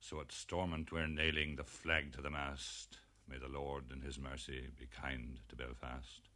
So 0.00 0.20
at 0.20 0.32
Stormont 0.32 0.92
we're 0.92 1.06
nailing 1.06 1.56
the 1.56 1.64
flag 1.64 2.12
to 2.12 2.22
the 2.22 2.30
mast. 2.30 2.98
May 3.28 3.38
the 3.38 3.48
Lord 3.48 3.92
in 3.92 4.00
his 4.00 4.18
mercy 4.18 4.68
be 4.78 4.86
kind 4.86 5.38
to 5.48 5.56
Belfast. 5.56 6.28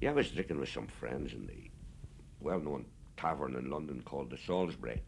Yeah, 0.00 0.10
I 0.10 0.14
was 0.14 0.30
drinking 0.30 0.60
with 0.60 0.68
some 0.68 0.86
friends 0.86 1.32
in 1.34 1.46
the 1.46 1.70
well 2.40 2.60
known 2.60 2.86
tavern 3.16 3.54
in 3.56 3.70
London 3.70 4.02
called 4.04 4.30
the 4.30 4.38
Salisbury, 4.38 5.02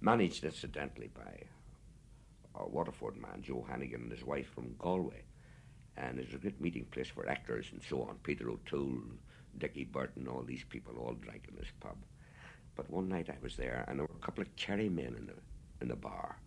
managed 0.00 0.44
incidentally 0.44 1.10
by 1.14 1.44
a 2.54 2.68
Waterford 2.68 3.16
man, 3.16 3.42
Joe 3.42 3.64
Hannigan, 3.68 4.02
and 4.02 4.12
his 4.12 4.24
wife 4.24 4.48
from 4.54 4.74
Galway. 4.78 5.22
And 5.96 6.18
it's 6.18 6.34
a 6.34 6.38
great 6.38 6.60
meeting 6.60 6.86
place 6.86 7.08
for 7.08 7.28
actors 7.28 7.68
and 7.72 7.82
so 7.82 8.02
on. 8.02 8.16
Peter 8.22 8.50
O'Toole, 8.50 9.02
Dickie 9.58 9.84
Burton, 9.84 10.26
all 10.26 10.42
these 10.42 10.64
people 10.68 10.96
all 10.98 11.14
drank 11.14 11.46
in 11.48 11.56
this 11.56 11.70
pub. 11.80 11.96
But 12.74 12.90
one 12.90 13.08
night 13.08 13.28
I 13.28 13.36
was 13.42 13.56
there, 13.56 13.84
and 13.86 13.98
there 13.98 14.06
were 14.06 14.16
a 14.16 14.24
couple 14.24 14.42
of 14.42 14.56
Kerry 14.56 14.88
men 14.88 15.14
in 15.18 15.26
the 15.26 15.34
in 15.80 15.88
the 15.88 15.96
bar, 15.96 16.38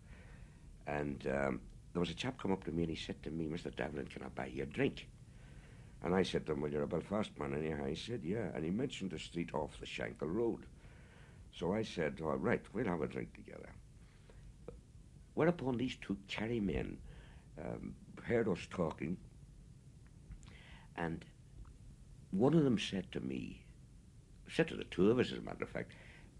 and 0.86 1.24
um, 1.26 1.60
there 1.92 2.00
was 2.00 2.10
a 2.10 2.14
chap 2.14 2.38
come 2.38 2.52
up 2.52 2.64
to 2.64 2.72
me 2.72 2.82
and 2.82 2.90
he 2.90 2.96
said 2.96 3.22
to 3.22 3.30
me, 3.30 3.46
"Mr. 3.46 3.74
Devlin, 3.74 4.06
can 4.06 4.22
I 4.22 4.28
buy 4.28 4.46
you 4.46 4.64
a 4.64 4.66
drink?" 4.66 5.08
And 6.02 6.14
I 6.14 6.22
said 6.22 6.46
to 6.46 6.52
him, 6.52 6.60
Well, 6.60 6.70
you're 6.70 6.82
a 6.82 6.86
Belfast 6.86 7.30
man, 7.38 7.54
anyhow. 7.54 7.86
He 7.86 7.94
said, 7.94 8.20
Yeah. 8.22 8.48
And 8.54 8.64
he 8.64 8.70
mentioned 8.70 9.10
the 9.10 9.18
street 9.18 9.54
off 9.54 9.78
the 9.80 9.86
Shankill 9.86 10.34
Road. 10.34 10.66
So 11.52 11.72
I 11.72 11.82
said, 11.82 12.20
All 12.22 12.36
right, 12.36 12.62
we'll 12.72 12.86
have 12.86 13.02
a 13.02 13.06
drink 13.06 13.34
together. 13.34 13.70
Whereupon 15.34 15.76
these 15.76 15.96
two 16.00 16.16
Kerry 16.28 16.60
men 16.60 16.98
um, 17.62 17.94
heard 18.24 18.48
us 18.48 18.66
talking, 18.70 19.16
and 20.96 21.24
one 22.30 22.54
of 22.54 22.64
them 22.64 22.78
said 22.78 23.10
to 23.12 23.20
me, 23.20 23.62
said 24.50 24.68
to 24.68 24.76
the 24.76 24.84
two 24.84 25.10
of 25.10 25.18
us, 25.18 25.32
as 25.32 25.38
a 25.38 25.42
matter 25.42 25.64
of 25.64 25.68
fact, 25.68 25.92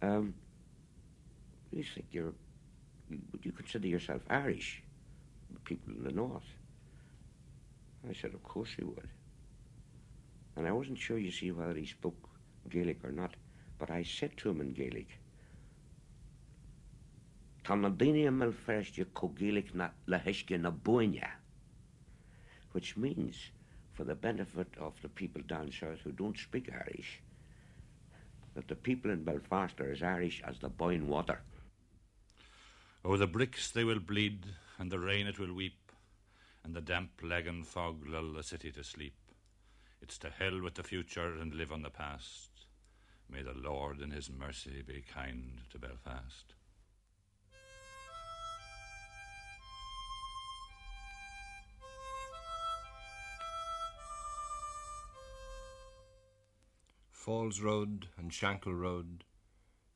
um, 0.02 0.34
you 1.72 1.82
think 1.82 2.07
you're, 2.11 2.32
would 3.11 3.44
you 3.44 3.52
consider 3.52 3.86
yourself 3.88 4.22
Irish? 4.30 4.82
People 5.64 5.94
in 5.96 6.04
the 6.04 6.12
north. 6.12 6.44
I 8.09 8.12
said, 8.12 8.34
Of 8.34 8.42
course 8.44 8.70
you 8.78 8.94
would. 8.94 9.09
And 10.57 10.66
I 10.66 10.72
wasn't 10.72 10.98
sure, 10.98 11.18
you 11.18 11.30
see, 11.30 11.50
whether 11.52 11.74
he 11.74 11.86
spoke 11.86 12.28
Gaelic 12.70 13.04
or 13.04 13.12
not, 13.12 13.34
but 13.78 13.90
I 13.90 14.02
said 14.02 14.36
to 14.38 14.48
him 14.50 14.61
in 14.61 14.72
Gaelic, 14.72 15.09
na 17.68 17.88
na 19.74 19.88
which 22.72 22.96
means, 22.96 23.50
for 23.92 24.04
the 24.04 24.14
benefit 24.14 24.68
of 24.78 24.94
the 25.02 25.09
people 25.09 25.42
down 25.46 25.72
south 25.72 26.00
who 26.04 26.12
don't 26.12 26.38
speak 26.38 26.70
Irish, 26.72 27.20
that 28.54 28.68
the 28.68 28.74
people 28.74 29.11
in 29.11 29.24
Belfast 29.24 29.80
are 29.80 29.92
as 29.92 30.02
Irish 30.02 30.42
as 30.46 30.59
the 30.59 30.68
boiling 30.68 31.09
water. 31.09 31.40
Oh, 33.04 33.16
the 33.16 33.26
bricks 33.26 33.70
they 33.70 33.84
will 33.84 34.00
bleed, 34.00 34.46
and 34.78 34.90
the 34.90 34.98
rain 34.98 35.26
it 35.26 35.38
will 35.38 35.52
weep, 35.52 35.92
and 36.64 36.74
the 36.74 36.80
damp 36.80 37.11
lagan 37.22 37.62
fog 37.62 38.07
lull 38.07 38.32
the 38.32 38.42
city 38.42 38.72
to 38.72 38.82
sleep. 38.82 39.14
It's 40.09 40.18
to 40.18 40.30
hell 40.30 40.62
with 40.62 40.74
the 40.74 40.84
future 40.84 41.34
and 41.34 41.52
live 41.52 41.72
on 41.72 41.82
the 41.82 41.90
past. 41.90 42.50
May 43.28 43.42
the 43.42 43.52
Lord 43.52 44.00
in 44.00 44.12
his 44.12 44.30
mercy 44.30 44.80
be 44.86 45.02
kind 45.12 45.62
to 45.72 45.80
Belfast. 45.80 46.54
Falls 57.11 57.61
Road 57.61 58.07
and 58.16 58.30
Shankill 58.30 58.78
Road, 58.78 59.24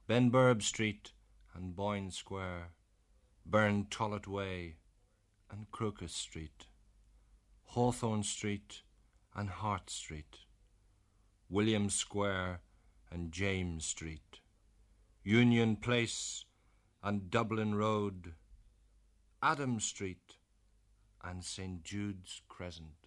Benburb 0.09 0.65
Street 0.65 1.13
and 1.55 1.77
Boyne 1.77 2.11
Square, 2.11 2.73
Burn 3.47 3.87
Tollet 3.89 4.27
Way 4.27 4.75
and 5.53 5.71
Crocus 5.71 6.17
Street, 6.17 6.67
Hawthorne 7.67 8.25
Street 8.25 8.83
and 9.35 9.49
Hart 9.49 9.91
Street, 9.91 10.39
William 11.49 11.91
Square 11.91 12.61
and 13.11 13.33
James 13.33 13.85
Street, 13.85 14.41
Union 15.23 15.77
Place 15.77 16.45
and 17.03 17.31
Dublin 17.31 17.75
Road, 17.75 18.35
Adam 19.43 19.81
Street 19.81 20.37
and 21.23 21.45
St. 21.45 21.83
Jude's 21.83 22.43
Crescent. 22.49 23.07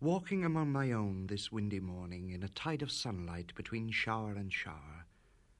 Walking 0.00 0.44
among 0.44 0.72
my 0.72 0.90
own 0.90 1.28
this 1.28 1.52
windy 1.52 1.78
morning 1.78 2.30
in 2.30 2.42
a 2.42 2.48
tide 2.48 2.82
of 2.82 2.90
sunlight 2.90 3.54
between 3.54 3.92
shower 3.92 4.32
and 4.32 4.52
shower, 4.52 5.06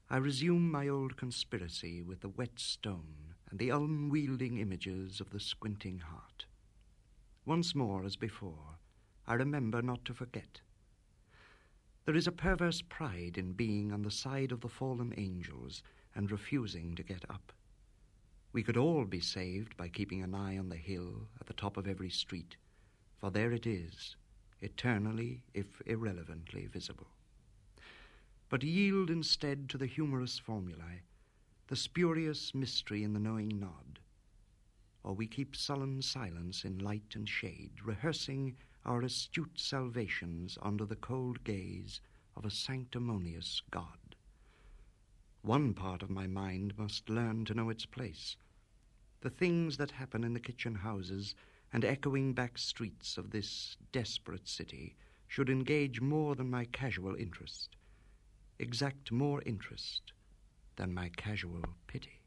I 0.09 0.17
resume 0.17 0.69
my 0.69 0.87
old 0.87 1.17
conspiracy 1.17 2.01
with 2.01 2.21
the 2.21 2.29
wet 2.29 2.59
stone 2.59 3.35
and 3.49 3.59
the 3.59 3.69
unwielding 3.69 4.57
images 4.57 5.19
of 5.21 5.29
the 5.29 5.39
squinting 5.39 5.99
heart. 5.99 6.45
once 7.45 7.75
more 7.75 8.05
as 8.05 8.15
before, 8.15 8.77
I 9.27 9.33
remember 9.35 9.81
not 9.81 10.05
to 10.05 10.13
forget. 10.13 10.61
There 12.05 12.15
is 12.15 12.27
a 12.27 12.31
perverse 12.31 12.81
pride 12.81 13.37
in 13.37 13.53
being 13.53 13.91
on 13.93 14.01
the 14.01 14.11
side 14.11 14.51
of 14.51 14.61
the 14.61 14.69
fallen 14.69 15.13
angels 15.17 15.81
and 16.15 16.29
refusing 16.31 16.95
to 16.95 17.03
get 17.03 17.23
up. 17.29 17.53
We 18.51 18.63
could 18.63 18.77
all 18.77 19.05
be 19.05 19.19
saved 19.21 19.75
by 19.77 19.87
keeping 19.87 20.21
an 20.21 20.35
eye 20.35 20.57
on 20.57 20.69
the 20.69 20.75
hill 20.75 21.29
at 21.39 21.47
the 21.47 21.53
top 21.53 21.77
of 21.77 21.87
every 21.87 22.09
street, 22.09 22.57
for 23.17 23.31
there 23.31 23.51
it 23.51 23.65
is, 23.65 24.15
eternally, 24.61 25.43
if 25.53 25.81
irrelevantly, 25.85 26.67
visible. 26.67 27.12
But 28.53 28.61
yield 28.61 29.09
instead 29.09 29.67
to 29.69 29.79
the 29.79 29.87
humorous 29.87 30.37
formulae, 30.37 31.01
the 31.69 31.75
spurious 31.75 32.53
mystery 32.53 33.03
in 33.03 33.13
the 33.13 33.19
knowing 33.19 33.59
nod, 33.59 33.97
or 35.01 35.15
we 35.15 35.25
keep 35.25 35.55
sullen 35.55 36.03
silence 36.03 36.63
in 36.63 36.77
light 36.77 37.15
and 37.15 37.27
shade, 37.27 37.71
rehearsing 37.83 38.55
our 38.85 39.01
astute 39.01 39.59
salvations 39.59 40.59
under 40.61 40.85
the 40.85 40.95
cold 40.95 41.43
gaze 41.43 41.99
of 42.35 42.45
a 42.45 42.51
sanctimonious 42.51 43.63
God. 43.71 44.15
One 45.41 45.73
part 45.73 46.03
of 46.03 46.11
my 46.11 46.27
mind 46.27 46.77
must 46.77 47.09
learn 47.09 47.45
to 47.45 47.55
know 47.55 47.71
its 47.71 47.87
place. 47.87 48.37
The 49.21 49.31
things 49.31 49.77
that 49.77 49.89
happen 49.89 50.23
in 50.23 50.33
the 50.33 50.39
kitchen 50.39 50.75
houses 50.75 51.33
and 51.73 51.83
echoing 51.83 52.33
back 52.33 52.59
streets 52.59 53.17
of 53.17 53.31
this 53.31 53.77
desperate 53.91 54.47
city 54.47 54.95
should 55.25 55.49
engage 55.49 56.01
more 56.01 56.35
than 56.35 56.51
my 56.51 56.65
casual 56.65 57.15
interest, 57.15 57.75
exact 58.59 59.11
more 59.11 59.41
interest 59.45 60.13
than 60.75 60.93
my 60.93 61.09
casual 61.15 61.61
pity. 61.87 62.19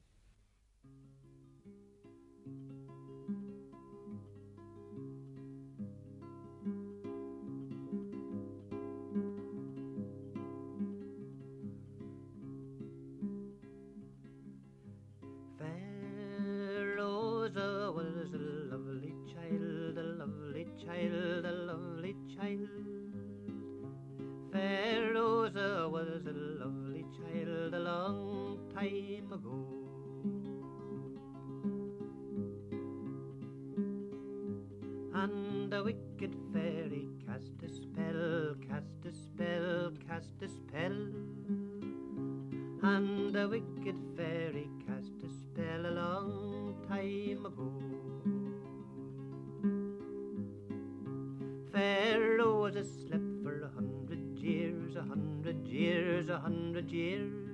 And 35.14 35.72
a 35.72 35.82
wicked 35.82 36.36
fairy 36.52 37.08
cast 37.26 37.52
a 37.64 37.68
spell, 37.68 38.54
cast 38.68 39.04
a 39.04 39.12
spell, 39.12 39.92
cast 40.06 40.42
a 40.42 40.48
spell. 40.48 41.10
And 42.82 43.34
a 43.34 43.48
wicked 43.48 43.96
fairy 44.16 44.68
cast 44.86 45.14
a 45.24 45.28
spell 45.28 45.86
a 45.86 45.90
long 45.90 46.74
time 46.86 47.46
ago. 47.46 47.72
Fair 51.72 52.36
Rosa 52.38 52.84
slept 52.84 53.42
for 53.42 53.62
a 53.62 53.70
hundred 53.74 54.38
years, 54.38 54.96
a 54.96 55.02
hundred 55.02 55.66
years, 55.66 56.28
a 56.28 56.38
hundred 56.38 56.90
years. 56.90 57.45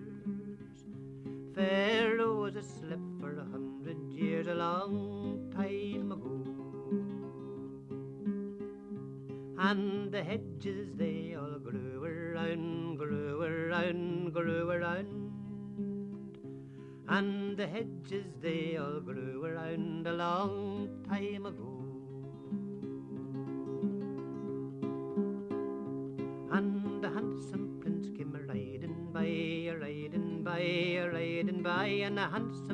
By, 32.30 32.71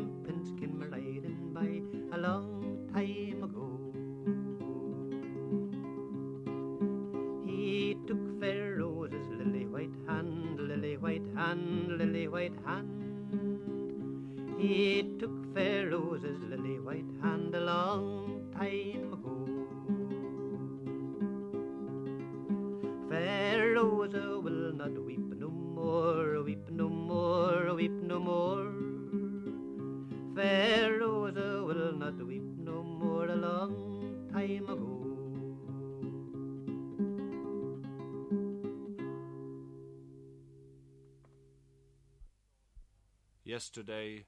Yesterday, 43.68 44.24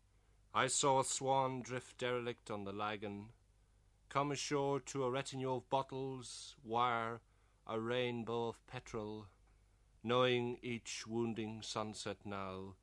I 0.52 0.66
saw 0.66 1.00
a 1.00 1.04
swan 1.04 1.62
drift 1.62 1.96
derelict 1.96 2.50
on 2.50 2.64
the 2.64 2.74
Lagan, 2.74 3.30
come 4.10 4.32
ashore 4.32 4.80
to 4.80 5.04
a 5.04 5.10
retinue 5.10 5.54
of 5.54 5.70
bottles, 5.70 6.56
wire, 6.62 7.22
a 7.66 7.80
rainbow 7.80 8.48
of 8.48 8.66
petrol, 8.66 9.28
knowing 10.04 10.58
each 10.60 11.06
wounding 11.06 11.62
sunset 11.62 12.18
now, 12.26 12.74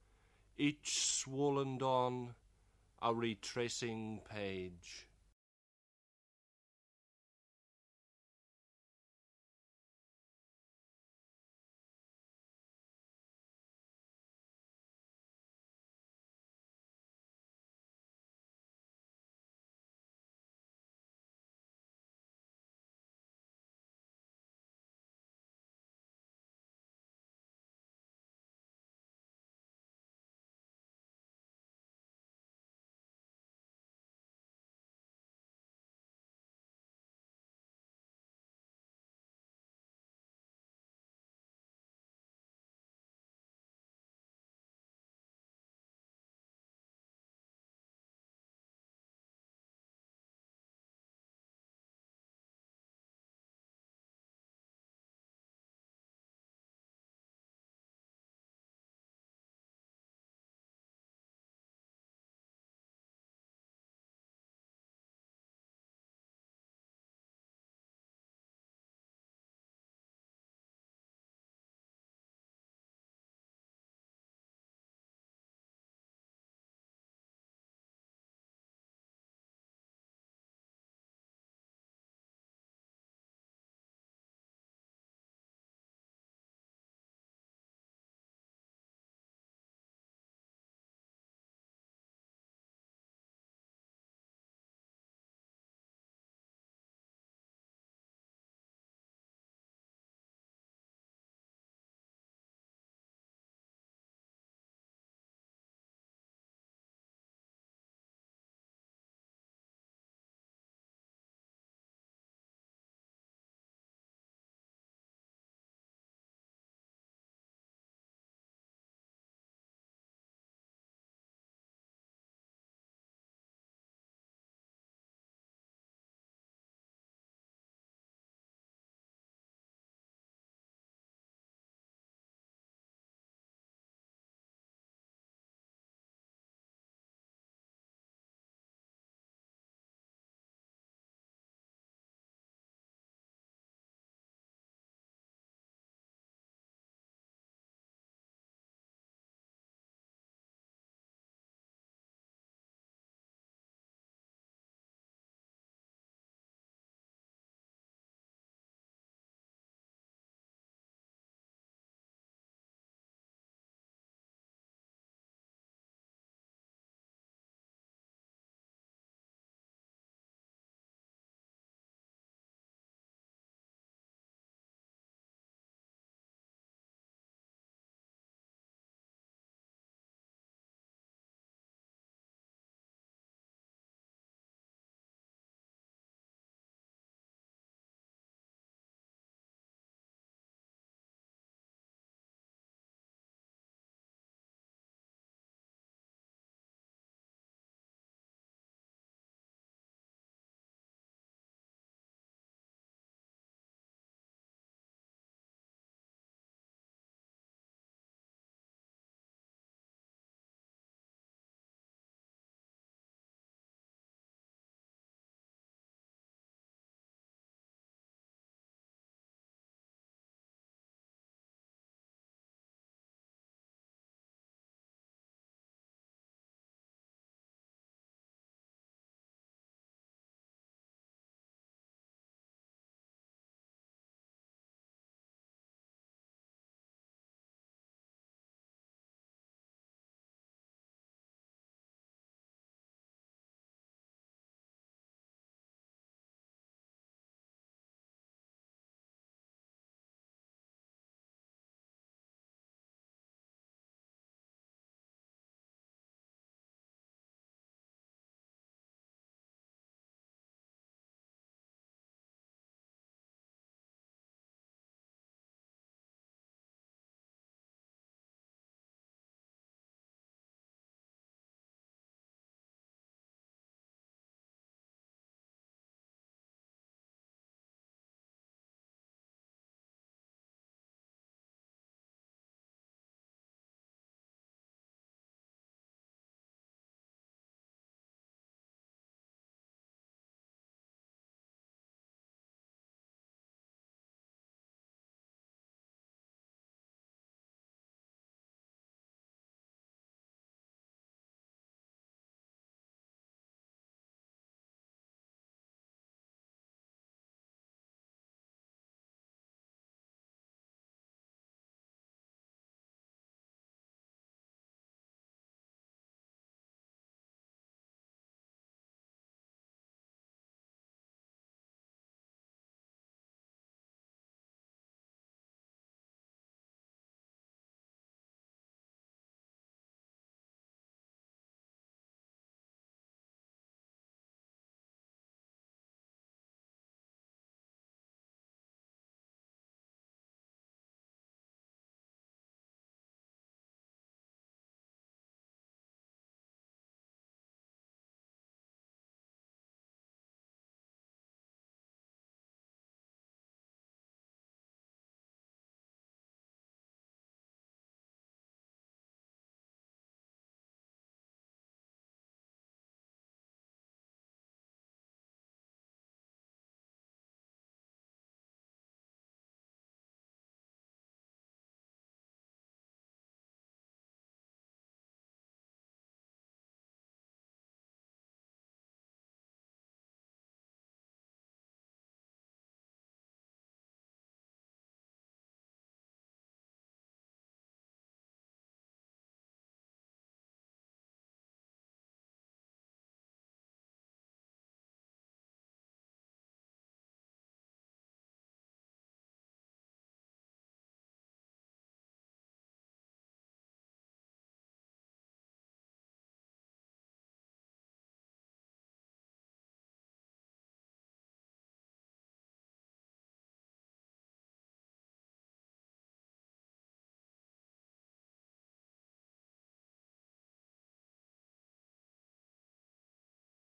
each 0.57 0.99
swollen 0.99 1.77
dawn, 1.77 2.33
a 3.03 3.13
retracing 3.13 4.21
page. 4.27 5.05